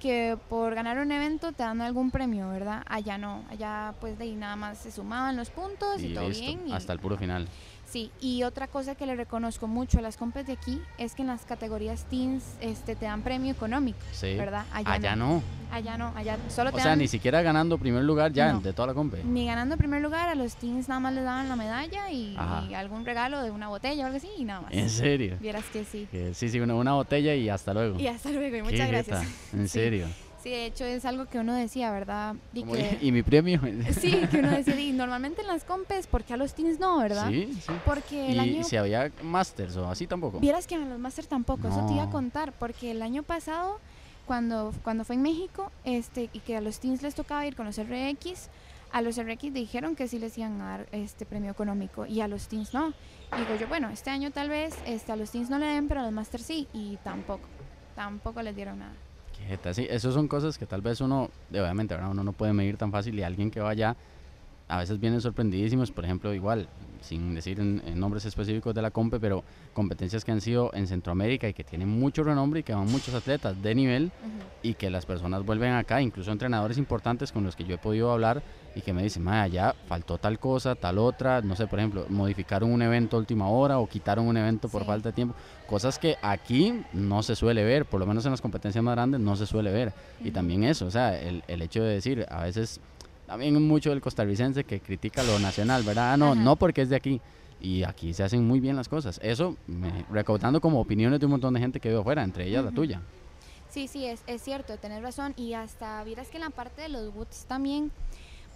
que 0.00 0.36
por 0.50 0.74
ganar 0.74 0.98
un 0.98 1.10
evento 1.10 1.52
te 1.52 1.62
dan 1.62 1.80
algún 1.80 2.10
premio, 2.10 2.50
¿verdad? 2.50 2.82
Allá 2.86 3.16
no, 3.16 3.44
allá 3.48 3.94
pues 4.00 4.18
de 4.18 4.24
ahí 4.24 4.34
nada 4.34 4.54
más 4.56 4.78
se 4.78 4.90
sumaban 4.90 5.36
los 5.36 5.50
puntos 5.50 6.02
y, 6.02 6.12
todo 6.12 6.28
bien. 6.28 6.70
hasta 6.72 6.92
el 6.92 6.98
puro 6.98 7.16
final. 7.16 7.48
Sí, 7.86 8.10
y 8.20 8.42
otra 8.42 8.66
cosa 8.66 8.96
que 8.96 9.06
le 9.06 9.14
reconozco 9.14 9.68
mucho 9.68 10.00
a 10.00 10.02
las 10.02 10.16
compes 10.16 10.46
de 10.46 10.54
aquí 10.54 10.82
es 10.98 11.14
que 11.14 11.22
en 11.22 11.28
las 11.28 11.44
categorías 11.44 12.04
teens 12.10 12.42
este, 12.60 12.96
te 12.96 13.04
dan 13.04 13.22
premio 13.22 13.52
económico, 13.52 13.98
sí. 14.12 14.34
¿verdad? 14.36 14.64
Allá, 14.72 15.14
no. 15.14 15.42
Allá 15.70 15.96
no, 15.96 16.12
allá 16.16 16.36
solo 16.48 16.70
te 16.70 16.78
O 16.78 16.80
sea, 16.80 16.96
ni 16.96 17.08
siquiera 17.08 17.42
ganando 17.42 17.78
primer 17.78 18.02
lugar 18.02 18.32
ya 18.32 18.52
de 18.54 18.72
toda 18.72 18.88
la 18.88 18.94
compe. 18.94 19.22
Ni 19.24 19.46
ganando 19.46 19.76
primer 19.76 20.02
lugar, 20.02 20.28
a 20.28 20.34
los 20.34 20.56
teens 20.56 20.88
nada 20.88 21.00
más 21.00 21.14
les 21.14 21.24
daban 21.24 21.48
la 21.48 21.56
medalla 21.56 22.10
y, 22.10 22.36
algún 22.74 23.04
regalo 23.04 23.42
de 23.42 23.50
una 23.50 23.68
botella 23.68 24.04
o 24.04 24.06
algo 24.06 24.18
así 24.18 24.28
y 24.36 24.44
nada 24.44 24.62
más. 24.62 24.72
¿En 24.72 24.90
serio? 24.90 25.36
Vieras 25.40 25.64
que 25.72 25.84
sí. 25.84 26.08
sí, 26.32 26.48
sí, 26.48 26.60
una, 26.60 26.74
una, 26.74 26.94
botella 26.94 27.34
y 27.34 27.48
hasta 27.48 27.72
luego. 27.72 27.98
Y 28.00 28.08
hasta 28.08 28.30
luego, 28.30 28.56
y 28.56 28.62
muchas 28.62 28.88
gracias. 28.88 29.26
¿En 29.52 29.68
serio? 29.68 30.06
Sí, 30.46 30.52
de 30.52 30.66
hecho 30.66 30.84
es 30.84 31.04
algo 31.04 31.26
que 31.26 31.40
uno 31.40 31.56
decía, 31.56 31.90
¿verdad? 31.90 32.36
Y, 32.54 33.10
mi 33.10 33.24
premio. 33.24 33.60
Sí, 34.00 34.12
que 34.30 34.38
uno 34.38 34.52
decía, 34.52 34.78
y 34.78 34.92
normalmente 34.92 35.40
en 35.40 35.48
las 35.48 35.64
compes, 35.64 36.06
porque 36.06 36.34
a 36.34 36.36
los 36.36 36.54
teens 36.54 36.78
no, 36.78 36.98
verdad? 36.98 37.30
Sí, 37.30 37.52
sí. 37.52 37.72
Porque 37.84 38.30
el 38.30 38.46
¿Y 38.46 38.62
si 38.62 38.76
había 38.76 39.10
masters 39.24 39.76
o 39.76 39.90
así 39.90 40.06
tampoco? 40.06 40.38
Vieras 40.38 40.68
que 40.68 40.76
en 40.76 40.88
los 40.88 41.00
masters 41.00 41.26
tampoco, 41.26 41.66
eso 41.66 41.84
te 41.88 41.94
iba 41.94 42.04
a 42.04 42.10
contar, 42.10 42.52
porque 42.52 42.92
el 42.92 43.02
año 43.02 43.24
pasado, 43.24 43.80
cuando, 44.24 44.72
cuando 44.84 45.04
fue 45.04 45.16
en 45.16 45.22
México, 45.22 45.72
este, 45.82 46.30
y 46.32 46.38
que 46.38 46.56
a 46.56 46.60
los 46.60 46.78
teens 46.78 47.02
les 47.02 47.16
tocaba 47.16 47.44
ir 47.44 47.56
con 47.56 47.66
los 47.66 47.76
RX, 47.76 48.48
a 48.92 49.02
los 49.02 49.20
RX 49.20 49.52
dijeron 49.52 49.96
que 49.96 50.06
sí 50.06 50.20
les 50.20 50.38
iban 50.38 50.60
a 50.60 50.68
dar 50.78 50.86
este 50.92 51.26
premio 51.26 51.50
económico 51.50 52.06
y 52.06 52.20
a 52.20 52.28
los 52.28 52.46
teens 52.46 52.72
no. 52.72 52.94
digo 53.36 53.56
yo, 53.58 53.66
bueno, 53.66 53.90
este 53.90 54.10
año 54.10 54.30
tal 54.30 54.48
vez 54.48 54.76
este, 54.86 55.10
a 55.10 55.16
los 55.16 55.32
teens 55.32 55.50
no 55.50 55.58
le 55.58 55.66
den, 55.66 55.88
pero 55.88 56.02
a 56.02 56.04
los 56.04 56.12
masters 56.12 56.44
sí, 56.44 56.68
y 56.72 56.98
tampoco, 57.02 57.48
tampoco 57.96 58.42
les 58.42 58.54
dieron 58.54 58.78
nada. 58.78 58.94
Sí, 59.72 59.86
esas 59.88 60.14
son 60.14 60.28
cosas 60.28 60.58
que 60.58 60.66
tal 60.66 60.82
vez 60.82 61.00
uno, 61.00 61.30
obviamente, 61.50 61.94
uno 61.94 62.24
no 62.24 62.32
puede 62.32 62.52
medir 62.52 62.76
tan 62.76 62.90
fácil 62.90 63.18
y 63.18 63.22
alguien 63.22 63.50
que 63.50 63.60
vaya 63.60 63.96
a 64.68 64.78
veces 64.78 64.98
vienen 64.98 65.20
sorprendidísimos, 65.20 65.92
por 65.92 66.04
ejemplo, 66.04 66.34
igual, 66.34 66.68
sin 67.00 67.34
decir 67.34 67.60
en, 67.60 67.82
nombres 67.98 68.24
específicos 68.24 68.74
de 68.74 68.82
la 68.82 68.90
COMPE, 68.90 69.20
pero 69.20 69.44
competencias 69.72 70.24
que 70.24 70.32
han 70.32 70.40
sido 70.40 70.70
en 70.74 70.86
Centroamérica 70.86 71.48
y 71.48 71.54
que 71.54 71.64
tienen 71.64 71.88
mucho 71.88 72.22
renombre 72.22 72.60
y 72.60 72.62
que 72.62 72.74
van 72.74 72.90
muchos 72.90 73.14
atletas 73.14 73.60
de 73.62 73.74
nivel 73.74 74.12
y 74.62 74.74
que 74.74 74.90
las 74.90 75.06
personas 75.06 75.44
vuelven 75.44 75.72
acá, 75.72 76.00
incluso 76.00 76.32
entrenadores 76.32 76.78
importantes 76.78 77.32
con 77.32 77.44
los 77.44 77.56
que 77.56 77.64
yo 77.64 77.74
he 77.74 77.78
podido 77.78 78.12
hablar 78.12 78.42
y 78.74 78.82
que 78.82 78.92
me 78.92 79.02
dicen, 79.02 79.24
ya 79.50 79.74
faltó 79.86 80.18
tal 80.18 80.38
cosa, 80.38 80.74
tal 80.74 80.98
otra, 80.98 81.40
no 81.40 81.56
sé, 81.56 81.66
por 81.66 81.78
ejemplo, 81.78 82.06
modificaron 82.10 82.70
un 82.70 82.82
evento 82.82 83.16
a 83.16 83.20
última 83.20 83.48
hora 83.48 83.78
o 83.78 83.88
quitaron 83.88 84.26
un 84.26 84.36
evento 84.36 84.68
por 84.68 84.84
falta 84.84 85.08
de 85.08 85.14
tiempo, 85.14 85.34
cosas 85.66 85.98
que 85.98 86.16
aquí 86.20 86.82
no 86.92 87.22
se 87.22 87.36
suele 87.36 87.64
ver, 87.64 87.86
por 87.86 88.00
lo 88.00 88.06
menos 88.06 88.24
en 88.26 88.32
las 88.32 88.42
competencias 88.42 88.84
más 88.84 88.94
grandes 88.94 89.20
no 89.20 89.34
se 89.34 89.46
suele 89.46 89.72
ver. 89.72 89.94
Y 90.22 90.30
también 90.30 90.62
eso, 90.64 90.86
o 90.86 90.90
sea, 90.90 91.18
el, 91.18 91.42
el 91.48 91.62
hecho 91.62 91.82
de 91.82 91.94
decir, 91.94 92.26
a 92.28 92.42
veces 92.42 92.80
también 93.26 93.60
mucho 93.66 93.90
del 93.90 94.00
costarricense 94.00 94.64
que 94.64 94.80
critica 94.80 95.22
lo 95.22 95.38
nacional, 95.38 95.82
¿verdad? 95.82 96.12
Ah, 96.12 96.16
no, 96.16 96.34
no 96.34 96.56
porque 96.56 96.82
es 96.82 96.88
de 96.88 96.96
aquí. 96.96 97.20
Y 97.60 97.82
aquí 97.82 98.12
se 98.12 98.22
hacen 98.22 98.46
muy 98.46 98.60
bien 98.60 98.76
las 98.76 98.88
cosas. 98.88 99.18
Eso, 99.22 99.56
me, 99.66 100.04
recaudando 100.10 100.60
como 100.60 100.80
opiniones 100.80 101.20
de 101.20 101.26
un 101.26 101.32
montón 101.32 101.54
de 101.54 101.60
gente 101.60 101.80
que 101.80 101.88
vive 101.88 102.00
afuera, 102.00 102.22
entre 102.22 102.46
ellas 102.46 102.64
la 102.64 102.70
tuya. 102.70 103.00
Sí, 103.68 103.88
sí, 103.88 104.06
es, 104.06 104.22
es 104.26 104.42
cierto, 104.42 104.76
tenés 104.76 105.02
razón. 105.02 105.34
Y 105.36 105.54
hasta, 105.54 106.04
vieras 106.04 106.28
que 106.28 106.36
en 106.36 106.44
la 106.44 106.50
parte 106.50 106.82
de 106.82 106.88
los 106.88 107.14
woods 107.14 107.46
también, 107.46 107.90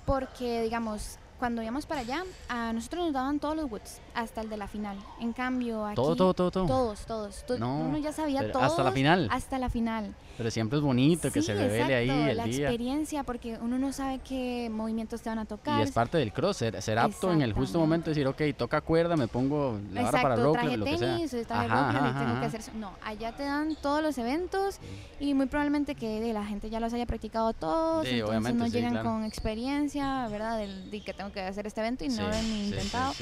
porque 0.06 0.62
digamos, 0.62 1.18
cuando 1.40 1.62
íbamos 1.62 1.86
para 1.86 2.02
allá, 2.02 2.22
a 2.48 2.72
nosotros 2.72 3.06
nos 3.06 3.12
daban 3.14 3.40
todos 3.40 3.56
los 3.56 3.68
woods, 3.70 3.98
hasta 4.14 4.42
el 4.42 4.48
de 4.50 4.56
la 4.56 4.68
final. 4.68 4.96
En 5.20 5.32
cambio, 5.32 5.84
aquí... 5.86 5.96
Todo, 5.96 6.14
todo, 6.14 6.34
todo, 6.34 6.50
todo. 6.52 6.66
Todos, 6.66 7.06
todos. 7.06 7.44
To- 7.46 7.58
No, 7.58 7.80
Uno 7.80 7.98
ya 7.98 8.12
sabía 8.12 8.52
todos. 8.52 8.64
hasta 8.66 8.84
la 8.84 8.92
final. 8.92 9.28
Hasta 9.32 9.58
la 9.58 9.68
final. 9.70 10.14
Pero 10.36 10.50
siempre 10.50 10.78
es 10.78 10.82
bonito 10.84 11.30
que 11.30 11.42
se 11.42 11.52
revele 11.54 11.94
ahí 11.94 12.08
el 12.08 12.36
la 12.36 12.44
día. 12.44 12.68
experiencia, 12.68 13.24
porque 13.24 13.58
uno 13.60 13.78
no 13.78 13.92
sabe 13.92 14.20
qué 14.26 14.70
movimientos 14.70 15.20
te 15.20 15.28
van 15.28 15.38
a 15.38 15.44
tocar. 15.44 15.80
Y 15.80 15.82
es 15.82 15.92
parte 15.92 16.16
del 16.16 16.32
cross, 16.32 16.58
ser, 16.58 16.80
ser 16.80 16.98
apto 16.98 17.30
en 17.32 17.42
el 17.42 17.52
justo 17.52 17.78
momento, 17.78 18.08
decir, 18.10 18.26
ok, 18.26 18.40
toca 18.56 18.80
cuerda, 18.80 19.16
me 19.16 19.28
pongo 19.28 19.78
la 19.92 20.02
vara 20.02 20.22
para 20.22 20.36
traje 20.36 20.76
lo 20.78 20.84
que 20.86 20.96
sea. 20.98 21.16
tenis, 21.16 21.34
o 21.34 21.44
traje 21.44 21.66
Ajá, 21.66 21.92
rope, 21.92 21.98
ajá, 21.98 22.18
tengo 22.20 22.30
ajá. 22.32 22.40
que 22.40 22.46
hacer. 22.56 22.74
No, 22.74 22.92
allá 23.04 23.32
te 23.36 23.42
dan 23.42 23.76
todos 23.82 24.02
los 24.02 24.16
eventos 24.18 24.78
y 25.18 25.34
muy 25.34 25.46
probablemente 25.46 25.94
que 25.94 26.20
de 26.20 26.32
la 26.32 26.44
gente 26.46 26.70
ya 26.70 26.80
los 26.80 26.92
haya 26.94 27.06
practicado 27.06 27.52
todos, 27.52 28.06
Sí, 28.06 28.20
entonces 28.20 28.54
no 28.54 28.64
sí, 28.66 28.70
llegan 28.72 28.92
claro. 28.92 29.10
con 29.10 29.24
experiencia, 29.24 30.26
¿verdad? 30.28 30.58
Del, 30.58 30.90
de 30.90 31.00
que 31.02 31.12
tengo 31.12 31.29
que 31.32 31.40
hacer 31.40 31.66
este 31.66 31.80
evento 31.80 32.04
y 32.04 32.08
no 32.08 32.22
lo 32.28 32.28
ni 32.28 32.42
sí, 32.42 32.64
intentado. 32.66 33.12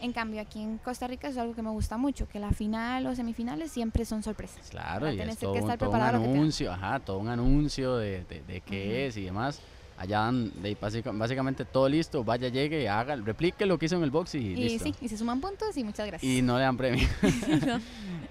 En 0.00 0.12
cambio, 0.12 0.40
aquí 0.40 0.62
en 0.62 0.78
Costa 0.78 1.06
Rica 1.06 1.28
es 1.28 1.36
algo 1.38 1.54
que 1.54 1.62
me 1.62 1.70
gusta 1.70 1.96
mucho, 1.96 2.28
que 2.28 2.38
la 2.38 2.50
final 2.52 3.06
o 3.06 3.14
semifinales 3.14 3.70
siempre 3.72 4.04
son 4.04 4.22
sorpresas. 4.22 4.68
Claro, 4.70 5.10
y 5.12 5.20
es 5.20 5.38
todo, 5.38 5.52
un- 5.52 5.58
estar 5.58 5.78
todo 5.78 5.94
anuncio, 5.94 6.72
ajá, 6.72 7.00
todo 7.00 7.18
un 7.18 7.28
anuncio 7.28 7.96
de, 7.96 8.24
de, 8.24 8.42
de 8.42 8.60
qué 8.60 9.06
es 9.06 9.16
y 9.16 9.22
demás. 9.24 9.60
Allá 9.98 10.18
dan 10.18 10.52
de, 10.62 10.76
básica- 10.78 11.10
básicamente 11.12 11.64
todo 11.64 11.88
listo, 11.88 12.22
vaya, 12.22 12.48
llegue, 12.48 12.86
haga, 12.86 13.16
replique 13.16 13.64
lo 13.64 13.78
que 13.78 13.86
hizo 13.86 13.96
en 13.96 14.02
el 14.02 14.10
box 14.10 14.34
y, 14.34 14.38
Y 14.38 14.56
listo. 14.56 14.84
sí, 14.84 14.94
y 15.00 15.08
se 15.08 15.16
suman 15.16 15.40
puntos 15.40 15.74
y 15.78 15.84
muchas 15.84 16.06
gracias. 16.06 16.30
Y 16.30 16.42
no 16.42 16.58
le 16.58 16.64
dan 16.64 16.76
premio. 16.76 17.08
No. 17.66 17.80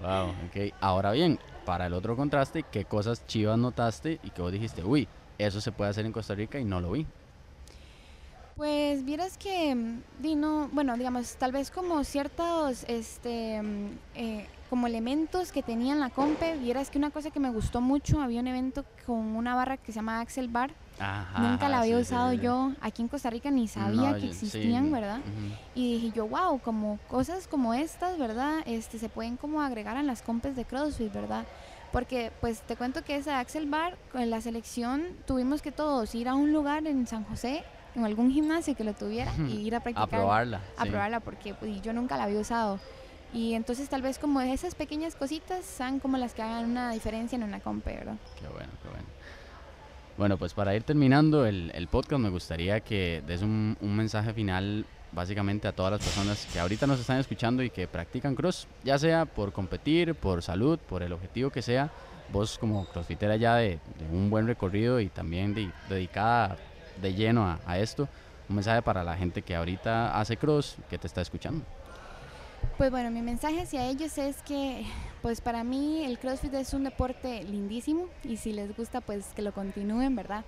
wow, 0.00 0.28
ok. 0.30 0.72
Ahora 0.80 1.10
bien, 1.10 1.40
para 1.64 1.86
el 1.86 1.92
otro 1.94 2.14
contraste, 2.14 2.64
¿qué 2.70 2.84
cosas 2.84 3.26
chivas 3.26 3.58
notaste 3.58 4.20
y 4.22 4.30
que 4.30 4.42
vos 4.42 4.52
dijiste, 4.52 4.84
uy, 4.84 5.08
eso 5.38 5.60
se 5.60 5.72
puede 5.72 5.90
hacer 5.90 6.06
en 6.06 6.12
Costa 6.12 6.36
Rica 6.36 6.60
y 6.60 6.64
no 6.64 6.80
lo 6.80 6.92
vi? 6.92 7.04
Pues 8.56 9.04
vieras 9.04 9.36
que, 9.36 9.74
mm, 9.74 10.02
di, 10.22 10.34
no, 10.34 10.68
bueno, 10.72 10.96
digamos, 10.96 11.36
tal 11.36 11.52
vez 11.52 11.70
como 11.70 12.02
ciertos, 12.04 12.84
este, 12.88 13.60
mm, 13.60 13.88
eh, 14.14 14.46
como 14.70 14.86
elementos 14.86 15.52
que 15.52 15.62
tenía 15.62 15.92
en 15.92 16.00
la 16.00 16.08
compe, 16.08 16.56
vieras 16.56 16.88
que 16.90 16.96
una 16.96 17.10
cosa 17.10 17.30
que 17.30 17.38
me 17.38 17.50
gustó 17.50 17.82
mucho, 17.82 18.18
había 18.20 18.40
un 18.40 18.46
evento 18.46 18.86
con 19.04 19.18
una 19.36 19.54
barra 19.54 19.76
que 19.76 19.92
se 19.92 19.96
llama 19.96 20.20
Axel 20.20 20.48
Bar, 20.48 20.70
Ajá, 20.98 21.38
nunca 21.40 21.68
la 21.68 21.80
había 21.80 21.96
sí, 21.96 22.02
usado 22.02 22.30
sí, 22.30 22.38
sí. 22.38 22.42
yo, 22.44 22.72
aquí 22.80 23.02
en 23.02 23.08
Costa 23.08 23.28
Rica 23.28 23.50
ni 23.50 23.68
sabía 23.68 24.12
No, 24.12 24.16
que 24.18 24.26
existían, 24.28 24.90
¿verdad? 24.90 25.20
Y 25.74 25.94
dije 26.00 26.12
yo, 26.16 26.26
wow, 26.26 26.58
como 26.58 26.98
cosas 27.08 27.46
como 27.48 27.74
estas, 27.74 28.18
¿verdad? 28.18 28.60
Este, 28.64 28.98
se 28.98 29.10
pueden 29.10 29.36
como 29.36 29.60
agregar 29.60 29.98
en 29.98 30.06
las 30.06 30.22
compes 30.22 30.56
de 30.56 30.64
CrossFit, 30.64 31.12
¿verdad? 31.12 31.44
Porque 31.92 32.32
pues 32.40 32.62
te 32.62 32.74
cuento 32.74 33.04
que 33.04 33.16
esa 33.16 33.38
Axel 33.38 33.66
Bar, 33.68 33.98
con 34.10 34.28
la 34.30 34.40
selección, 34.40 35.02
tuvimos 35.26 35.60
que 35.60 35.72
todos 35.72 36.14
ir 36.14 36.26
a 36.26 36.34
un 36.34 36.52
lugar 36.54 36.86
en 36.86 37.06
San 37.06 37.22
José, 37.24 37.62
en 37.96 38.04
algún 38.04 38.30
gimnasio 38.30 38.76
que 38.76 38.84
lo 38.84 38.92
tuviera, 38.92 39.32
y 39.48 39.66
ir 39.66 39.74
a 39.74 39.78
A 39.78 39.80
practicar. 39.80 40.08
probarla. 40.08 40.60
A 40.76 40.84
sí. 40.84 40.90
probarla, 40.90 41.20
porque 41.20 41.54
pues, 41.54 41.80
yo 41.82 41.92
nunca 41.92 42.16
la 42.16 42.24
había 42.24 42.38
usado. 42.38 42.78
Y 43.32 43.54
entonces 43.54 43.88
tal 43.88 44.02
vez 44.02 44.18
como 44.18 44.40
esas 44.40 44.74
pequeñas 44.76 45.16
cositas 45.16 45.64
sean 45.64 45.98
como 45.98 46.16
las 46.16 46.32
que 46.34 46.42
hagan 46.42 46.70
una 46.70 46.92
diferencia 46.92 47.34
en 47.36 47.42
una 47.42 47.58
compe, 47.60 47.94
¿verdad? 47.96 48.14
Qué 48.38 48.46
bueno, 48.46 48.70
qué 48.82 48.88
bueno. 48.88 49.04
Bueno, 50.16 50.36
pues 50.38 50.54
para 50.54 50.74
ir 50.74 50.82
terminando 50.82 51.44
el, 51.44 51.70
el 51.74 51.88
podcast, 51.88 52.20
me 52.22 52.30
gustaría 52.30 52.80
que 52.80 53.22
des 53.26 53.42
un, 53.42 53.76
un 53.80 53.96
mensaje 53.96 54.32
final 54.32 54.86
básicamente 55.12 55.68
a 55.68 55.72
todas 55.72 55.92
las 55.92 56.00
personas 56.02 56.46
que 56.52 56.58
ahorita 56.60 56.86
nos 56.86 57.00
están 57.00 57.18
escuchando 57.18 57.62
y 57.62 57.70
que 57.70 57.86
practican 57.86 58.34
cross, 58.34 58.66
ya 58.84 58.98
sea 58.98 59.24
por 59.26 59.52
competir, 59.52 60.14
por 60.14 60.42
salud, 60.42 60.78
por 60.78 61.02
el 61.02 61.12
objetivo 61.12 61.50
que 61.50 61.62
sea. 61.62 61.90
Vos 62.32 62.58
como 62.58 62.86
crossfitera 62.86 63.36
ya 63.36 63.56
de, 63.56 63.78
de 63.98 64.06
un 64.10 64.30
buen 64.30 64.46
recorrido 64.46 65.00
y 65.00 65.08
también 65.08 65.52
de- 65.54 65.70
dedicada 65.88 66.56
de 67.00 67.14
lleno 67.14 67.46
a, 67.46 67.60
a 67.66 67.78
esto, 67.78 68.08
un 68.48 68.56
mensaje 68.56 68.82
para 68.82 69.02
la 69.04 69.16
gente 69.16 69.42
que 69.42 69.54
ahorita 69.54 70.18
hace 70.18 70.36
cross, 70.36 70.76
que 70.88 70.98
te 70.98 71.06
está 71.06 71.20
escuchando. 71.20 71.64
Pues 72.78 72.90
bueno, 72.90 73.10
mi 73.10 73.22
mensaje 73.22 73.62
hacia 73.62 73.86
ellos 73.86 74.18
es 74.18 74.42
que, 74.42 74.84
pues 75.22 75.40
para 75.40 75.64
mí 75.64 76.04
el 76.04 76.18
CrossFit 76.18 76.52
es 76.54 76.74
un 76.74 76.84
deporte 76.84 77.42
lindísimo 77.44 78.06
y 78.22 78.36
si 78.36 78.52
les 78.52 78.76
gusta, 78.76 79.00
pues 79.00 79.28
que 79.34 79.40
lo 79.40 79.52
continúen, 79.52 80.14
¿verdad? 80.14 80.44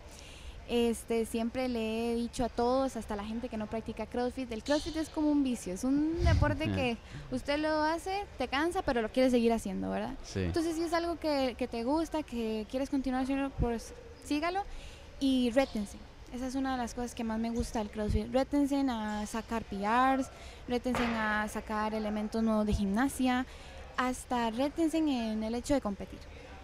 Este, 0.69 1.25
siempre 1.25 1.67
le 1.69 2.13
he 2.13 2.15
dicho 2.15 2.45
a 2.45 2.51
todos, 2.51 2.97
hasta 2.97 3.17
la 3.17 3.25
gente 3.25 3.49
que 3.49 3.57
no 3.57 3.67
practica 3.67 4.05
CrossFit, 4.05 4.53
el 4.53 4.63
CrossFit 4.63 4.97
es 4.97 5.09
como 5.09 5.31
un 5.31 5.43
vicio, 5.43 5.73
es 5.73 5.85
un 5.85 6.23
deporte 6.23 6.71
que 6.71 6.99
usted 7.31 7.59
lo 7.59 7.83
hace, 7.83 8.27
te 8.37 8.49
cansa, 8.49 8.83
pero 8.83 9.01
lo 9.01 9.09
quiere 9.09 9.31
seguir 9.31 9.55
haciendo, 9.55 9.89
¿verdad? 9.89 10.15
Sí. 10.23 10.41
Entonces, 10.41 10.77
si 10.77 10.83
es 10.83 10.93
algo 10.93 11.19
que, 11.19 11.55
que 11.57 11.67
te 11.67 11.83
gusta, 11.85 12.23
que 12.23 12.67
quieres 12.71 12.91
continuar 12.91 13.23
haciendo, 13.23 13.49
pues 13.59 13.95
sígalo 14.25 14.61
y 15.19 15.51
rétense. 15.53 15.97
Esa 16.33 16.47
es 16.47 16.55
una 16.55 16.73
de 16.73 16.79
las 16.79 16.95
cosas 16.95 17.15
que 17.15 17.25
más 17.25 17.39
me 17.39 17.51
gusta 17.51 17.79
del 17.79 17.91
CrossFit. 17.91 18.33
Rétense 18.33 18.85
a 18.89 19.25
sacar 19.27 19.63
PRs, 19.65 20.29
rétense 20.69 21.03
a 21.17 21.47
sacar 21.49 21.95
elementos 21.95 22.43
nuevos 22.43 22.67
de 22.67 22.75
gimnasia, 22.75 23.47
hasta 23.97 24.51
rétense 24.51 24.99
en 24.99 25.43
el 25.43 25.55
hecho 25.55 25.75
de 25.75 25.81
competir. 25.81 26.19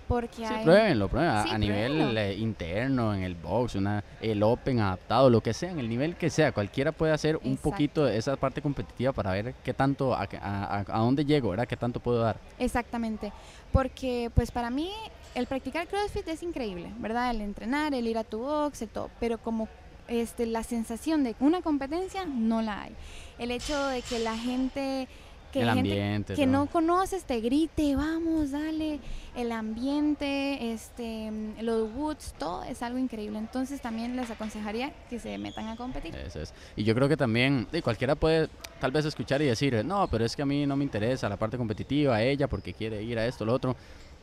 Porque 0.06 0.46
Sí, 0.46 0.52
hay... 0.52 0.62
pruébenlo, 0.64 1.08
prueben. 1.08 1.30
A- 1.30 1.42
Sí, 1.44 1.48
a 1.50 1.56
nivel 1.56 1.92
pruébenlo. 1.92 2.20
eh, 2.20 2.34
interno, 2.34 3.14
en 3.14 3.22
el 3.22 3.34
box, 3.34 3.74
una, 3.76 4.04
el 4.20 4.42
open 4.42 4.80
adaptado, 4.80 5.30
lo 5.30 5.40
que 5.40 5.54
sea, 5.54 5.70
en 5.70 5.78
el 5.78 5.88
nivel 5.88 6.14
que 6.16 6.28
sea. 6.28 6.52
Cualquiera 6.52 6.92
puede 6.92 7.14
hacer 7.14 7.38
un 7.42 7.56
poquito 7.56 8.04
de 8.04 8.18
esa 8.18 8.36
parte 8.36 8.60
competitiva 8.60 9.12
para 9.12 9.32
ver 9.32 9.54
qué 9.64 9.72
tanto, 9.72 10.12
a, 10.14 10.28
a- 10.42 10.64
a- 10.80 10.84
a 10.86 10.98
dónde 10.98 11.24
llego, 11.24 11.48
¿verdad? 11.48 11.66
Qué 11.66 11.78
tanto 11.78 12.00
puedo 12.00 12.18
dar. 12.20 12.36
Exactamente, 12.58 13.32
porque 13.72 14.30
pues 14.34 14.50
para 14.50 14.68
mí 14.68 14.90
el 15.34 15.46
practicar 15.46 15.88
CrossFit 15.88 16.28
es 16.28 16.42
increíble, 16.42 16.92
¿verdad? 16.98 17.30
El 17.30 17.40
entrenar, 17.40 17.94
el 17.94 18.06
ir 18.06 18.18
a 18.18 18.24
tu 18.24 18.38
box, 18.38 18.82
el 18.82 18.88
todo, 18.88 19.10
pero 19.20 19.38
como 19.38 19.68
este, 20.08 20.46
la 20.46 20.62
sensación 20.62 21.24
de 21.24 21.34
una 21.40 21.62
competencia 21.62 22.24
no 22.24 22.62
la 22.62 22.82
hay. 22.82 22.92
El 23.38 23.50
hecho 23.50 23.86
de 23.88 24.02
que 24.02 24.18
la 24.18 24.36
gente, 24.36 25.08
que 25.52 25.60
el 25.60 25.66
la 25.66 25.74
gente 25.74 25.90
ambiente. 25.90 26.34
que 26.34 26.44
todo. 26.44 26.52
no 26.52 26.66
conoces 26.66 27.24
te 27.24 27.40
grite, 27.40 27.96
vamos, 27.96 28.52
dale, 28.52 29.00
el 29.34 29.50
ambiente, 29.50 30.72
este, 30.72 31.32
los 31.60 31.92
woods, 31.94 32.34
todo 32.38 32.62
es 32.64 32.82
algo 32.82 32.98
increíble. 32.98 33.38
Entonces 33.38 33.80
también 33.80 34.14
les 34.14 34.30
aconsejaría 34.30 34.92
que 35.10 35.18
se 35.18 35.36
metan 35.38 35.68
a 35.68 35.76
competir. 35.76 36.14
Eso 36.14 36.42
es. 36.42 36.54
Y 36.76 36.84
yo 36.84 36.94
creo 36.94 37.08
que 37.08 37.16
también 37.16 37.66
eh, 37.72 37.82
cualquiera 37.82 38.14
puede 38.14 38.48
tal 38.78 38.92
vez 38.92 39.04
escuchar 39.04 39.42
y 39.42 39.46
decir, 39.46 39.84
no, 39.84 40.06
pero 40.08 40.24
es 40.24 40.36
que 40.36 40.42
a 40.42 40.46
mí 40.46 40.64
no 40.66 40.76
me 40.76 40.84
interesa 40.84 41.28
la 41.28 41.36
parte 41.36 41.56
competitiva, 41.56 42.22
ella 42.22 42.46
porque 42.46 42.72
quiere 42.72 43.02
ir 43.02 43.18
a 43.18 43.26
esto, 43.26 43.44
lo 43.44 43.54
otro. 43.54 43.74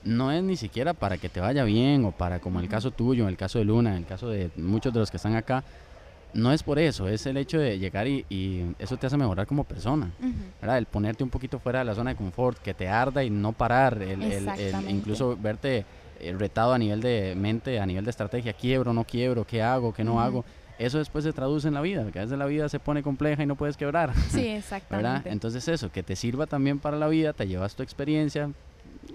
No 0.04 0.32
es 0.32 0.42
ni 0.44 0.58
siquiera 0.58 0.94
para 0.94 1.18
que 1.18 1.30
te 1.30 1.40
vaya 1.40 1.64
bien 1.64 2.06
o 2.06 2.12
para, 2.12 2.40
como 2.40 2.60
el 2.60 2.68
caso 2.68 2.92
tuyo, 2.92 3.24
en 3.24 3.30
el 3.30 3.38
caso 3.38 3.60
de 3.60 3.66
Luna, 3.66 3.92
en 3.92 3.98
el 3.98 4.06
caso 4.06 4.30
de 4.30 4.50
muchos 4.58 4.92
de 4.94 5.00
los 5.00 5.12
que 5.12 5.18
están 5.18 5.36
acá, 5.36 5.64
no 6.34 6.52
es 6.54 6.64
por 6.64 6.80
eso, 6.80 7.08
es 7.10 7.26
el 7.26 7.36
hecho 7.38 7.60
de 7.60 7.78
llegar 7.78 8.08
y, 8.08 8.26
y 8.30 8.74
eso 8.80 8.96
te 8.98 9.06
hace 9.08 9.18
mejorar 9.18 9.46
como 9.48 9.64
persona. 9.64 10.10
¿verdad? 10.62 10.78
El 10.78 10.86
ponerte 10.86 11.24
un 11.24 11.30
poquito 11.30 11.60
fuera 11.60 11.80
de 11.80 11.86
la 11.86 11.94
zona 11.96 12.12
de 12.12 12.16
confort, 12.16 12.58
que 12.60 12.74
te 12.74 12.88
arda 12.88 13.24
y 13.24 13.30
no 13.30 13.52
parar, 13.52 14.02
el, 14.02 14.22
el- 14.24 14.24
el- 14.24 14.32
Exactamente. 14.32 14.92
incluso 14.92 15.36
verte 15.38 15.86
eh, 16.20 16.34
retado 16.38 16.74
a 16.74 16.78
nivel 16.78 17.02
de 17.02 17.34
mente, 17.36 17.80
a 17.80 17.86
nivel 17.86 18.04
de 18.06 18.12
estrategia, 18.12 18.54
quiebro, 18.54 18.94
no 18.94 19.04
quiebro, 19.04 19.44
qué 19.46 19.62
hago, 19.62 19.94
qué 19.94 20.04
no 20.04 20.22
hago. 20.22 20.46
Eso 20.80 20.98
después 21.00 21.24
se 21.24 21.34
traduce 21.34 21.68
en 21.68 21.74
la 21.76 21.82
vida, 21.82 22.02
porque 22.04 22.20
a 22.20 22.24
veces 22.24 22.38
la 22.40 22.46
vida 22.46 22.70
se 22.70 22.80
pone 22.80 23.04
compleja 23.04 23.44
y 23.44 23.46
no 23.46 23.56
puedes 23.56 23.76
quebrar, 23.78 24.14
Sí, 24.30 24.38
¿verdad? 24.40 24.58
exactamente. 24.58 25.30
Entonces 25.32 25.68
eso, 25.68 25.92
que 25.92 26.02
te 26.02 26.16
sirva 26.16 26.48
también 26.48 26.80
para 26.80 26.98
la 26.98 27.08
vida, 27.08 27.34
te 27.34 27.48
llevas 27.48 27.76
tu 27.76 27.84
experiencia, 27.84 28.50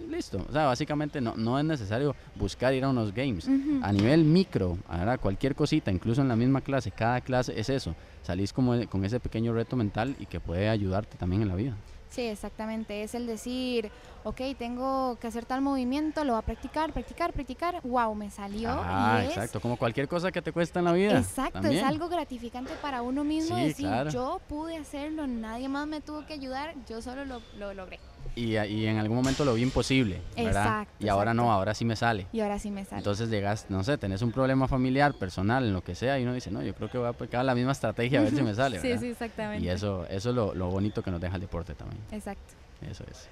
listo. 0.08 0.44
O 0.48 0.52
sea, 0.52 0.66
básicamente 0.66 1.20
no, 1.20 1.34
no 1.36 1.58
es 1.58 1.64
necesario 1.64 2.14
buscar 2.34 2.74
ir 2.74 2.84
a 2.84 2.88
unos 2.88 3.12
games. 3.12 3.48
A 3.82 3.92
nivel 3.92 4.24
micro, 4.24 4.78
¿verdad? 4.88 5.18
cualquier 5.20 5.54
cosita, 5.54 5.90
incluso 5.90 6.20
en 6.22 6.28
la 6.28 6.36
misma 6.36 6.60
clase, 6.60 6.90
cada 6.90 7.20
clase 7.20 7.58
es 7.58 7.68
eso. 7.68 7.94
Salís 8.22 8.52
como 8.52 8.74
e- 8.74 8.86
con 8.86 9.04
ese 9.04 9.20
pequeño 9.20 9.52
reto 9.52 9.76
mental 9.76 10.16
y 10.18 10.26
que 10.26 10.40
puede 10.40 10.68
ayudarte 10.68 11.16
también 11.16 11.42
en 11.42 11.48
la 11.48 11.54
vida. 11.54 11.76
Sí, 12.08 12.22
exactamente. 12.22 13.02
Es 13.02 13.14
el 13.14 13.26
decir, 13.26 13.90
ok, 14.24 14.40
tengo 14.58 15.18
que 15.20 15.26
hacer 15.26 15.44
tal 15.44 15.60
movimiento, 15.60 16.24
lo 16.24 16.32
voy 16.32 16.38
a 16.38 16.42
practicar, 16.42 16.92
practicar, 16.92 17.32
practicar. 17.32 17.80
Wow, 17.82 18.14
me 18.14 18.30
salió. 18.30 18.70
Ah, 18.72 19.18
y 19.22 19.26
es- 19.26 19.30
exacto, 19.32 19.60
como 19.60 19.76
cualquier 19.76 20.08
cosa 20.08 20.30
que 20.32 20.40
te 20.40 20.52
cuesta 20.52 20.78
en 20.78 20.84
la 20.86 20.92
vida. 20.92 21.18
Exacto, 21.18 21.60
también. 21.60 21.78
es 21.78 21.84
algo 21.84 22.08
gratificante 22.08 22.72
para 22.80 23.02
uno 23.02 23.22
mismo 23.24 23.56
Sí, 23.56 23.64
decir, 23.64 23.86
claro. 23.88 24.10
yo 24.10 24.40
pude 24.48 24.76
hacerlo, 24.78 25.26
nadie 25.26 25.68
más 25.68 25.86
me 25.86 26.00
tuvo 26.00 26.24
que 26.26 26.32
ayudar, 26.34 26.74
yo 26.88 27.02
solo 27.02 27.24
lo, 27.24 27.42
lo 27.58 27.74
logré. 27.74 27.98
Y, 28.34 28.56
y 28.56 28.86
en 28.86 28.98
algún 28.98 29.16
momento 29.16 29.44
lo 29.44 29.54
vi 29.54 29.62
imposible, 29.62 30.20
¿verdad? 30.36 30.82
Exacto, 30.82 31.04
y 31.04 31.08
ahora 31.08 31.32
no, 31.34 31.52
ahora 31.52 31.74
sí 31.74 31.84
me 31.84 31.96
sale. 31.96 32.26
Y 32.32 32.40
ahora 32.40 32.58
sí 32.58 32.70
me 32.70 32.84
sale. 32.84 32.98
Entonces 32.98 33.30
llegas, 33.30 33.66
no 33.68 33.82
sé, 33.84 33.96
tenés 33.98 34.22
un 34.22 34.32
problema 34.32 34.68
familiar, 34.68 35.14
personal, 35.14 35.64
en 35.64 35.72
lo 35.72 35.82
que 35.82 35.94
sea, 35.94 36.18
y 36.18 36.22
uno 36.24 36.34
dice, 36.34 36.50
no, 36.50 36.62
yo 36.62 36.74
creo 36.74 36.90
que 36.90 36.98
voy 36.98 37.06
a 37.06 37.10
aplicar 37.10 37.44
la 37.44 37.54
misma 37.54 37.72
estrategia 37.72 38.20
a 38.20 38.22
ver 38.22 38.34
si 38.34 38.42
me 38.42 38.54
sale, 38.56 38.80
sí, 38.80 38.96
sí, 38.98 39.08
exactamente. 39.08 39.64
Y 39.64 39.68
eso, 39.68 40.06
eso 40.10 40.30
es 40.30 40.34
lo, 40.34 40.54
lo 40.54 40.68
bonito 40.68 41.02
que 41.02 41.10
nos 41.10 41.20
deja 41.20 41.36
el 41.36 41.40
deporte 41.40 41.74
también. 41.74 42.00
Exacto. 42.10 42.54
Eso 42.88 43.04
es. 43.10 43.28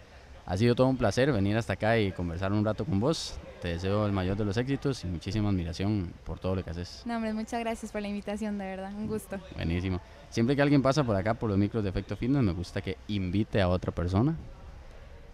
Ha 0.47 0.59
sido 0.59 0.75
todo 0.75 0.89
un 0.89 0.99
placer 0.99 1.33
venir 1.33 1.57
hasta 1.57 1.73
acá 1.73 1.99
y 1.99 2.13
conversar 2.13 2.53
un 2.53 2.65
rato 2.65 2.85
con 2.85 3.01
vos. 3.01 3.39
Te 3.63 3.69
deseo 3.69 4.05
el 4.05 4.13
mayor 4.13 4.37
de 4.37 4.45
los 4.45 4.59
éxitos 4.59 5.03
y 5.03 5.07
muchísima 5.07 5.49
admiración 5.49 6.13
por 6.25 6.39
todo 6.39 6.55
lo 6.55 6.63
que 6.63 6.69
haces. 6.69 7.03
No, 7.07 7.17
hombre, 7.17 7.33
muchas 7.33 7.61
gracias 7.61 7.91
por 7.91 8.03
la 8.03 8.09
invitación, 8.09 8.59
de 8.59 8.67
verdad, 8.67 8.93
un 8.95 9.07
gusto. 9.07 9.39
Buenísimo. 9.57 10.01
Siempre 10.29 10.55
que 10.55 10.61
alguien 10.61 10.83
pasa 10.83 11.03
por 11.03 11.17
acá 11.17 11.33
por 11.33 11.49
los 11.49 11.59
micros 11.59 11.83
de 11.83 11.89
Efecto 11.89 12.15
Fitness, 12.15 12.43
me 12.43 12.53
gusta 12.53 12.83
que 12.83 12.99
invite 13.09 13.63
a 13.63 13.69
otra 13.69 13.91
persona. 13.91 14.37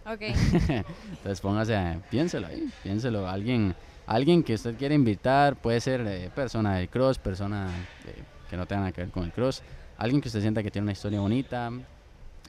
Ok. 0.05 0.21
Entonces 0.21 1.41
póngase, 1.41 1.75
a- 1.75 1.99
piénselo 2.09 2.47
ahí, 2.47 2.69
piénselo. 2.83 3.27
Alguien, 3.27 3.75
alguien 4.07 4.43
que 4.43 4.55
usted 4.55 4.75
quiere 4.75 4.95
invitar, 4.95 5.55
puede 5.55 5.79
ser 5.79 6.01
eh, 6.07 6.29
persona 6.33 6.75
del 6.77 6.89
cross, 6.89 7.17
persona 7.17 7.69
eh, 8.05 8.23
que 8.49 8.57
no 8.57 8.65
tenga 8.65 8.81
nada 8.81 8.91
que 8.91 9.01
ver 9.01 9.11
con 9.11 9.23
el 9.23 9.31
cross, 9.31 9.61
alguien 9.97 10.21
que 10.21 10.27
usted 10.27 10.41
sienta 10.41 10.63
que 10.63 10.71
tiene 10.71 10.83
una 10.83 10.91
historia 10.93 11.19
bonita 11.19 11.71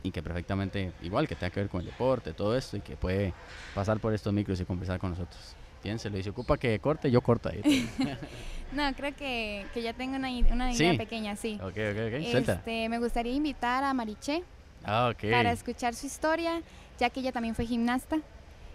y 0.03 0.11
que 0.11 0.23
perfectamente, 0.23 0.93
igual 1.03 1.29
que 1.29 1.37
tenga 1.37 1.51
que 1.51 1.61
ver 1.61 1.69
con 1.69 1.81
el 1.81 1.87
deporte, 1.87 2.33
todo 2.33 2.57
esto, 2.57 2.77
y 2.77 2.81
que 2.81 2.97
puede 2.97 3.33
pasar 3.75 4.01
por 4.01 4.13
estos 4.13 4.33
micros 4.33 4.61
y 4.61 4.65
conversar 4.65 4.99
con 4.99 5.11
nosotros. 5.11 5.55
Piénselo 5.83 6.17
y 6.19 6.23
se 6.23 6.31
ocupa 6.31 6.57
que 6.57 6.79
corte, 6.79 7.11
yo 7.11 7.21
corto 7.21 7.49
ahí. 7.49 7.61
no, 8.73 8.93
creo 8.95 9.15
que, 9.15 9.67
que 9.75 9.83
ya 9.83 9.93
tengo 9.93 10.17
una, 10.17 10.29
una 10.51 10.73
idea 10.73 10.97
pequeña, 10.97 11.37
sí. 11.37 11.59
Ok, 11.61 11.71
ok, 11.71 11.99
ok. 12.07 12.15
Este, 12.21 12.89
me 12.89 12.99
gustaría 12.99 13.33
invitar 13.33 13.85
a 13.85 13.93
Mariché 13.93 14.43
ah, 14.85 15.11
okay. 15.13 15.31
para 15.31 15.53
escuchar 15.53 15.95
su 15.95 16.07
historia, 16.07 16.63
ya 16.99 17.11
que 17.11 17.20
ella 17.20 17.32
también 17.32 17.55
fue 17.55 17.66
gimnasta. 17.66 18.18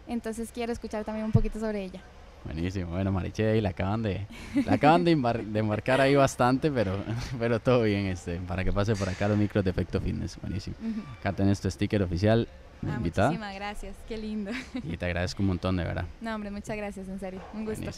Entonces 0.07 0.51
quiero 0.53 0.71
escuchar 0.71 1.03
también 1.03 1.25
un 1.25 1.31
poquito 1.31 1.59
sobre 1.59 1.83
ella. 1.83 2.01
Buenísimo, 2.45 2.91
bueno 2.91 3.11
Mariche 3.11 3.61
la 3.61 3.69
acaban 3.69 4.03
de, 4.03 4.25
la 4.65 4.73
acaban 4.73 5.03
de, 5.03 5.11
embarcar 5.11 5.99
ahí 5.99 6.15
bastante, 6.15 6.71
pero, 6.71 7.03
pero 7.39 7.59
todo 7.59 7.83
bien, 7.83 8.05
este, 8.05 8.37
para 8.37 8.63
que 8.63 8.71
pase 8.71 8.95
por 8.95 9.09
acá 9.09 9.27
los 9.27 9.37
micros 9.37 9.65
de 9.65 9.71
Efecto 9.71 9.99
Fitness, 9.99 10.39
buenísimo. 10.41 10.75
Acá 11.19 11.33
tenés 11.33 11.59
tu 11.59 11.69
sticker 11.69 12.01
oficial 12.03 12.47
ah, 12.85 12.95
invitada. 12.95 13.29
Muchísimas 13.29 13.55
gracias, 13.55 13.95
qué 14.07 14.17
lindo. 14.17 14.51
Y 14.83 14.95
te 14.95 15.05
agradezco 15.05 15.41
un 15.41 15.47
montón, 15.47 15.75
de 15.75 15.83
verdad. 15.83 16.05
No, 16.21 16.35
hombre, 16.35 16.51
muchas 16.51 16.77
gracias, 16.77 17.09
en 17.09 17.19
serio, 17.19 17.41
un 17.53 17.65
gusto. 17.65 17.91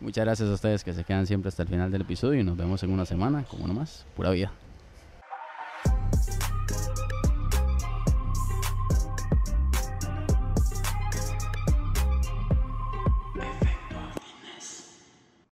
Muchas 0.00 0.24
gracias 0.24 0.48
a 0.48 0.52
ustedes 0.54 0.82
que 0.82 0.92
se 0.92 1.04
quedan 1.04 1.26
siempre 1.26 1.50
hasta 1.50 1.62
el 1.62 1.68
final 1.68 1.92
del 1.92 2.00
episodio 2.00 2.40
y 2.40 2.42
nos 2.42 2.56
vemos 2.56 2.82
en 2.82 2.90
una 2.90 3.06
semana, 3.06 3.44
como 3.44 3.68
nomás, 3.68 4.06
pura 4.16 4.30
vida. 4.30 4.50